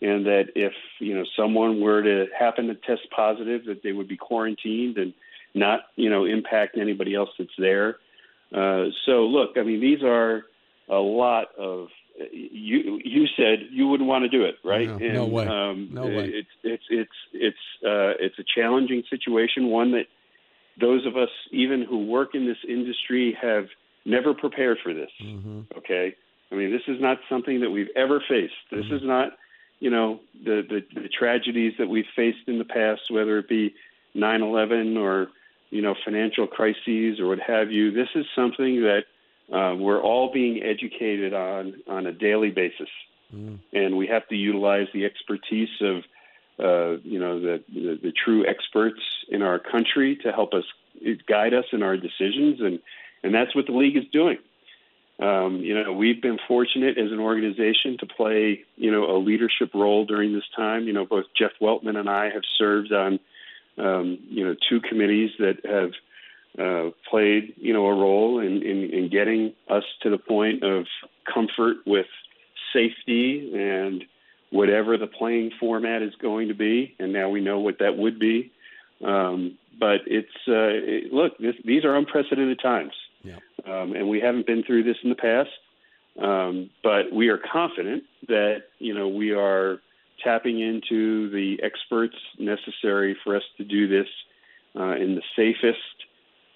and 0.00 0.26
that 0.26 0.50
if, 0.54 0.72
you 0.98 1.14
know, 1.14 1.24
someone 1.36 1.80
were 1.80 2.02
to 2.02 2.26
happen 2.38 2.66
to 2.68 2.74
test 2.74 3.02
positive, 3.14 3.64
that 3.66 3.82
they 3.82 3.92
would 3.92 4.08
be 4.08 4.16
quarantined 4.16 4.98
and– 4.98 5.12
not 5.54 5.80
you 5.96 6.08
know 6.08 6.24
impact 6.24 6.76
anybody 6.78 7.14
else 7.14 7.30
that's 7.38 7.50
there. 7.58 7.96
Uh, 8.54 8.86
so 9.04 9.26
look, 9.26 9.56
I 9.56 9.62
mean, 9.62 9.80
these 9.80 10.02
are 10.02 10.44
a 10.88 10.98
lot 10.98 11.46
of 11.58 11.88
you. 12.32 13.00
You 13.04 13.26
said 13.36 13.66
you 13.70 13.88
wouldn't 13.88 14.08
want 14.08 14.22
to 14.22 14.28
do 14.28 14.44
it, 14.44 14.56
right? 14.64 14.88
No, 14.88 14.94
and, 14.94 15.14
no 15.14 15.26
way. 15.26 15.46
Um, 15.46 15.88
no 15.92 16.02
way. 16.02 16.30
It's 16.32 16.48
it's 16.62 16.84
it's 16.88 17.10
it's 17.32 17.84
uh, 17.84 18.14
it's 18.20 18.38
a 18.38 18.44
challenging 18.54 19.02
situation, 19.10 19.66
one 19.66 19.90
that 19.92 20.06
those 20.80 21.04
of 21.06 21.16
us, 21.16 21.30
even 21.50 21.82
who 21.82 22.06
work 22.06 22.34
in 22.34 22.46
this 22.46 22.58
industry, 22.68 23.36
have 23.40 23.66
never 24.04 24.34
prepared 24.34 24.78
for 24.82 24.94
this. 24.94 25.10
Mm-hmm. 25.22 25.62
Okay, 25.78 26.14
I 26.50 26.54
mean, 26.54 26.70
this 26.70 26.82
is 26.86 27.00
not 27.00 27.18
something 27.28 27.60
that 27.60 27.70
we've 27.70 27.90
ever 27.96 28.22
faced. 28.28 28.54
This 28.70 28.84
mm-hmm. 28.84 28.94
is 28.94 29.02
not, 29.02 29.32
you 29.80 29.90
know, 29.90 30.20
the, 30.44 30.62
the 30.68 31.00
the 31.00 31.08
tragedies 31.08 31.74
that 31.78 31.88
we've 31.88 32.06
faced 32.14 32.46
in 32.46 32.58
the 32.58 32.64
past, 32.64 33.02
whether 33.10 33.38
it 33.38 33.48
be 33.48 33.74
9/11 34.14 34.96
or 34.98 35.28
you 35.70 35.82
know, 35.82 35.94
financial 36.04 36.46
crises 36.46 37.20
or 37.20 37.28
what 37.28 37.40
have 37.40 37.70
you. 37.70 37.92
This 37.92 38.08
is 38.14 38.26
something 38.34 38.82
that 38.82 39.04
uh, 39.52 39.74
we're 39.76 40.00
all 40.00 40.32
being 40.32 40.62
educated 40.62 41.32
on 41.32 41.74
on 41.88 42.06
a 42.06 42.12
daily 42.12 42.50
basis, 42.50 42.88
mm. 43.34 43.58
and 43.72 43.96
we 43.96 44.06
have 44.08 44.26
to 44.28 44.36
utilize 44.36 44.88
the 44.92 45.04
expertise 45.04 45.70
of, 45.80 45.96
uh, 46.58 47.00
you 47.02 47.18
know, 47.18 47.40
the, 47.40 47.62
the, 47.68 47.98
the 48.02 48.12
true 48.12 48.46
experts 48.46 49.00
in 49.28 49.42
our 49.42 49.58
country 49.58 50.16
to 50.16 50.32
help 50.32 50.54
us 50.54 50.64
guide 51.26 51.54
us 51.54 51.64
in 51.72 51.82
our 51.82 51.96
decisions, 51.96 52.60
and 52.60 52.80
and 53.22 53.34
that's 53.34 53.54
what 53.54 53.66
the 53.66 53.72
league 53.72 53.96
is 53.96 54.04
doing. 54.12 54.38
Um, 55.20 55.56
you 55.56 55.74
know, 55.74 55.92
we've 55.92 56.22
been 56.22 56.38
fortunate 56.48 56.96
as 56.96 57.12
an 57.12 57.20
organization 57.20 57.98
to 57.98 58.06
play, 58.06 58.64
you 58.76 58.90
know, 58.90 59.04
a 59.14 59.18
leadership 59.18 59.74
role 59.74 60.06
during 60.06 60.32
this 60.32 60.48
time. 60.56 60.86
You 60.86 60.94
know, 60.94 61.04
both 61.04 61.26
Jeff 61.38 61.52
Weltman 61.60 61.96
and 61.96 62.08
I 62.08 62.30
have 62.30 62.42
served 62.58 62.92
on 62.92 63.20
um, 63.78 64.18
you 64.28 64.44
know, 64.44 64.54
two 64.68 64.80
committees 64.80 65.30
that 65.38 65.64
have 65.64 65.92
uh, 66.58 66.90
played, 67.08 67.54
you 67.56 67.72
know, 67.72 67.86
a 67.86 67.94
role 67.94 68.40
in, 68.40 68.62
in, 68.62 68.90
in 68.90 69.08
getting 69.10 69.52
us 69.68 69.84
to 70.02 70.10
the 70.10 70.18
point 70.18 70.62
of 70.62 70.86
comfort 71.32 71.78
with 71.86 72.06
safety 72.72 73.52
and 73.54 74.04
whatever 74.50 74.98
the 74.98 75.06
playing 75.06 75.52
format 75.60 76.02
is 76.02 76.14
going 76.20 76.48
to 76.48 76.54
be. 76.54 76.94
And 76.98 77.12
now 77.12 77.28
we 77.28 77.40
know 77.40 77.60
what 77.60 77.78
that 77.78 77.96
would 77.96 78.18
be. 78.18 78.52
Um, 79.04 79.56
but 79.78 80.00
it's 80.06 80.28
uh, 80.46 80.74
it, 80.76 81.12
look, 81.12 81.38
this, 81.38 81.54
these 81.64 81.84
are 81.84 81.96
unprecedented 81.96 82.60
times, 82.60 82.92
yeah. 83.22 83.36
um, 83.66 83.94
and 83.94 84.08
we 84.08 84.20
haven't 84.20 84.46
been 84.46 84.62
through 84.62 84.84
this 84.84 84.96
in 85.02 85.10
the 85.10 85.16
past. 85.16 85.50
Um, 86.20 86.70
but 86.82 87.12
we 87.12 87.28
are 87.28 87.38
confident 87.38 88.02
that 88.28 88.64
you 88.78 88.94
know 88.94 89.08
we 89.08 89.32
are 89.32 89.80
tapping 90.22 90.60
into 90.60 91.30
the 91.30 91.62
experts 91.62 92.16
necessary 92.38 93.16
for 93.24 93.36
us 93.36 93.42
to 93.56 93.64
do 93.64 93.88
this 93.88 94.08
uh, 94.78 94.94
in 94.96 95.14
the 95.14 95.22
safest, 95.36 95.78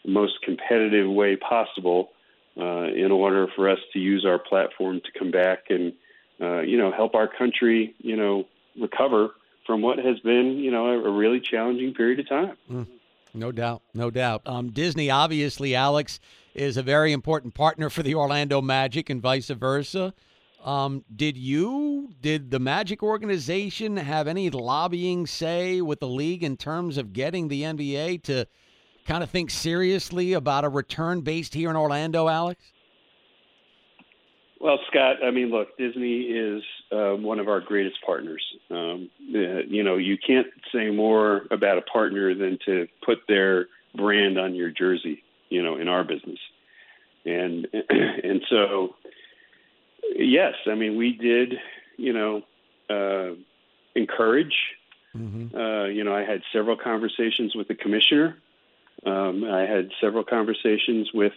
most 0.07 0.41
competitive 0.43 1.09
way 1.11 1.37
possible 1.37 2.11
uh, 2.59 2.85
in 2.85 3.11
order 3.11 3.47
for 3.57 3.69
us 3.69 3.79
to 3.93 3.99
use 3.99 4.25
our 4.25 4.39
platform 4.39 5.01
to 5.01 5.19
come 5.19 5.31
back 5.31 5.65
and, 5.71 5.93
uh, 6.41 6.61
you 6.61 6.79
know, 6.79 6.93
help 6.93 7.15
our 7.15 7.29
country, 7.29 7.95
you 7.99 8.17
know, 8.17 8.45
recover 8.81 9.31
from 9.67 9.83
what 9.83 9.99
has 9.99 10.21
been, 10.21 10.59
you 10.59 10.71
know, 10.71 10.87
a, 10.87 11.05
a 11.05 11.11
really 11.11 11.41
challenging 11.41 11.95
period 11.95 12.21
of 12.21 12.29
time. 12.29 12.57
Mm, 12.71 12.87
no 13.33 13.51
doubt, 13.51 13.83
no 13.95 14.11
doubt. 14.11 14.43
Um, 14.47 14.71
Disney, 14.71 15.11
obviously, 15.11 15.75
Alex, 15.75 16.21
is 16.55 16.77
a 16.77 16.83
very 16.83 17.13
important 17.13 17.55
partner 17.55 17.91
for 17.91 18.03
the 18.03 18.15
Orlando 18.15 18.63
Magic 18.63 19.11
and 19.11 19.21
vice 19.21 19.49
versa. 19.49 20.15
Um, 20.65 21.05
did 21.15 21.37
you, 21.37 22.15
did 22.23 22.51
the 22.51 22.59
Magic 22.59 23.03
organization 23.03 23.97
have 23.97 24.29
any 24.29 24.49
lobbying 24.49 25.27
say 25.27 25.83
with 25.83 26.01
the 26.01 26.09
league 26.09 26.43
in 26.43 26.57
terms 26.57 26.97
of 26.97 27.13
getting 27.13 27.49
the 27.49 27.63
NBA 27.63 28.23
to 28.25 28.47
kind 29.07 29.23
of 29.23 29.29
think 29.29 29.51
seriously 29.51 30.33
about 30.33 30.65
a 30.65 30.69
return 30.69 31.21
based 31.21 31.53
here 31.53 31.69
in 31.69 31.77
Orlando, 31.77 32.29
Alex? 32.29 32.73
Well, 34.61 34.79
Scott, 34.89 35.17
I 35.23 35.31
mean, 35.31 35.51
look, 35.51 35.77
Disney 35.77 36.23
is 36.23 36.63
uh, 36.91 37.11
one 37.17 37.39
of 37.39 37.49
our 37.49 37.61
greatest 37.61 37.97
partners. 38.07 38.43
Um, 38.71 39.11
uh, 39.35 39.61
you 39.69 39.83
know, 39.83 39.99
you 39.99 40.17
can't 40.17 40.47
say 40.73 40.89
more 40.91 41.43
about 41.51 41.77
a 41.77 41.83
partner 41.83 42.35
than 42.35 42.59
to 42.65 42.89
put 43.05 43.19
their 43.29 43.67
brand 43.95 44.39
on 44.39 44.55
your 44.55 44.71
jersey. 44.71 45.24
You 45.55 45.63
know, 45.63 45.77
in 45.77 45.89
our 45.89 46.05
business, 46.05 46.39
and 47.25 47.67
and 47.91 48.43
so 48.51 48.97
yes, 50.17 50.55
I 50.67 50.75
mean 50.75 50.97
we 50.97 51.13
did, 51.13 51.55
you 51.97 52.13
know, 52.13 52.43
uh, 52.91 53.35
encourage. 53.95 54.55
Mm-hmm. 55.17 55.57
Uh, 55.57 55.85
you 55.87 56.03
know, 56.03 56.15
I 56.15 56.25
had 56.25 56.43
several 56.53 56.77
conversations 56.77 57.55
with 57.55 57.69
the 57.69 57.75
commissioner. 57.75 58.37
Um, 59.07 59.45
I 59.45 59.61
had 59.61 59.91
several 60.01 60.25
conversations 60.25 61.11
with, 61.15 61.33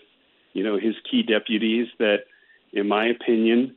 you 0.53 0.63
know, 0.63 0.80
his 0.80 0.95
key 1.10 1.21
deputies 1.21 1.88
that, 1.99 2.25
in 2.73 2.88
my 2.88 3.08
opinion, 3.08 3.75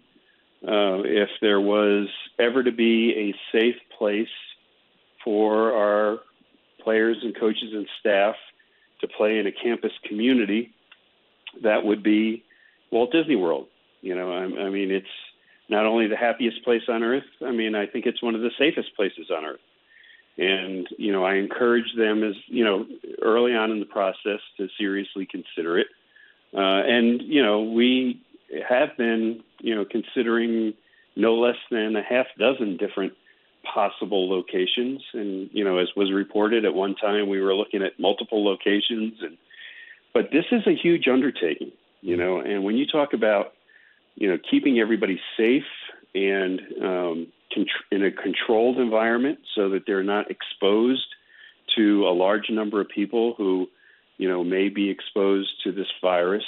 uh, 0.66 1.02
if 1.04 1.28
there 1.40 1.60
was 1.60 2.08
ever 2.38 2.62
to 2.62 2.72
be 2.72 3.12
a 3.14 3.58
safe 3.58 3.76
place 3.98 4.28
for 5.22 5.72
our 5.72 6.20
players 6.82 7.18
and 7.22 7.38
coaches 7.38 7.72
and 7.72 7.86
staff 7.98 8.36
to 9.00 9.08
play 9.08 9.38
in 9.38 9.46
a 9.46 9.52
campus 9.52 9.92
community, 10.04 10.72
that 11.62 11.84
would 11.84 12.02
be 12.02 12.44
Walt 12.90 13.12
Disney 13.12 13.36
World. 13.36 13.66
You 14.02 14.14
know, 14.14 14.32
I, 14.32 14.66
I 14.66 14.70
mean, 14.70 14.90
it's 14.90 15.06
not 15.68 15.86
only 15.86 16.06
the 16.06 16.16
happiest 16.16 16.64
place 16.64 16.82
on 16.88 17.02
earth. 17.02 17.24
I 17.44 17.52
mean, 17.52 17.74
I 17.74 17.86
think 17.86 18.06
it's 18.06 18.22
one 18.22 18.34
of 18.34 18.40
the 18.40 18.50
safest 18.58 18.94
places 18.96 19.30
on 19.30 19.44
earth. 19.44 19.60
And 20.38 20.88
you 20.96 21.12
know, 21.12 21.24
I 21.24 21.34
encourage 21.34 21.94
them 21.96 22.24
as 22.24 22.34
you 22.46 22.64
know 22.64 22.86
early 23.20 23.54
on 23.54 23.70
in 23.70 23.80
the 23.80 23.86
process 23.86 24.40
to 24.56 24.68
seriously 24.78 25.26
consider 25.26 25.78
it. 25.78 25.88
Uh, 26.54 26.82
and 26.86 27.20
you 27.22 27.42
know, 27.42 27.62
we 27.62 28.22
have 28.68 28.96
been 28.96 29.42
you 29.60 29.74
know 29.74 29.84
considering 29.84 30.74
no 31.16 31.34
less 31.34 31.58
than 31.70 31.96
a 31.96 32.02
half 32.02 32.26
dozen 32.38 32.76
different 32.76 33.12
possible 33.62 34.28
locations. 34.30 35.02
And 35.12 35.50
you 35.52 35.64
know, 35.64 35.78
as 35.78 35.88
was 35.96 36.12
reported 36.12 36.64
at 36.64 36.74
one 36.74 36.94
time, 36.94 37.28
we 37.28 37.40
were 37.40 37.54
looking 37.54 37.82
at 37.82 37.98
multiple 37.98 38.44
locations. 38.44 39.14
And 39.22 39.36
but 40.12 40.30
this 40.32 40.44
is 40.52 40.66
a 40.66 40.74
huge 40.74 41.08
undertaking, 41.08 41.72
you 42.00 42.16
know. 42.16 42.40
And 42.40 42.64
when 42.64 42.76
you 42.76 42.86
talk 42.86 43.12
about 43.12 43.52
you 44.14 44.28
know 44.28 44.38
keeping 44.50 44.78
everybody 44.78 45.20
safe 45.36 45.64
and 46.14 46.60
um, 46.82 47.26
in 47.90 48.04
a 48.04 48.10
controlled 48.10 48.78
environment 48.78 49.38
so 49.54 49.70
that 49.70 49.82
they're 49.86 50.02
not 50.02 50.30
exposed 50.30 51.06
to 51.76 52.06
a 52.06 52.12
large 52.12 52.50
number 52.50 52.80
of 52.80 52.88
people 52.88 53.34
who, 53.36 53.68
you 54.18 54.28
know, 54.28 54.44
may 54.44 54.68
be 54.68 54.90
exposed 54.90 55.50
to 55.64 55.72
this 55.72 55.86
virus. 56.02 56.44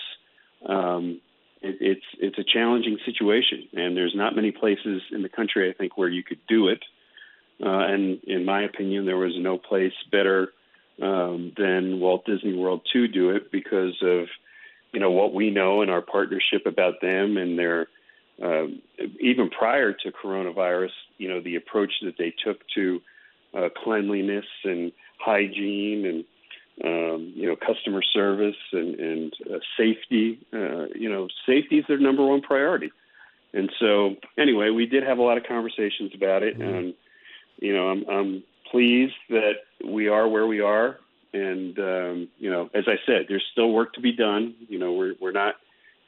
Um, 0.67 1.21
it, 1.61 1.77
it's 1.81 2.07
it's 2.19 2.39
a 2.39 2.45
challenging 2.45 2.99
situation, 3.05 3.69
and 3.73 3.97
there's 3.97 4.15
not 4.15 4.35
many 4.35 4.51
places 4.51 5.03
in 5.13 5.23
the 5.23 5.29
country 5.29 5.71
I 5.71 5.73
think 5.73 5.97
where 5.97 6.09
you 6.09 6.23
could 6.23 6.41
do 6.49 6.69
it. 6.69 6.83
Uh, 7.61 7.69
and 7.69 8.23
in 8.25 8.45
my 8.45 8.63
opinion, 8.63 9.07
there 9.07 9.17
was 9.17 9.35
no 9.37 9.59
place 9.59 9.93
better 10.11 10.49
um, 11.01 11.53
than 11.57 12.01
Walt 12.01 12.25
Disney 12.27 12.55
World 12.55 12.83
to 12.93 13.09
do 13.09 13.31
it 13.31 13.51
because 13.51 13.97
of 14.03 14.27
you 14.93 15.01
know 15.01 15.11
what 15.11 15.33
we 15.33 15.51
know 15.51 15.83
and 15.83 15.91
our 15.91 16.03
partnership 16.03 16.67
about 16.67 17.01
them 17.01 17.37
and 17.37 17.59
their 17.59 17.89
uh, 18.43 18.67
even 19.21 19.51
prior 19.51 19.93
to 19.93 20.11
coronavirus, 20.11 20.91
you 21.19 21.29
know, 21.29 21.41
the 21.41 21.57
approach 21.57 21.93
that 22.03 22.15
they 22.19 22.35
took 22.45 22.59
to 22.75 23.01
uh, 23.55 23.69
cleanliness 23.85 24.47
and 24.65 24.93
hygiene 25.19 26.07
and 26.07 26.25
um, 26.85 27.33
you 27.37 27.47
know 27.47 27.55
customer 27.55 28.03
service 28.03 28.57
and, 28.73 28.95
and 28.99 29.33
uh, 29.53 29.59
safety. 29.77 30.41
Uh, 30.53 30.87
you 30.95 31.09
know, 31.09 31.29
safety 31.47 31.79
is 31.79 31.85
their 31.87 31.99
number 31.99 32.25
one 32.25 32.41
priority. 32.41 32.91
And 33.55 33.71
so, 33.79 34.17
anyway, 34.39 34.71
we 34.71 34.87
did 34.87 35.03
have 35.03 35.19
a 35.19 35.23
lot 35.23 35.37
of 35.37 35.45
conversations 35.45 36.13
about 36.15 36.43
it, 36.43 36.59
mm-hmm. 36.59 36.75
and 36.75 36.95
you 37.63 37.73
know, 37.73 37.89
I'm, 37.89 38.05
I'm 38.11 38.43
pleased 38.71 39.15
that 39.31 39.53
we 39.85 40.09
are 40.09 40.29
where 40.29 40.47
we 40.47 40.61
are. 40.61 40.99
And 41.33 41.79
um, 41.79 42.29
you 42.39 42.51
know, 42.51 42.69
as 42.75 42.85
I 42.89 42.97
said, 43.07 43.27
there's 43.29 43.45
still 43.53 43.71
work 43.71 43.95
to 43.95 44.01
be 44.01 44.13
done. 44.13 44.55
You 44.69 44.79
know, 44.79 44.93
we're 44.93 45.15
we're 45.21 45.33
not 45.33 45.55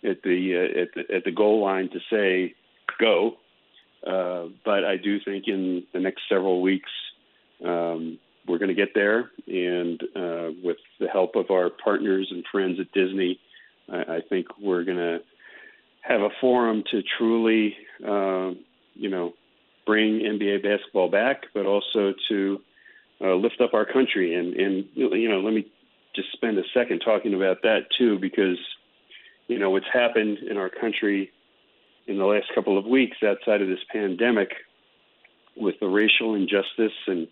at 0.02 0.22
the 0.22 0.56
uh, 0.56 0.82
at 0.82 0.88
the 0.94 1.14
at 1.14 1.24
the 1.24 1.30
goal 1.30 1.62
line 1.62 1.88
to 1.90 2.00
say 2.10 2.54
go. 3.00 3.36
Uh, 4.06 4.48
but 4.64 4.84
I 4.84 4.98
do 4.98 5.18
think 5.20 5.44
in 5.46 5.84
the 5.94 6.00
next 6.00 6.22
several 6.28 6.60
weeks 6.60 6.90
um, 7.64 8.18
we're 8.46 8.58
going 8.58 8.68
to 8.68 8.74
get 8.74 8.92
there, 8.94 9.30
and 9.46 10.02
uh, 10.14 10.50
with 10.62 10.76
the 11.00 11.08
help 11.08 11.36
of 11.36 11.50
our 11.50 11.70
partners 11.70 12.28
and 12.30 12.44
friends 12.52 12.78
at 12.78 12.92
Disney, 12.92 13.40
I, 13.90 14.16
I 14.16 14.20
think 14.28 14.48
we're 14.60 14.84
going 14.84 14.98
to 14.98 15.20
have 16.02 16.20
a 16.20 16.28
forum 16.38 16.84
to 16.90 17.02
truly, 17.16 17.74
uh, 18.06 18.50
you 18.94 19.08
know, 19.08 19.32
bring 19.86 20.20
NBA 20.20 20.62
basketball 20.62 21.08
back, 21.08 21.46
but 21.54 21.66
also 21.66 22.14
to 22.28 22.60
uh, 23.20 23.34
lift 23.34 23.60
up 23.60 23.74
our 23.74 23.84
country. 23.84 24.34
And, 24.34 24.54
and 24.54 24.88
you 24.94 25.28
know, 25.28 25.40
let 25.40 25.54
me 25.54 25.66
just 26.14 26.32
spend 26.32 26.58
a 26.58 26.64
second 26.72 27.00
talking 27.00 27.34
about 27.34 27.62
that 27.62 27.86
too, 27.96 28.18
because 28.18 28.58
you 29.48 29.58
know 29.58 29.70
what's 29.70 29.86
happened 29.92 30.38
in 30.38 30.56
our 30.56 30.70
country 30.70 31.30
in 32.06 32.18
the 32.18 32.24
last 32.24 32.46
couple 32.54 32.78
of 32.78 32.86
weeks 32.86 33.18
outside 33.22 33.62
of 33.62 33.68
this 33.68 33.84
pandemic 33.90 34.52
with 35.56 35.78
the 35.80 35.86
racial 35.86 36.34
injustice 36.34 36.92
and 37.06 37.28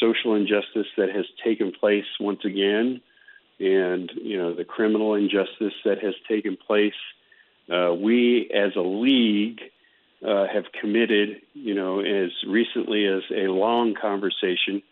social 0.00 0.34
injustice 0.34 0.86
that 0.96 1.10
has 1.10 1.24
taken 1.42 1.72
place 1.72 2.04
once 2.20 2.44
again 2.44 3.00
and 3.58 4.12
you 4.22 4.38
know 4.38 4.54
the 4.54 4.64
criminal 4.64 5.14
injustice 5.14 5.74
that 5.84 6.02
has 6.02 6.14
taken 6.28 6.56
place 6.56 6.92
uh, 7.72 7.92
we 7.92 8.50
as 8.54 8.76
a 8.76 8.80
league 8.80 9.60
uh, 10.26 10.46
have 10.52 10.64
committed 10.80 11.40
you 11.54 11.74
know 11.74 12.00
as 12.00 12.30
recently 12.46 13.06
as 13.06 13.22
a 13.30 13.48
long 13.48 13.94
conversation 14.00 14.82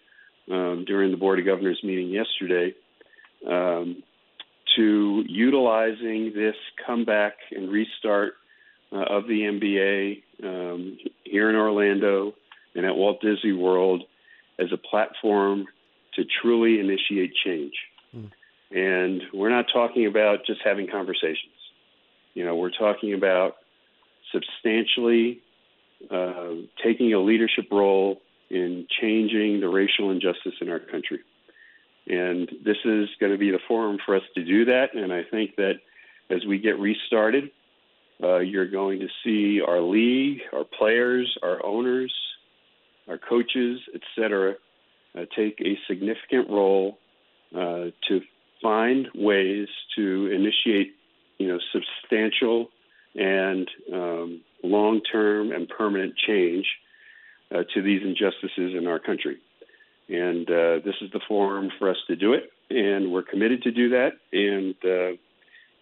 um, 0.50 0.84
during 0.86 1.10
the 1.10 1.16
board 1.16 1.38
of 1.38 1.44
governors 1.44 1.80
meeting 1.82 2.08
yesterday 2.08 2.74
um, 3.48 4.02
to 4.76 5.24
utilizing 5.26 6.32
this 6.34 6.54
comeback 6.86 7.34
and 7.50 7.70
restart 7.70 8.34
uh, 8.92 9.04
of 9.08 9.26
the 9.26 9.40
NBA 9.40 10.22
um, 10.44 10.98
here 11.24 11.50
in 11.50 11.56
Orlando 11.56 12.34
and 12.74 12.84
at 12.86 12.94
Walt 12.94 13.20
Disney 13.20 13.52
World 13.52 14.04
as 14.58 14.68
a 14.72 14.76
platform 14.76 15.66
to 16.14 16.24
truly 16.40 16.78
initiate 16.78 17.34
change. 17.44 17.74
Mm. 18.14 18.30
And 18.70 19.22
we're 19.32 19.50
not 19.50 19.66
talking 19.72 20.06
about 20.06 20.46
just 20.46 20.60
having 20.64 20.88
conversations. 20.88 21.52
You 22.34 22.44
know, 22.44 22.56
we're 22.56 22.70
talking 22.70 23.14
about 23.14 23.56
substantially 24.36 25.40
uh, 26.10 26.50
taking 26.84 27.14
a 27.14 27.20
leadership 27.20 27.66
role 27.70 28.20
in 28.50 28.86
changing 29.00 29.60
the 29.60 29.68
racial 29.68 30.10
injustice 30.10 30.54
in 30.60 30.68
our 30.68 30.78
country. 30.78 31.20
And 32.06 32.48
this 32.64 32.76
is 32.84 33.08
going 33.18 33.32
to 33.32 33.38
be 33.38 33.50
the 33.50 33.58
forum 33.66 33.98
for 34.04 34.14
us 34.14 34.22
to 34.34 34.44
do 34.44 34.66
that. 34.66 34.94
And 34.94 35.12
I 35.12 35.24
think 35.24 35.56
that 35.56 35.80
as 36.30 36.44
we 36.46 36.58
get 36.58 36.78
restarted, 36.78 37.50
uh, 38.22 38.38
you're 38.38 38.70
going 38.70 39.00
to 39.00 39.08
see 39.24 39.60
our 39.60 39.80
league, 39.80 40.40
our 40.52 40.64
players, 40.64 41.36
our 41.42 41.64
owners, 41.64 42.14
our 43.08 43.18
coaches, 43.18 43.80
etc., 43.94 44.54
uh, 45.16 45.24
take 45.34 45.60
a 45.60 45.78
significant 45.88 46.48
role 46.48 46.98
uh, 47.54 47.86
to 48.08 48.20
find 48.62 49.08
ways 49.14 49.68
to 49.96 50.26
initiate, 50.26 50.94
you 51.38 51.48
know, 51.48 51.58
substantial 51.72 52.68
and 53.16 53.68
um, 53.92 54.40
long-term 54.62 55.52
and 55.52 55.68
permanent 55.68 56.14
change 56.16 56.66
uh, 57.54 57.62
to 57.74 57.82
these 57.82 58.02
injustices 58.02 58.74
in 58.76 58.86
our 58.86 58.98
country. 58.98 59.38
And 60.08 60.48
uh, 60.48 60.80
this 60.84 60.94
is 61.00 61.10
the 61.12 61.20
forum 61.26 61.70
for 61.78 61.90
us 61.90 61.96
to 62.06 62.16
do 62.16 62.32
it, 62.32 62.50
and 62.70 63.12
we're 63.12 63.22
committed 63.22 63.62
to 63.62 63.72
do 63.72 63.90
that. 63.90 64.12
And 64.32 64.74
uh, 64.84 65.16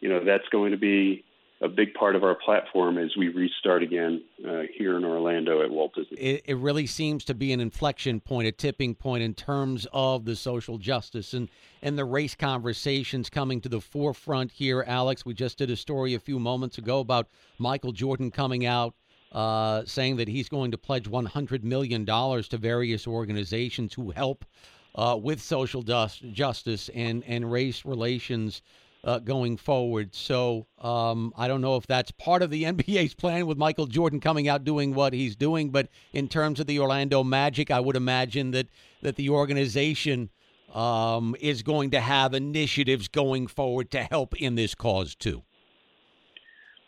you 0.01 0.09
know 0.09 0.25
that's 0.25 0.49
going 0.51 0.73
to 0.73 0.79
be 0.79 1.25
a 1.65 1.69
big 1.69 1.95
part 1.95 2.15
of 2.15 2.23
our 2.23 2.35
platform 2.35 2.99
as 2.99 3.17
we 3.17 3.29
restart 3.29 3.83
again 3.83 4.23
uh, 4.47 4.63
here 4.77 4.99
in 4.99 5.05
Orlando 5.05 5.63
at 5.63 5.71
Walt 5.71 5.95
Disney. 5.95 6.19
It, 6.19 6.43
it, 6.45 6.57
really 6.59 6.87
seems 6.87 7.25
to 7.25 7.35
be 7.35 7.55
an 7.55 7.61
inflection 7.61 8.21
point, 8.21 8.47
a 8.47 8.53
tipping 8.53 8.95
point 8.95 9.23
in 9.23 9.33
terms 9.33 9.87
of 9.91 10.27
the 10.27 10.37
social 10.37 10.77
justice 10.77 11.33
and, 11.33 11.49
and 11.81 11.97
the 11.97 12.05
race 12.05 12.35
conversations 12.35 13.31
coming 13.31 13.63
to 13.63 13.71
the 13.71 13.81
forefront 13.81 14.53
here. 14.53 14.85
Alex, 14.87 15.25
we 15.25 15.33
just 15.33 15.57
did 15.57 15.71
a 15.71 15.77
story 15.77 16.13
a 16.13 16.21
few 16.21 16.39
moments 16.39 16.77
ago 16.77 17.01
about 17.01 17.29
Michael 17.59 17.93
Jordan 17.93 18.31
coming 18.31 18.67
out 18.67 18.95
uh, 19.33 19.83
saying 19.87 20.17
that 20.17 20.29
he's 20.29 20.51
going 20.51 20.71
to 20.71 20.79
pledge 20.79 21.11
$100 21.11 21.63
million 21.65 22.05
to 22.05 22.59
various 22.59 23.07
organizations 23.07 23.95
who 23.95 24.11
help 24.11 24.45
uh, 24.97 25.19
with 25.21 25.41
social 25.41 25.83
justice 25.83 26.91
and, 26.95 27.25
and 27.25 27.51
race 27.51 27.85
relations 27.85 28.63
uh, 29.05 29.19
going 29.19 29.57
forward. 29.57 30.15
So 30.15 30.67
um, 30.79 31.33
I 31.37 31.47
don't 31.47 31.61
know 31.61 31.77
if 31.77 31.87
that's 31.87 32.11
part 32.11 32.43
of 32.43 32.51
the 32.51 32.65
NBA's 32.65 33.15
plan 33.15 33.47
with 33.47 33.59
Michael 33.59 33.87
Jordan 33.87 34.21
coming 34.21 34.49
out 34.49 34.65
doing 34.65 34.95
what 34.95 35.13
he's 35.13 35.37
doing, 35.37 35.71
but 35.71 35.89
in 36.13 36.29
terms 36.29 36.59
of 36.59 36.67
the 36.67 36.81
Orlando 36.81 37.23
Magic, 37.23 37.71
I 37.71 37.81
would 37.81 37.97
imagine 37.97 38.51
that 38.53 38.69
that 39.03 39.17
the 39.17 39.29
organization 39.29 40.31
um, 40.75 41.37
is 41.39 41.63
going 41.63 41.91
to 41.91 42.01
have 42.01 42.33
initiatives 42.33 43.07
going 43.07 43.47
forward 43.47 43.91
to 43.91 44.03
help 44.03 44.35
in 44.37 44.55
this 44.55 44.75
cause 44.75 45.15
too. 45.15 45.43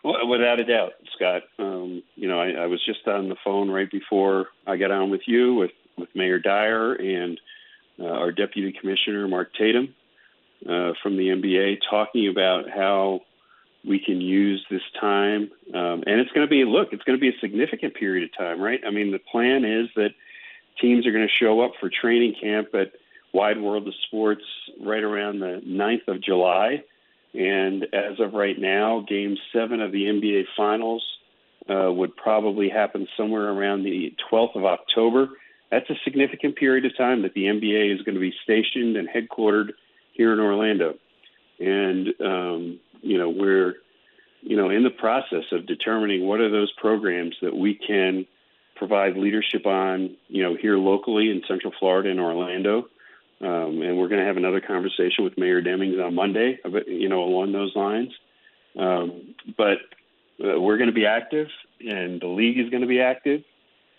Without 0.03 0.61
a 0.61 0.65
doubt, 0.65 0.93
Scott. 1.17 1.43
Um, 1.59 2.03
you 2.15 2.29
know, 2.29 2.41
I, 2.41 2.51
I 2.51 2.67
was 2.67 2.81
just 2.87 3.07
on 3.09 3.29
the 3.29 3.37
phone 3.45 3.69
right 3.69 3.91
before 3.91 4.47
I 4.67 4.77
got 4.77 4.93
on 4.93 5.11
with 5.11 5.23
you 5.27 5.55
with, 5.57 5.73
with 5.99 6.09
Mayor 6.15 6.39
Dyer 6.39 6.95
and 6.95 7.41
uh, 7.99 8.05
our 8.05 8.31
Deputy 8.31 8.73
Commissioner, 8.73 9.27
Mark 9.27 9.53
Tatum, 9.59 9.96
uh, 10.65 10.93
from 11.03 11.17
the 11.17 11.29
NBA, 11.29 11.79
talking 11.89 12.29
about 12.29 12.69
how 12.71 13.21
we 13.87 13.99
can 13.99 14.21
use 14.21 14.65
this 14.71 14.83
time. 15.01 15.51
Um, 15.73 16.03
and 16.07 16.21
it's 16.21 16.33
going 16.33 16.47
to 16.47 16.51
be, 16.51 16.65
look, 16.65 16.89
it's 16.93 17.05
going 17.05 17.19
to 17.19 17.21
be 17.21 17.29
a 17.29 17.41
significant 17.41 17.95
period 17.95 18.25
of 18.25 18.37
time, 18.37 18.61
right? 18.61 18.81
I 18.87 18.91
mean, 18.91 19.13
the 19.13 19.19
plan 19.19 19.65
is 19.65 19.89
that 19.95 20.11
teams 20.81 21.07
are 21.07 21.13
going 21.13 21.27
to 21.27 21.45
show 21.45 21.61
up 21.61 21.73
for 21.81 21.89
training 21.89 22.35
camp 22.41 22.75
at 22.75 22.93
Wide 23.33 23.61
World 23.61 23.87
of 23.87 23.95
Sports 24.07 24.45
right 24.81 25.03
around 25.03 25.41
the 25.41 25.63
9th 25.67 26.09
of 26.09 26.23
July 26.23 26.83
And 27.35 27.85
as 27.93 28.19
of 28.19 28.33
right 28.33 28.59
now, 28.59 29.05
Game 29.07 29.37
Seven 29.53 29.81
of 29.81 29.93
the 29.93 30.05
NBA 30.05 30.45
Finals 30.57 31.05
uh, 31.69 31.93
would 31.93 32.17
probably 32.17 32.69
happen 32.69 33.07
somewhere 33.17 33.51
around 33.51 33.83
the 33.83 34.15
12th 34.31 34.57
of 34.57 34.65
October. 34.65 35.29
That's 35.71 35.89
a 35.91 35.97
significant 36.05 36.57
period 36.57 36.87
of 36.87 36.97
time 36.97 37.23
that 37.23 37.35
the 37.35 37.45
NBA 37.45 37.95
is 37.95 38.03
going 38.03 38.15
to 38.15 38.21
be 38.21 38.33
stationed 38.43 38.97
and 38.97 39.09
headquartered 39.09 39.71
here 40.17 40.33
in 40.33 40.41
Orlando. 40.41 40.95
And 41.59 42.09
um, 42.21 42.81
you 43.03 43.19
know 43.19 43.31
we're 43.31 43.75
you 44.43 44.57
know 44.57 44.71
in 44.71 44.83
the 44.83 44.91
process 44.91 45.45
of 45.53 45.67
determining 45.67 46.27
what 46.27 46.41
are 46.41 46.51
those 46.51 46.73
programs 46.73 47.37
that 47.43 47.57
we 47.57 47.75
can 47.75 48.27
provide 48.77 49.17
leadership 49.17 49.67
on, 49.67 50.17
you 50.29 50.43
know, 50.43 50.55
here 50.55 50.77
locally 50.77 51.31
in 51.31 51.43
Central 51.49 51.73
Florida 51.79 52.11
and 52.11 52.21
Orlando. 52.21 52.89
Um, 53.41 53.83
and 53.83 53.99
we're 53.99 54.09
going 54.09 54.21
to 54.21 54.27
have 54.27 54.37
another 54.37 54.61
conversation 54.61 55.25
with 55.25 55.37
Mayor 55.37 55.61
Demings 55.61 56.03
on 56.03 56.15
Monday, 56.15 56.59
you 56.87 57.09
know, 57.09 57.25
along 57.25 57.53
those 57.53 57.75
lines. 57.75 58.13
Um, 58.79 59.35
but 59.57 59.79
uh, 60.43 60.61
we're 60.61 60.79
going 60.79 60.89
to 60.89 60.95
be 60.95 61.07
active, 61.07 61.49
and 61.81 62.21
the 62.21 62.29
league 62.29 62.59
is 62.59 62.71
going 62.71 62.83
to 62.83 62.87
be 62.87 63.01
active, 63.01 63.43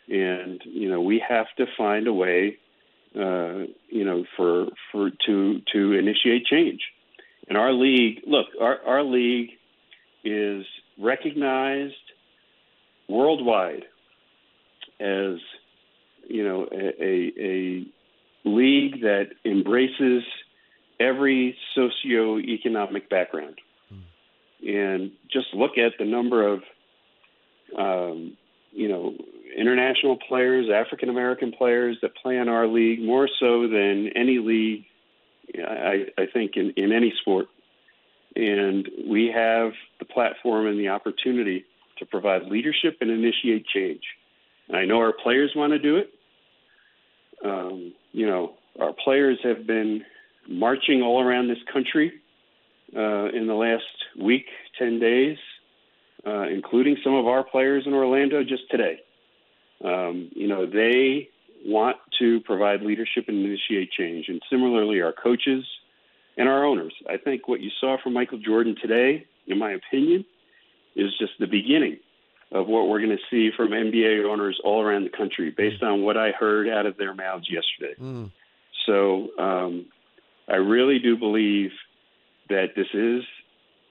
and 0.07 0.61
you 0.65 0.89
know, 0.89 1.01
we 1.01 1.24
have 1.28 1.47
to 1.57 1.65
find 1.78 2.07
a 2.07 2.13
way, 2.13 2.57
uh, 3.16 3.66
you 3.89 4.03
know, 4.03 4.26
for 4.36 4.68
for 4.91 5.10
to 5.26 5.62
to 5.74 5.93
initiate 5.93 6.45
change. 6.45 6.82
And 7.47 7.58
our 7.58 7.72
league, 7.72 8.22
look, 8.26 8.47
our 8.60 8.80
our 8.86 9.03
league 9.03 9.51
is 10.24 10.66
recognized 10.99 11.93
worldwide 13.08 13.86
as 14.99 15.38
you 16.28 16.43
know 16.43 16.68
a, 16.72 17.03
a, 17.03 17.32
a 17.39 17.86
league 18.43 19.01
that 19.01 19.28
embraces 19.45 20.24
every 20.99 21.55
socioeconomic 21.78 23.10
background, 23.10 23.60
mm. 23.93 24.01
and 24.68 25.12
just 25.32 25.47
look 25.53 25.78
at 25.78 25.93
the 25.99 26.05
number 26.05 26.47
of 26.47 26.62
um, 27.78 28.38
you 28.72 28.88
know 28.88 29.15
international 29.57 30.18
players, 30.28 30.70
African 30.74 31.09
American 31.09 31.51
players 31.51 31.97
that 32.01 32.15
play 32.15 32.38
in 32.38 32.47
our 32.47 32.68
league 32.68 33.01
more 33.01 33.28
so 33.39 33.68
than 33.68 34.09
any 34.15 34.39
league. 34.39 34.86
I, 35.57 36.07
I 36.18 36.26
think 36.32 36.57
in, 36.57 36.72
in 36.76 36.91
any 36.91 37.13
sport, 37.22 37.47
and 38.36 38.88
we 39.09 39.32
have 39.34 39.72
the 39.99 40.05
platform 40.05 40.68
and 40.68 40.78
the 40.78 40.89
opportunity 40.89 41.65
to 41.99 42.05
provide 42.05 42.43
leadership 42.43 42.97
and 43.01 43.09
initiate 43.09 43.65
change. 43.65 44.03
I 44.74 44.86
know 44.86 44.97
our 44.99 45.13
players 45.13 45.53
want 45.55 45.72
to 45.72 45.80
do 45.80 45.97
it. 45.97 46.13
Um, 47.43 47.93
you 48.11 48.28
know, 48.28 48.55
our 48.80 48.93
players 48.93 49.39
have 49.43 49.65
been 49.65 50.03
marching 50.47 51.01
all 51.01 51.22
around 51.22 51.47
this 51.47 51.57
country 51.72 52.11
uh, 52.95 53.30
in 53.30 53.47
the 53.47 53.53
last 53.53 53.84
week, 54.20 54.45
10 54.78 54.99
days, 54.99 55.38
uh, 56.28 56.47
including 56.49 56.97
some 57.03 57.13
of 57.13 57.25
our 57.25 57.43
players 57.43 57.84
in 57.86 57.93
Orlando 57.93 58.43
just 58.43 58.69
today. 58.69 58.99
Um, 59.84 60.30
you 60.36 60.47
know, 60.47 60.65
they 60.65 61.30
want 61.65 61.97
to 62.19 62.41
provide 62.41 62.82
leadership 62.82 63.25
and 63.28 63.45
initiate 63.45 63.91
change. 63.91 64.25
And 64.28 64.41
similarly, 64.49 65.01
our 65.01 65.13
coaches 65.13 65.65
and 66.36 66.49
our 66.49 66.65
owners. 66.65 66.93
I 67.09 67.17
think 67.17 67.47
what 67.47 67.61
you 67.61 67.69
saw 67.80 67.97
from 68.01 68.13
Michael 68.13 68.39
Jordan 68.39 68.75
today, 68.82 69.25
in 69.47 69.57
my 69.57 69.71
opinion, 69.71 70.25
is 70.95 71.11
just 71.17 71.34
the 71.39 71.47
beginning 71.47 71.97
of 72.51 72.67
what 72.67 72.88
we're 72.88 72.99
going 72.99 73.17
to 73.17 73.23
see 73.30 73.51
from 73.55 73.69
NBA 73.69 74.25
owners 74.25 74.59
all 74.63 74.82
around 74.82 75.03
the 75.03 75.17
country 75.17 75.53
based 75.55 75.84
on 75.84 76.03
what 76.03 76.17
I 76.17 76.32
heard 76.32 76.67
out 76.67 76.86
of 76.86 76.97
their 76.97 77.13
mouths 77.13 77.47
yesterday. 77.49 77.95
Mm. 78.01 78.32
So 78.86 79.30
um, 79.38 79.86
I 80.47 80.55
really 80.55 80.99
do 80.99 81.17
believe 81.17 81.71
that 82.49 82.67
this 82.75 82.88
is 82.93 83.23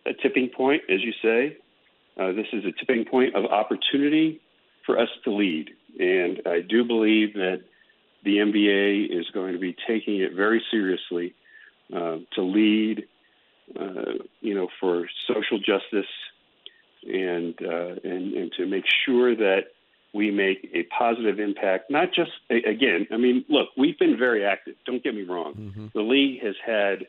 a 0.06 0.14
tipping 0.22 0.48
point, 0.48 0.82
as 0.88 1.02
you 1.02 1.12
say. 1.22 1.58
Uh, 2.18 2.32
this 2.32 2.46
is 2.52 2.64
a 2.64 2.72
tipping 2.72 3.04
point 3.04 3.34
of 3.34 3.44
opportunity 3.44 4.40
for 4.84 4.98
us 4.98 5.08
to 5.24 5.30
lead. 5.30 5.70
And 5.98 6.40
I 6.46 6.60
do 6.60 6.84
believe 6.84 7.34
that 7.34 7.62
the 8.24 8.36
NBA 8.38 9.18
is 9.18 9.26
going 9.32 9.52
to 9.52 9.58
be 9.58 9.76
taking 9.86 10.20
it 10.20 10.32
very 10.34 10.62
seriously 10.70 11.34
uh, 11.94 12.18
to 12.34 12.42
lead, 12.42 13.06
uh, 13.78 14.24
you 14.40 14.54
know, 14.54 14.68
for 14.80 15.06
social 15.26 15.58
justice 15.58 16.10
and, 17.06 17.54
uh, 17.62 17.94
and 18.02 18.34
and 18.34 18.52
to 18.52 18.66
make 18.66 18.84
sure 19.04 19.36
that 19.36 19.66
we 20.12 20.30
make 20.30 20.68
a 20.74 20.82
positive 20.84 21.38
impact. 21.38 21.90
Not 21.90 22.08
just 22.12 22.30
again, 22.50 23.06
I 23.12 23.16
mean, 23.16 23.44
look, 23.48 23.68
we've 23.76 23.98
been 23.98 24.18
very 24.18 24.44
active. 24.44 24.74
Don't 24.86 25.04
get 25.04 25.14
me 25.14 25.22
wrong. 25.22 25.54
Mm-hmm. 25.54 25.86
The 25.94 26.02
league 26.02 26.42
has 26.42 26.54
had 26.64 27.06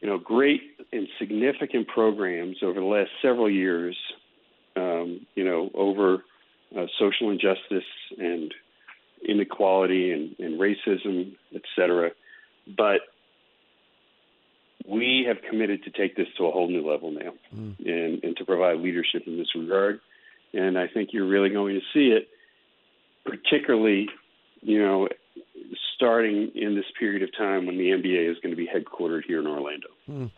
you 0.00 0.08
know 0.08 0.18
great 0.18 0.62
and 0.92 1.08
significant 1.18 1.88
programs 1.88 2.58
over 2.62 2.80
the 2.80 2.86
last 2.86 3.10
several 3.22 3.50
years. 3.50 3.96
Um, 4.76 5.26
you 5.34 5.44
know, 5.44 5.70
over 5.74 6.22
uh, 6.76 6.86
social 7.00 7.30
injustice 7.30 7.88
and 8.16 8.54
inequality 9.26 10.12
and, 10.12 10.36
and 10.38 10.60
racism, 10.60 11.32
et 11.52 11.62
cetera. 11.74 12.10
But 12.76 13.00
we 14.86 15.24
have 15.26 15.38
committed 15.48 15.82
to 15.84 15.90
take 15.90 16.16
this 16.16 16.28
to 16.36 16.46
a 16.46 16.52
whole 16.52 16.68
new 16.68 16.88
level 16.88 17.10
now 17.10 17.32
mm. 17.54 17.78
and, 17.80 18.22
and 18.22 18.36
to 18.36 18.44
provide 18.44 18.78
leadership 18.78 19.24
in 19.26 19.36
this 19.36 19.54
regard. 19.54 20.00
And 20.54 20.78
I 20.78 20.86
think 20.86 21.10
you're 21.12 21.26
really 21.26 21.50
going 21.50 21.74
to 21.74 21.82
see 21.92 22.14
it, 22.14 22.28
particularly, 23.24 24.08
you 24.62 24.80
know, 24.80 25.08
starting 25.98 26.52
in 26.54 26.76
this 26.76 26.84
period 26.96 27.22
of 27.24 27.36
time 27.36 27.66
when 27.66 27.76
the 27.76 27.90
NBA 27.90 28.30
is 28.30 28.36
going 28.40 28.54
to 28.54 28.56
be 28.56 28.68
headquartered 28.68 29.24
here 29.26 29.40
in 29.40 29.48
Orlando. 29.48 29.88
Mm. 30.08 30.30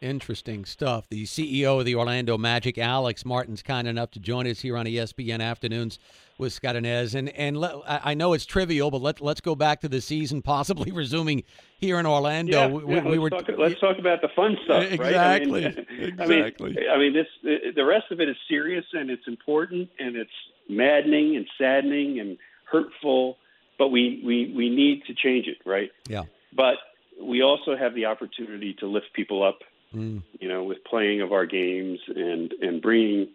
Interesting 0.00 0.64
stuff. 0.64 1.08
The 1.10 1.24
CEO 1.24 1.78
of 1.78 1.84
the 1.84 1.94
Orlando 1.94 2.36
Magic, 2.36 2.76
Alex 2.76 3.24
Martins 3.24 3.62
kind 3.62 3.86
enough 3.86 4.10
to 4.12 4.18
join 4.18 4.48
us 4.48 4.58
here 4.58 4.76
on 4.76 4.84
ESPN 4.84 5.40
Afternoons 5.40 6.00
with 6.38 6.52
Scott 6.52 6.74
Anez. 6.74 7.14
And 7.14 7.28
and 7.28 7.56
let, 7.56 7.74
I 7.86 8.14
know 8.14 8.32
it's 8.32 8.44
trivial, 8.44 8.90
but 8.90 9.00
let 9.00 9.20
let's 9.20 9.40
go 9.40 9.54
back 9.54 9.80
to 9.82 9.88
the 9.88 10.00
season 10.00 10.42
possibly 10.42 10.90
resuming 10.92 11.44
here 11.78 12.00
in 12.00 12.06
Orlando. 12.06 12.62
Yeah, 12.62 12.66
we, 12.66 12.94
yeah, 12.96 13.04
we 13.04 13.18
were 13.20 13.30
talk, 13.30 13.48
let's 13.56 13.78
talk 13.78 13.98
about 13.98 14.22
the 14.22 14.30
fun 14.34 14.56
stuff. 14.64 14.90
Exactly. 14.90 15.66
Right? 15.66 15.86
I 15.88 16.26
mean, 16.26 16.40
exactly. 16.40 16.70
I 16.70 16.80
mean, 16.80 16.90
I 16.90 16.98
mean, 16.98 17.12
this 17.12 17.74
the 17.76 17.84
rest 17.84 18.10
of 18.10 18.20
it 18.20 18.28
is 18.28 18.36
serious 18.48 18.84
and 18.94 19.08
it's 19.08 19.28
important 19.28 19.88
and 20.00 20.16
it's 20.16 20.30
maddening 20.68 21.36
and 21.36 21.46
saddening 21.56 22.18
and 22.18 22.38
hurtful, 22.64 23.36
but 23.78 23.88
we 23.88 24.22
we 24.24 24.52
we 24.54 24.68
need 24.70 25.04
to 25.06 25.14
change 25.14 25.46
it, 25.46 25.58
right? 25.64 25.90
Yeah. 26.08 26.24
But 26.54 26.76
we 27.20 27.42
also 27.42 27.76
have 27.76 27.94
the 27.94 28.06
opportunity 28.06 28.74
to 28.74 28.86
lift 28.86 29.12
people 29.14 29.42
up 29.42 29.60
mm. 29.94 30.22
you 30.40 30.48
know, 30.48 30.64
with 30.64 30.84
playing 30.84 31.20
of 31.20 31.32
our 31.32 31.46
games 31.46 32.00
and 32.08 32.52
and 32.60 32.82
bringing 32.82 33.28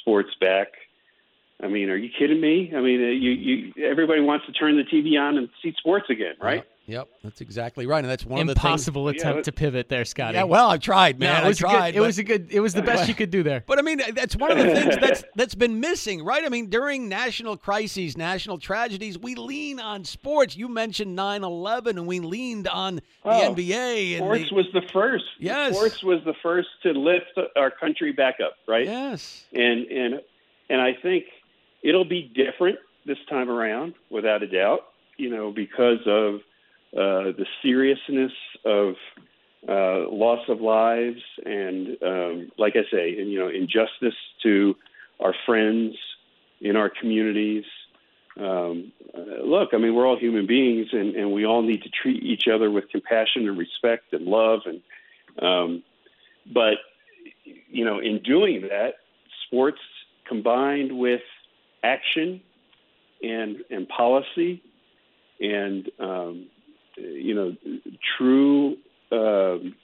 sports 0.00 0.30
back. 0.40 0.68
I 1.62 1.68
mean, 1.68 1.88
are 1.88 1.96
you 1.96 2.10
kidding 2.16 2.40
me? 2.40 2.72
I 2.74 2.80
mean, 2.80 3.00
you 3.00 3.30
you 3.30 3.84
everybody 3.84 4.20
wants 4.20 4.46
to 4.46 4.52
turn 4.52 4.76
the 4.76 4.84
TV 4.84 5.18
on 5.20 5.38
and 5.38 5.48
see 5.62 5.74
sports 5.78 6.06
again, 6.10 6.34
right? 6.40 6.64
Yep, 6.86 7.08
yep. 7.08 7.08
that's 7.22 7.40
exactly 7.40 7.86
right, 7.86 7.98
and 7.98 8.08
that's 8.08 8.24
one 8.24 8.48
impossible 8.48 9.08
of 9.08 9.14
the 9.14 9.18
things, 9.18 9.22
attempt 9.22 9.38
yeah, 9.38 9.42
to 9.42 9.52
pivot 9.52 9.88
there, 9.88 10.04
Scotty. 10.04 10.36
Yeah, 10.36 10.44
well, 10.44 10.70
I 10.70 10.78
tried, 10.78 11.18
man. 11.18 11.42
No, 11.42 11.48
I 11.48 11.52
tried. 11.52 11.92
Good, 11.92 11.98
it 11.98 12.00
was 12.00 12.18
a 12.18 12.24
good. 12.24 12.48
It 12.50 12.60
was 12.60 12.74
the 12.74 12.82
best 12.90 13.08
you 13.08 13.14
could 13.14 13.30
do 13.30 13.42
there. 13.42 13.64
But 13.66 13.78
I 13.78 13.82
mean, 13.82 14.00
that's 14.14 14.36
one 14.36 14.52
of 14.52 14.58
the 14.58 14.74
things 14.74 14.96
that's 15.00 15.24
that's 15.34 15.54
been 15.54 15.80
missing, 15.80 16.24
right? 16.24 16.44
I 16.44 16.48
mean, 16.48 16.70
during 16.70 17.08
national 17.08 17.56
crises, 17.56 18.16
national 18.16 18.58
tragedies, 18.58 19.18
we 19.18 19.34
lean 19.34 19.80
on 19.80 20.04
sports. 20.04 20.56
You 20.56 20.68
mentioned 20.68 21.16
9/11, 21.16 21.90
and 21.90 22.06
we 22.06 22.20
leaned 22.20 22.68
on 22.68 22.96
the 22.96 23.02
oh, 23.24 23.54
NBA. 23.54 24.18
sports 24.18 24.48
the, 24.48 24.54
was 24.54 24.66
the 24.72 24.82
first. 24.92 25.24
Yes, 25.38 25.74
sports 25.74 26.02
was 26.02 26.20
the 26.24 26.34
first 26.42 26.68
to 26.82 26.92
lift 26.92 27.38
our 27.56 27.70
country 27.70 28.12
back 28.12 28.36
up, 28.44 28.54
right? 28.68 28.86
Yes, 28.86 29.44
and 29.52 29.86
and 29.86 30.20
and 30.68 30.80
I 30.80 30.94
think 30.94 31.24
It'll 31.86 32.04
be 32.04 32.22
different 32.34 32.80
this 33.04 33.18
time 33.28 33.48
around, 33.48 33.94
without 34.10 34.42
a 34.42 34.48
doubt. 34.48 34.80
You 35.18 35.30
know, 35.30 35.52
because 35.52 36.00
of 36.04 36.40
uh, 36.96 37.32
the 37.36 37.46
seriousness 37.62 38.32
of 38.64 38.94
uh, 39.68 40.08
loss 40.10 40.48
of 40.48 40.60
lives 40.60 41.20
and, 41.44 41.96
um, 42.02 42.50
like 42.58 42.74
I 42.76 42.90
say, 42.90 43.18
and 43.18 43.30
you 43.30 43.38
know, 43.38 43.48
injustice 43.48 44.14
to 44.42 44.76
our 45.20 45.34
friends 45.44 45.94
in 46.60 46.76
our 46.76 46.88
communities. 46.88 47.64
Um, 48.38 48.92
uh, 49.14 49.42
look, 49.44 49.70
I 49.72 49.78
mean, 49.78 49.94
we're 49.94 50.06
all 50.06 50.18
human 50.18 50.46
beings, 50.46 50.88
and, 50.92 51.14
and 51.16 51.32
we 51.32 51.44
all 51.44 51.62
need 51.62 51.82
to 51.82 51.90
treat 51.90 52.22
each 52.22 52.48
other 52.48 52.70
with 52.70 52.88
compassion 52.90 53.48
and 53.48 53.58
respect 53.58 54.12
and 54.12 54.26
love. 54.26 54.60
And 54.66 54.80
um, 55.42 55.82
but 56.52 56.74
you 57.44 57.84
know, 57.84 57.98
in 57.98 58.22
doing 58.22 58.62
that, 58.62 58.94
sports 59.46 59.80
combined 60.26 60.96
with 60.98 61.22
action 61.82 62.40
and 63.22 63.58
and 63.70 63.88
policy 63.88 64.62
and 65.40 65.90
um, 65.98 66.46
you 66.96 67.34
know 67.34 67.56
true 68.18 68.76
um, 69.12 69.74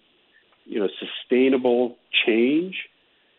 you 0.64 0.80
know 0.80 0.88
sustainable 0.98 1.96
change 2.26 2.76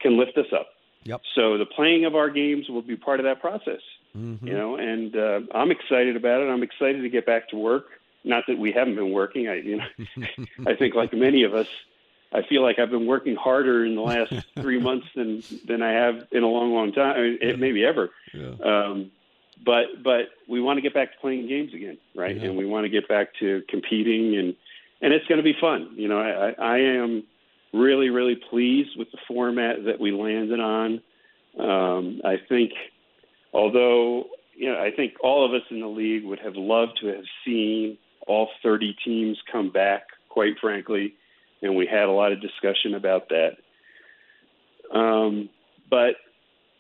can 0.02 0.18
lift 0.18 0.38
us 0.38 0.48
up. 0.54 0.68
Yep. 1.04 1.22
So 1.36 1.58
the 1.58 1.66
playing 1.66 2.06
of 2.06 2.16
our 2.16 2.30
games 2.30 2.70
will 2.70 2.82
be 2.82 2.96
part 2.96 3.20
of 3.20 3.26
that 3.26 3.42
process. 3.42 3.82
Mm-hmm. 4.18 4.48
You 4.48 4.54
know, 4.54 4.76
and 4.76 5.16
uh, 5.16 5.40
I'm 5.54 5.72
excited 5.72 6.16
about 6.16 6.42
it. 6.42 6.46
I'm 6.46 6.64
excited 6.64 7.02
to 7.02 7.10
get 7.10 7.26
back 7.26 7.50
to 7.50 7.58
work. 7.58 7.86
Not 8.24 8.46
that 8.48 8.58
we 8.58 8.72
haven't 8.72 8.96
been 8.96 9.12
working. 9.12 9.48
I 9.48 9.56
you 9.56 9.78
know 9.78 9.86
I 10.68 10.76
think 10.76 10.96
like 10.96 11.14
many 11.14 11.44
of 11.44 11.54
us, 11.54 11.68
I 12.32 12.42
feel 12.44 12.62
like 12.62 12.80
I've 12.80 12.92
been 12.92 13.08
working 13.08 13.36
harder 13.36 13.86
in 13.86 13.96
the 13.96 14.02
last 14.02 14.34
three 14.60 14.80
months 14.80 15.08
than 15.16 15.44
than 15.66 15.82
I 15.82 15.92
have 15.92 16.28
in 16.32 16.44
a 16.44 16.48
long, 16.48 16.74
long 16.74 16.92
time, 16.94 17.16
I 17.18 17.22
mean, 17.22 17.38
it, 17.42 17.60
maybe 17.60 17.84
ever. 17.84 18.12
Yeah. 18.34 18.54
Um, 18.64 19.12
but 19.64 20.04
but 20.04 20.30
we 20.48 20.62
want 20.62 20.78
to 20.78 20.82
get 20.82 20.94
back 20.94 21.12
to 21.14 21.18
playing 21.20 21.48
games 21.48 21.74
again, 21.74 21.98
right? 22.16 22.36
Yeah. 22.36 22.50
And 22.50 22.58
we 22.58 22.66
want 22.66 22.86
to 22.86 22.90
get 22.90 23.08
back 23.08 23.30
to 23.40 23.64
competing, 23.70 24.38
and 24.38 24.56
and 25.02 25.14
it's 25.14 25.26
going 25.28 25.38
to 25.38 25.44
be 25.44 25.56
fun. 25.60 25.94
You 25.96 26.08
know, 26.08 26.20
I, 26.20 26.54
I 26.60 26.78
am 26.80 27.24
really 27.74 28.10
really 28.10 28.36
pleased 28.36 28.98
with 28.98 29.12
the 29.12 29.18
format 29.28 29.86
that 29.86 30.00
we 30.00 30.12
landed 30.12 30.60
on. 30.60 31.02
Um, 31.60 32.22
I 32.26 32.38
think, 32.50 32.72
although 33.54 34.26
you 34.56 34.72
know, 34.72 34.80
I 34.80 34.92
think 34.92 35.14
all 35.22 35.46
of 35.46 35.54
us 35.54 35.68
in 35.70 35.80
the 35.80 35.88
league 35.88 36.26
would 36.26 36.40
have 36.40 36.56
loved 36.56 37.00
to 37.02 37.08
have 37.08 37.26
seen 37.46 37.98
all 38.28 38.50
30 38.62 38.96
teams 39.04 39.38
come 39.52 39.72
back. 39.72 40.04
Quite 40.30 40.56
frankly, 40.60 41.14
and 41.62 41.76
we 41.76 41.86
had 41.86 42.06
a 42.06 42.12
lot 42.12 42.32
of 42.32 42.42
discussion 42.42 42.96
about 42.96 43.30
that. 43.30 43.58
Um, 44.92 45.50
but 45.90 46.16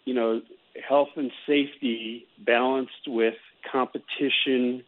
you 0.06 0.14
know, 0.14 0.42
health 0.88 1.10
and 1.16 1.32
safety 1.48 2.26
balanced 2.40 3.08
with 3.08 3.36
competition 3.72 4.84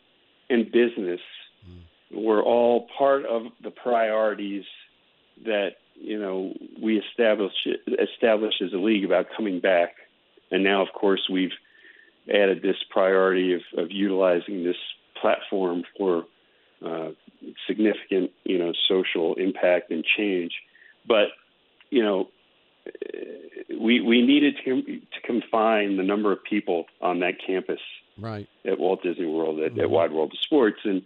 and 0.50 0.72
business 0.72 1.22
mm. 1.68 2.24
were 2.24 2.42
all 2.42 2.88
part 2.98 3.26
of 3.26 3.44
the 3.64 3.72
priorities 3.72 4.66
that 5.44 5.72
you 5.96 6.20
know 6.20 6.54
we 6.82 6.98
established 6.98 7.68
established 7.88 8.62
as 8.62 8.74
a 8.74 8.78
league 8.78 9.06
about 9.06 9.28
coming 9.36 9.60
back. 9.60 9.96
And 10.52 10.64
now, 10.64 10.82
of 10.82 10.90
course, 10.94 11.28
we've 11.32 11.52
added 12.30 12.62
this 12.62 12.78
priority 12.90 13.54
of, 13.54 13.62
of 13.78 13.92
utilizing 13.92 14.64
this 14.64 14.78
platform 15.20 15.84
for 15.98 16.26
uh, 16.86 17.10
significant, 17.68 18.32
you 18.44 18.58
know, 18.58 18.74
social 18.88 19.36
impact 19.36 19.92
and 19.92 20.04
change. 20.18 20.52
But, 21.08 21.28
you 21.90 22.04
know, 22.04 22.30
we 23.70 24.02
we 24.02 24.22
needed 24.22 24.56
to, 24.64 24.82
to 24.82 25.22
confine 25.24 25.98
the 25.98 26.04
number 26.04 26.32
of 26.32 26.44
people 26.44 26.86
on 27.02 27.20
that 27.20 27.36
campus 27.46 27.80
right. 28.18 28.48
at 28.66 28.80
Walt 28.80 29.04
Disney 29.04 29.26
World 29.26 29.60
at, 29.60 29.72
mm-hmm. 29.72 29.82
at 29.82 29.90
Wide 29.90 30.12
World 30.12 30.32
of 30.34 30.40
Sports, 30.40 30.80
and 30.84 31.02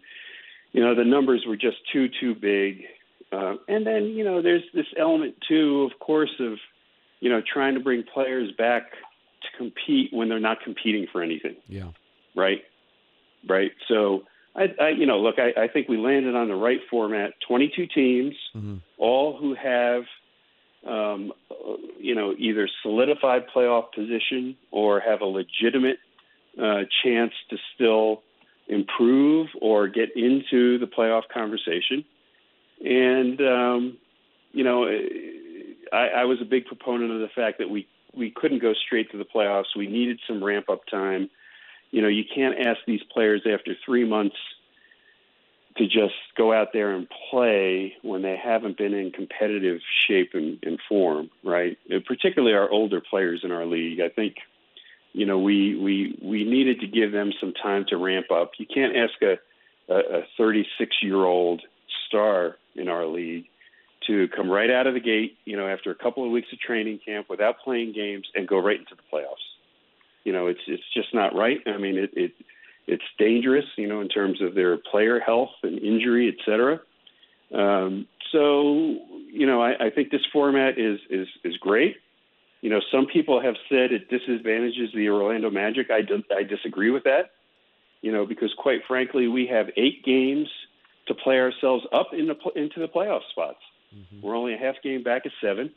you 0.71 0.81
know 0.81 0.95
the 0.95 1.05
numbers 1.05 1.45
were 1.47 1.57
just 1.57 1.77
too 1.91 2.09
too 2.19 2.35
big. 2.35 2.83
Uh, 3.31 3.55
and 3.67 3.85
then 3.85 4.05
you 4.05 4.23
know 4.23 4.41
there's 4.41 4.63
this 4.73 4.87
element 4.97 5.35
too, 5.47 5.89
of 5.91 5.99
course, 5.99 6.33
of 6.39 6.57
you 7.19 7.29
know 7.29 7.41
trying 7.41 7.75
to 7.75 7.79
bring 7.79 8.03
players 8.03 8.51
back 8.57 8.91
to 9.41 9.57
compete 9.57 10.11
when 10.11 10.29
they're 10.29 10.39
not 10.39 10.61
competing 10.61 11.07
for 11.11 11.21
anything. 11.21 11.55
Yeah. 11.67 11.91
Right. 12.35 12.63
Right. 13.47 13.71
So 13.87 14.23
I, 14.55 14.73
I 14.81 14.89
you 14.89 15.05
know, 15.05 15.19
look, 15.19 15.35
I, 15.37 15.63
I 15.63 15.67
think 15.67 15.87
we 15.87 15.97
landed 15.97 16.35
on 16.35 16.47
the 16.47 16.55
right 16.55 16.79
format. 16.89 17.33
Twenty-two 17.47 17.87
teams, 17.87 18.35
mm-hmm. 18.55 18.77
all 18.97 19.37
who 19.37 19.55
have, 19.55 20.03
um, 20.85 21.33
you 21.99 22.15
know, 22.15 22.33
either 22.37 22.69
solidified 22.81 23.43
playoff 23.53 23.91
position 23.93 24.55
or 24.71 24.99
have 24.99 25.21
a 25.21 25.25
legitimate 25.25 25.97
uh, 26.61 26.83
chance 27.03 27.33
to 27.49 27.57
still 27.75 28.23
improve 28.67 29.47
or 29.61 29.87
get 29.87 30.15
into 30.15 30.77
the 30.77 30.85
playoff 30.85 31.23
conversation. 31.33 32.05
And 32.83 33.41
um, 33.41 33.97
you 34.51 34.63
know, 34.63 34.85
I, 35.91 36.07
I 36.07 36.25
was 36.25 36.39
a 36.41 36.45
big 36.45 36.65
proponent 36.65 37.11
of 37.11 37.19
the 37.19 37.29
fact 37.35 37.59
that 37.59 37.69
we 37.69 37.87
we 38.15 38.31
couldn't 38.31 38.59
go 38.59 38.73
straight 38.73 39.11
to 39.11 39.17
the 39.17 39.25
playoffs. 39.25 39.75
We 39.75 39.87
needed 39.87 40.19
some 40.27 40.43
ramp 40.43 40.69
up 40.69 40.85
time 40.89 41.29
you 41.91 42.01
know, 42.01 42.07
you 42.07 42.23
can't 42.23 42.57
ask 42.59 42.79
these 42.85 43.01
players 43.11 43.41
after 43.51 43.75
three 43.85 44.05
months 44.05 44.35
to 45.79 45.85
just 45.85 46.13
go 46.37 46.53
out 46.53 46.69
there 46.73 46.91
and 46.91 47.07
play 47.31 47.93
when 48.03 48.21
they 48.21 48.37
haven't 48.37 48.77
been 48.77 48.93
in 48.93 49.11
competitive 49.11 49.79
shape 50.07 50.31
and, 50.33 50.59
and 50.63 50.79
form, 50.87 51.29
right? 51.43 51.77
Particularly 52.05 52.53
our 52.53 52.69
older 52.69 53.01
players 53.01 53.41
in 53.43 53.51
our 53.51 53.65
league. 53.65 53.99
I 53.99 54.09
think, 54.09 54.35
you 55.13 55.25
know, 55.25 55.39
we 55.39 55.75
we 55.75 56.19
we 56.21 56.43
needed 56.43 56.81
to 56.81 56.87
give 56.87 57.11
them 57.11 57.31
some 57.39 57.53
time 57.53 57.85
to 57.89 57.97
ramp 57.97 58.27
up. 58.31 58.51
You 58.57 58.67
can't 58.67 58.95
ask 58.95 59.13
a 59.21 59.37
a 59.91 60.21
36 60.37 60.97
year 61.01 61.25
old 61.25 61.63
star 62.07 62.57
in 62.75 62.87
our 62.87 63.07
league 63.07 63.45
to 64.05 64.27
come 64.27 64.49
right 64.49 64.69
out 64.69 64.85
of 64.85 64.93
the 64.93 64.99
gate, 64.99 65.37
you 65.45 65.57
know, 65.57 65.67
after 65.67 65.89
a 65.89 65.95
couple 65.95 66.23
of 66.23 66.31
weeks 66.31 66.47
of 66.53 66.59
training 66.59 66.99
camp 67.03 67.27
without 67.27 67.59
playing 67.63 67.93
games 67.93 68.27
and 68.35 68.47
go 68.47 68.59
right 68.59 68.79
into 68.79 68.95
the 68.95 69.01
playoffs 69.11 69.49
you 70.23 70.33
know, 70.33 70.47
it's 70.47 70.61
it's 70.67 70.83
just 70.93 71.13
not 71.13 71.35
right. 71.35 71.59
I 71.65 71.77
mean, 71.77 71.97
it, 71.97 72.11
it 72.13 72.31
it's 72.93 73.09
dangerous, 73.17 73.65
you 73.81 73.87
know, 73.87 74.01
in 74.01 74.09
terms 74.09 74.41
of 74.41 74.49
their 74.59 74.77
player 74.91 75.17
health 75.19 75.55
and 75.63 75.75
injury, 75.91 76.25
et 76.33 76.39
cetera. 76.45 76.75
Um, 77.63 78.07
so, 78.31 78.41
you 79.39 79.45
know, 79.49 79.59
I, 79.69 79.71
I 79.87 79.89
think 79.95 80.05
this 80.11 80.25
format 80.31 80.73
is 80.77 80.99
is 81.09 81.27
is 81.43 81.55
great. 81.57 81.95
You 82.61 82.69
know, 82.69 82.81
some 82.93 83.05
people 83.15 83.37
have 83.47 83.55
said 83.69 83.91
it 83.97 84.09
disadvantages 84.09 84.89
the 84.93 85.07
Orlando 85.09 85.49
Magic. 85.49 85.85
I, 85.89 86.01
do, 86.01 86.15
I 86.39 86.43
disagree 86.43 86.91
with 86.91 87.05
that. 87.05 87.25
You 88.01 88.11
know, 88.11 88.25
because 88.25 88.53
quite 88.65 88.81
frankly, 88.87 89.27
we 89.27 89.47
have 89.47 89.67
eight 89.77 90.03
games 90.03 90.49
to 91.07 91.13
play 91.13 91.39
ourselves 91.39 91.83
up 91.99 92.09
in 92.13 92.27
the, 92.27 92.35
into 92.55 92.79
the 92.79 92.87
playoff 92.87 93.21
spots. 93.31 93.63
Mm-hmm. 93.95 94.21
We're 94.21 94.35
only 94.35 94.53
a 94.53 94.57
half 94.57 94.75
game 94.83 95.03
back 95.03 95.25
at 95.25 95.31
seven. 95.41 95.71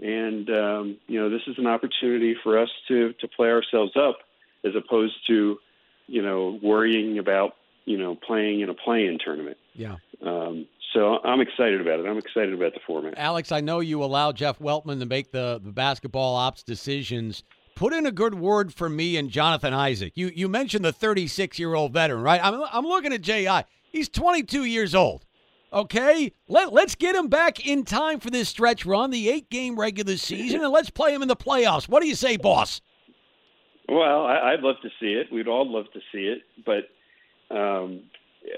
And 0.00 0.50
um, 0.50 0.96
you 1.06 1.20
know, 1.20 1.28
this 1.30 1.42
is 1.46 1.56
an 1.58 1.66
opportunity 1.66 2.34
for 2.42 2.58
us 2.58 2.70
to 2.88 3.12
to 3.20 3.28
play 3.28 3.50
ourselves 3.50 3.94
up, 3.96 4.16
as 4.64 4.74
opposed 4.74 5.16
to, 5.28 5.58
you 6.06 6.22
know, 6.22 6.58
worrying 6.62 7.18
about 7.18 7.54
you 7.84 7.98
know 7.98 8.14
playing 8.14 8.60
in 8.60 8.68
a 8.68 8.74
play-in 8.74 9.18
tournament. 9.22 9.56
Yeah. 9.74 9.96
Um, 10.22 10.66
so 10.92 11.18
I'm 11.24 11.40
excited 11.40 11.80
about 11.80 12.00
it. 12.00 12.06
I'm 12.06 12.18
excited 12.18 12.54
about 12.54 12.72
the 12.72 12.80
format. 12.86 13.14
Alex, 13.16 13.52
I 13.52 13.60
know 13.60 13.80
you 13.80 14.02
allow 14.02 14.32
Jeff 14.32 14.58
Weltman 14.58 14.98
to 15.00 15.06
make 15.06 15.30
the, 15.30 15.60
the 15.62 15.72
basketball 15.72 16.36
ops 16.36 16.62
decisions. 16.62 17.42
Put 17.74 17.92
in 17.92 18.06
a 18.06 18.12
good 18.12 18.34
word 18.34 18.72
for 18.72 18.88
me 18.88 19.18
and 19.18 19.28
Jonathan 19.28 19.74
Isaac. 19.74 20.12
You 20.16 20.30
you 20.34 20.48
mentioned 20.48 20.84
the 20.84 20.92
36 20.92 21.58
year 21.58 21.74
old 21.74 21.92
veteran, 21.92 22.22
right? 22.22 22.40
I'm 22.42 22.64
I'm 22.72 22.86
looking 22.86 23.12
at 23.12 23.20
Ji. 23.20 23.48
He's 23.90 24.08
22 24.08 24.64
years 24.64 24.94
old. 24.94 25.26
Okay, 25.72 26.32
Let, 26.48 26.72
let's 26.72 26.94
get 26.94 27.16
him 27.16 27.28
back 27.28 27.66
in 27.66 27.84
time 27.84 28.20
for 28.20 28.30
this 28.30 28.48
stretch 28.48 28.86
run, 28.86 29.10
the 29.10 29.28
eight 29.28 29.50
game 29.50 29.78
regular 29.78 30.16
season, 30.16 30.62
and 30.62 30.72
let's 30.72 30.90
play 30.90 31.12
him 31.12 31.22
in 31.22 31.28
the 31.28 31.36
playoffs. 31.36 31.88
What 31.88 32.00
do 32.02 32.08
you 32.08 32.14
say, 32.14 32.36
boss? 32.36 32.80
Well, 33.88 34.26
I, 34.26 34.52
would 34.52 34.62
love 34.62 34.76
to 34.82 34.88
see 35.00 35.12
it. 35.12 35.32
We'd 35.32 35.48
all 35.48 35.70
love 35.70 35.86
to 35.92 36.00
see 36.12 36.26
it. 36.26 36.42
But, 36.64 37.54
um, 37.54 38.02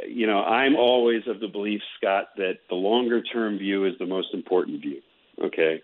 you 0.08 0.26
know, 0.26 0.42
I'm 0.42 0.76
always 0.76 1.22
of 1.26 1.40
the 1.40 1.48
belief, 1.48 1.82
Scott, 1.98 2.30
that 2.36 2.60
the 2.68 2.76
longer 2.76 3.22
term 3.22 3.58
view 3.58 3.84
is 3.84 3.94
the 3.98 4.06
most 4.06 4.28
important 4.32 4.80
view. 4.80 5.00
Okay. 5.42 5.82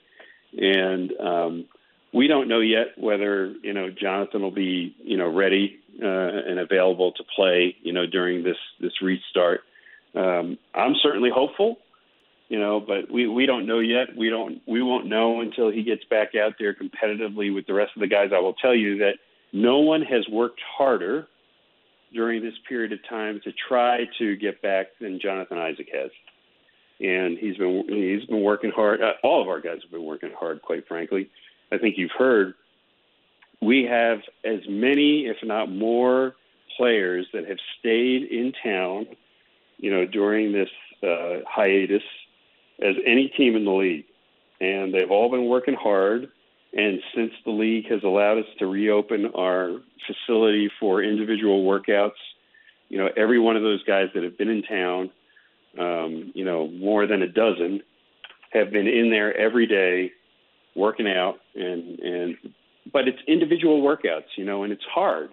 And 0.56 1.12
um, 1.20 1.64
we 2.12 2.26
don't 2.26 2.48
know 2.48 2.60
yet 2.60 2.96
whether, 2.96 3.54
you 3.62 3.74
know, 3.74 3.90
Jonathan 3.90 4.42
will 4.42 4.50
be, 4.50 4.96
you 5.02 5.16
know, 5.16 5.28
ready 5.28 5.78
uh, 6.02 6.06
and 6.06 6.58
available 6.58 7.12
to 7.12 7.24
play, 7.36 7.76
you 7.82 7.92
know, 7.92 8.06
during 8.06 8.44
this, 8.44 8.56
this 8.80 9.02
restart 9.02 9.60
um, 10.14 10.58
I'm 10.74 10.94
certainly 11.02 11.30
hopeful, 11.34 11.78
you 12.48 12.58
know, 12.58 12.80
but 12.80 13.10
we, 13.10 13.26
we 13.26 13.46
don't 13.46 13.66
know 13.66 13.80
yet. 13.80 14.16
We 14.16 14.30
don't 14.30 14.62
we 14.66 14.82
won't 14.82 15.06
know 15.06 15.40
until 15.40 15.70
he 15.70 15.82
gets 15.82 16.04
back 16.04 16.34
out 16.34 16.54
there 16.58 16.74
competitively 16.74 17.52
with 17.52 17.66
the 17.66 17.74
rest 17.74 17.92
of 17.96 18.00
the 18.00 18.06
guys. 18.06 18.30
I 18.34 18.38
will 18.38 18.54
tell 18.54 18.74
you 18.74 18.98
that 18.98 19.14
no 19.54 19.78
one 19.78 20.02
has 20.02 20.28
worked 20.28 20.60
harder 20.76 21.26
during 22.12 22.42
this 22.42 22.54
period 22.68 22.92
of 22.92 22.98
time 23.08 23.40
to 23.44 23.52
try 23.52 24.06
to 24.18 24.36
get 24.36 24.60
back 24.60 24.88
than 25.00 25.18
Jonathan 25.18 25.58
Isaac 25.58 25.88
has. 25.92 26.10
And 27.00 27.38
he's 27.38 27.56
been 27.56 27.84
he's 27.88 28.26
been 28.26 28.42
working 28.42 28.70
hard. 28.70 29.00
Uh, 29.02 29.12
all 29.22 29.40
of 29.40 29.48
our 29.48 29.60
guys 29.60 29.78
have 29.82 29.90
been 29.90 30.04
working 30.04 30.30
hard, 30.38 30.60
quite 30.60 30.86
frankly. 30.86 31.30
I 31.72 31.78
think 31.78 31.96
you've 31.96 32.12
heard 32.16 32.54
we 33.62 33.84
have 33.84 34.20
as 34.44 34.60
many, 34.68 35.26
if 35.26 35.38
not 35.42 35.70
more, 35.70 36.34
players 36.76 37.26
that 37.32 37.48
have 37.48 37.58
stayed 37.78 38.24
in 38.24 38.52
town 38.62 39.06
you 39.78 39.90
know, 39.90 40.06
during 40.06 40.52
this 40.52 40.70
uh, 41.02 41.40
hiatus 41.46 42.02
as 42.80 42.96
any 43.06 43.28
team 43.28 43.56
in 43.56 43.64
the 43.64 43.70
league. 43.70 44.04
And 44.60 44.94
they've 44.94 45.10
all 45.10 45.30
been 45.30 45.46
working 45.46 45.74
hard. 45.74 46.30
And 46.76 47.00
since 47.14 47.32
the 47.44 47.52
league 47.52 47.88
has 47.88 48.02
allowed 48.02 48.38
us 48.38 48.46
to 48.58 48.66
reopen 48.66 49.30
our 49.36 49.76
facility 50.06 50.70
for 50.80 51.02
individual 51.02 51.64
workouts, 51.64 52.18
you 52.88 52.98
know, 52.98 53.08
every 53.16 53.38
one 53.38 53.56
of 53.56 53.62
those 53.62 53.82
guys 53.84 54.08
that 54.14 54.24
have 54.24 54.36
been 54.36 54.48
in 54.48 54.62
town, 54.62 55.10
um, 55.78 56.32
you 56.34 56.44
know, 56.44 56.68
more 56.68 57.06
than 57.06 57.22
a 57.22 57.28
dozen, 57.28 57.82
have 58.52 58.70
been 58.70 58.86
in 58.86 59.10
there 59.10 59.36
every 59.36 59.66
day 59.66 60.12
working 60.76 61.08
out 61.08 61.38
and 61.54 61.98
and 62.00 62.36
but 62.92 63.08
it's 63.08 63.18
individual 63.26 63.80
workouts, 63.82 64.36
you 64.36 64.44
know, 64.44 64.62
and 64.62 64.72
it's 64.72 64.84
hard. 64.84 65.30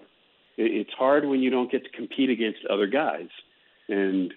It's 0.57 0.93
hard 0.93 1.25
when 1.25 1.41
you 1.41 1.49
don't 1.49 1.71
get 1.71 1.83
to 1.83 1.89
compete 1.89 2.29
against 2.29 2.59
other 2.69 2.87
guys 2.87 3.27
and 3.89 4.33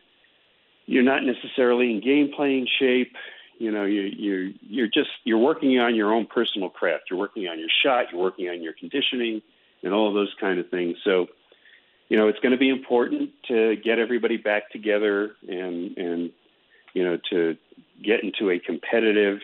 you're 0.86 1.02
not 1.02 1.22
necessarily 1.22 1.90
in 1.90 2.00
game 2.00 2.30
playing 2.34 2.66
shape. 2.78 3.14
You 3.58 3.70
know, 3.70 3.84
you 3.84 4.02
you 4.02 4.54
you're 4.62 4.88
just 4.88 5.10
you're 5.24 5.38
working 5.38 5.78
on 5.78 5.94
your 5.94 6.12
own 6.12 6.26
personal 6.26 6.68
craft. 6.68 7.04
You're 7.10 7.18
working 7.18 7.46
on 7.48 7.58
your 7.58 7.68
shot. 7.84 8.06
You're 8.12 8.20
working 8.20 8.48
on 8.48 8.62
your 8.62 8.72
conditioning 8.78 9.42
and 9.82 9.92
all 9.92 10.08
of 10.08 10.14
those 10.14 10.34
kind 10.40 10.58
of 10.58 10.68
things. 10.70 10.96
So, 11.04 11.26
you 12.08 12.16
know, 12.16 12.28
it's 12.28 12.38
going 12.40 12.52
to 12.52 12.58
be 12.58 12.70
important 12.70 13.30
to 13.48 13.76
get 13.76 13.98
everybody 13.98 14.36
back 14.36 14.70
together 14.70 15.32
and 15.46 15.96
and 15.96 16.30
you 16.94 17.04
know 17.04 17.18
to 17.30 17.56
get 18.02 18.24
into 18.24 18.50
a 18.50 18.58
competitive 18.58 19.38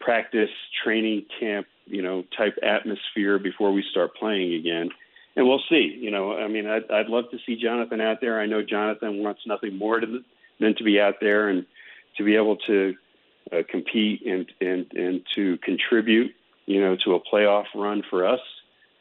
practice 0.00 0.50
training 0.84 1.24
camp, 1.40 1.66
you 1.86 2.02
know, 2.02 2.24
type 2.36 2.56
atmosphere 2.62 3.38
before 3.38 3.72
we 3.72 3.84
start 3.90 4.14
playing 4.14 4.54
again. 4.54 4.90
And 5.34 5.46
we'll 5.46 5.62
see. 5.68 5.98
You 6.00 6.10
know, 6.10 6.36
I 6.36 6.48
mean, 6.48 6.66
I'd, 6.66 6.90
I'd 6.90 7.08
love 7.08 7.24
to 7.30 7.38
see 7.44 7.60
Jonathan 7.60 8.00
out 8.00 8.20
there. 8.20 8.40
I 8.40 8.46
know 8.46 8.62
Jonathan 8.62 9.22
wants 9.22 9.40
nothing 9.46 9.76
more 9.76 10.00
to, 10.00 10.20
than 10.60 10.74
to 10.76 10.84
be 10.84 11.00
out 11.00 11.16
there 11.20 11.48
and 11.48 11.66
to 12.16 12.24
be 12.24 12.36
able 12.36 12.56
to 12.68 12.94
uh, 13.52 13.62
compete 13.68 14.26
and, 14.26 14.50
and 14.60 14.86
and 14.92 15.22
to 15.34 15.58
contribute, 15.58 16.34
you 16.66 16.80
know, 16.80 16.96
to 17.04 17.14
a 17.14 17.20
playoff 17.20 17.66
run 17.74 18.02
for 18.08 18.26
us. 18.26 18.40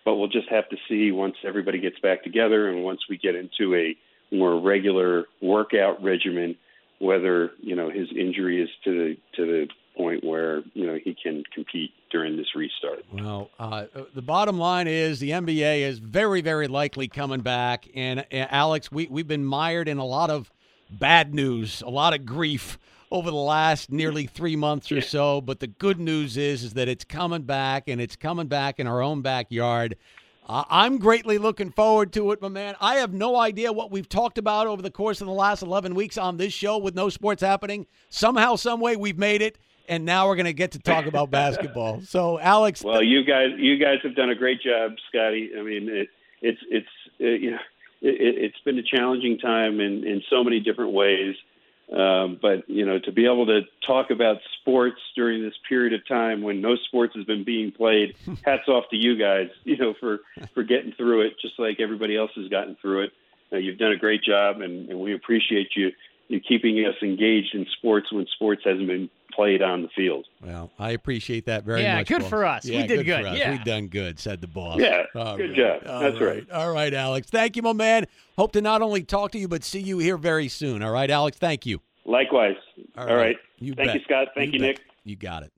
But 0.03 0.15
we'll 0.15 0.27
just 0.27 0.49
have 0.49 0.69
to 0.69 0.77
see 0.87 1.11
once 1.11 1.35
everybody 1.43 1.79
gets 1.79 1.99
back 1.99 2.23
together 2.23 2.69
and 2.69 2.83
once 2.83 3.01
we 3.09 3.17
get 3.17 3.35
into 3.35 3.73
a 3.75 3.95
more 4.31 4.59
regular 4.59 5.25
workout 5.41 6.03
regimen, 6.03 6.55
whether 6.99 7.51
you 7.61 7.75
know 7.75 7.89
his 7.89 8.09
injury 8.11 8.61
is 8.61 8.69
to 8.83 8.91
the 8.91 9.17
to 9.35 9.45
the 9.45 9.67
point 9.97 10.23
where 10.23 10.61
you 10.73 10.85
know 10.85 10.97
he 11.03 11.15
can 11.15 11.43
compete 11.53 11.91
during 12.11 12.37
this 12.37 12.55
restart. 12.55 13.03
Well, 13.11 13.49
uh, 13.59 13.85
the 14.13 14.21
bottom 14.21 14.57
line 14.57 14.87
is 14.87 15.19
the 15.19 15.31
NBA 15.31 15.79
is 15.79 15.99
very, 15.99 16.41
very 16.41 16.67
likely 16.67 17.07
coming 17.07 17.41
back. 17.41 17.87
And 17.95 18.19
uh, 18.19 18.23
Alex, 18.31 18.91
we 18.91 19.07
we've 19.07 19.27
been 19.27 19.45
mired 19.45 19.87
in 19.87 19.97
a 19.97 20.05
lot 20.05 20.29
of 20.29 20.51
bad 20.89 21.33
news, 21.33 21.81
a 21.81 21.89
lot 21.89 22.13
of 22.13 22.25
grief 22.25 22.77
over 23.11 23.29
the 23.29 23.37
last 23.37 23.91
nearly 23.91 24.25
three 24.33 24.55
months 24.55 24.91
or 24.91 25.01
so. 25.01 25.41
But 25.41 25.59
the 25.59 25.67
good 25.67 25.99
news 25.99 26.37
is, 26.37 26.63
is 26.63 26.73
that 26.73 26.87
it's 26.87 27.05
coming 27.05 27.43
back, 27.43 27.87
and 27.87 27.99
it's 28.01 28.15
coming 28.15 28.47
back 28.47 28.79
in 28.79 28.87
our 28.87 29.01
own 29.01 29.21
backyard. 29.21 29.95
Uh, 30.47 30.63
I'm 30.69 30.99
greatly 30.99 31.39
looking 31.39 31.71
forward 31.71 32.13
to 32.13 32.31
it, 32.31 32.41
my 32.41 32.49
man. 32.49 32.75
I 32.79 32.95
have 32.95 33.11
no 33.13 33.35
idea 33.35 33.73
what 33.73 33.89
we've 33.89 34.07
talked 34.07 34.37
about 34.37 34.67
over 34.67 34.81
the 34.81 34.91
course 34.91 35.19
of 35.19 35.27
the 35.27 35.33
last 35.33 35.63
11 35.63 35.95
weeks 35.95 36.19
on 36.19 36.37
this 36.37 36.53
show 36.53 36.77
with 36.77 36.93
no 36.93 37.09
sports 37.09 37.41
happening. 37.41 37.87
Somehow, 38.09 38.55
some 38.55 38.79
way, 38.79 38.95
we've 38.95 39.17
made 39.17 39.41
it, 39.41 39.57
and 39.89 40.05
now 40.05 40.27
we're 40.27 40.35
going 40.35 40.45
to 40.45 40.53
get 40.53 40.73
to 40.73 40.79
talk 40.79 41.05
about 41.07 41.31
basketball. 41.31 42.01
So, 42.01 42.39
Alex, 42.39 42.83
well, 42.83 43.01
you 43.01 43.23
guys, 43.23 43.49
you 43.57 43.77
guys 43.77 43.97
have 44.03 44.15
done 44.15 44.29
a 44.29 44.35
great 44.35 44.61
job, 44.61 44.91
Scotty. 45.09 45.49
I 45.57 45.63
mean, 45.63 45.89
it, 45.89 46.09
it's 46.41 46.59
it's 46.69 46.87
uh, 47.19 47.25
you 47.25 47.51
know, 47.51 47.57
it, 48.01 48.51
it's 48.51 48.59
been 48.63 48.77
a 48.77 48.83
challenging 48.83 49.39
time 49.39 49.79
in 49.79 50.05
in 50.05 50.21
so 50.29 50.43
many 50.43 50.59
different 50.59 50.93
ways. 50.93 51.35
Um, 51.91 52.39
but 52.41 52.67
you 52.67 52.85
know, 52.85 52.97
to 52.99 53.11
be 53.11 53.25
able 53.25 53.45
to 53.45 53.61
talk 53.85 54.09
about 54.09 54.37
sports 54.59 54.99
during 55.15 55.43
this 55.43 55.53
period 55.69 55.93
of 55.93 56.07
time 56.07 56.41
when 56.41 56.59
no 56.59 56.75
sports 56.75 57.15
has 57.15 57.25
been 57.25 57.43
being 57.43 57.71
played, 57.71 58.15
hats 58.45 58.67
off 58.67 58.85
to 58.89 58.97
you 58.97 59.17
guys. 59.17 59.49
You 59.65 59.77
know, 59.77 59.93
for 59.99 60.19
for 60.53 60.63
getting 60.63 60.93
through 60.93 61.21
it, 61.21 61.39
just 61.41 61.59
like 61.59 61.79
everybody 61.79 62.15
else 62.15 62.31
has 62.35 62.47
gotten 62.49 62.75
through 62.81 63.05
it. 63.05 63.11
Uh, 63.51 63.57
you've 63.57 63.77
done 63.77 63.91
a 63.91 63.97
great 63.97 64.23
job, 64.23 64.61
and, 64.61 64.89
and 64.89 64.99
we 64.99 65.13
appreciate 65.13 65.75
you 65.75 65.91
you 66.27 66.39
keeping 66.39 66.77
us 66.85 66.95
engaged 67.01 67.53
in 67.53 67.65
sports 67.77 68.11
when 68.11 68.25
sports 68.33 68.61
hasn't 68.65 68.87
been 68.87 69.09
played 69.33 69.61
on 69.61 69.81
the 69.81 69.89
field. 69.95 70.25
Well, 70.41 70.71
I 70.79 70.91
appreciate 70.91 71.45
that 71.47 71.65
very 71.65 71.81
much. 71.81 71.83
yeah, 71.83 71.95
much. 71.97 72.07
good 72.07 72.23
for 72.23 72.45
us. 72.45 72.65
Yeah, 72.65 72.81
we 72.81 72.87
did 72.87 73.05
good. 73.05 73.23
good. 73.23 73.37
Yeah. 73.37 73.51
We've 73.51 73.63
done 73.63 73.87
good, 73.87 74.17
said 74.19 74.39
the 74.41 74.47
boss. 74.47 74.79
Yeah, 74.79 75.03
All 75.13 75.35
good 75.37 75.49
right. 75.49 75.81
job. 75.81 75.81
All 75.87 75.99
That's 75.99 76.21
right. 76.21 76.49
All 76.51 76.71
right, 76.71 76.93
Alex. 76.93 77.29
Thank 77.29 77.55
you, 77.57 77.61
my 77.61 77.73
man. 77.73 78.05
Hope 78.37 78.53
to 78.53 78.61
not 78.61 78.81
only 78.81 79.03
talk 79.03 79.31
to 79.31 79.37
you, 79.37 79.47
but 79.47 79.63
see 79.63 79.81
you 79.81 79.99
here 79.99 80.17
very 80.17 80.47
soon. 80.47 80.81
All 80.81 80.91
right, 80.91 81.09
Alex. 81.11 81.37
Thank 81.37 81.65
you. 81.65 81.81
Likewise. 82.05 82.55
All 82.97 83.07
All 83.09 83.15
right. 83.15 83.21
right. 83.27 83.37
You 83.57 83.73
Thank 83.73 83.87
bet. 83.89 83.95
you, 83.95 84.01
Scott. 84.05 84.27
Thank 84.35 84.53
you, 84.53 84.59
bet. 84.59 84.67
Nick. 84.77 84.81
You 85.03 85.15
got 85.15 85.43
it. 85.43 85.51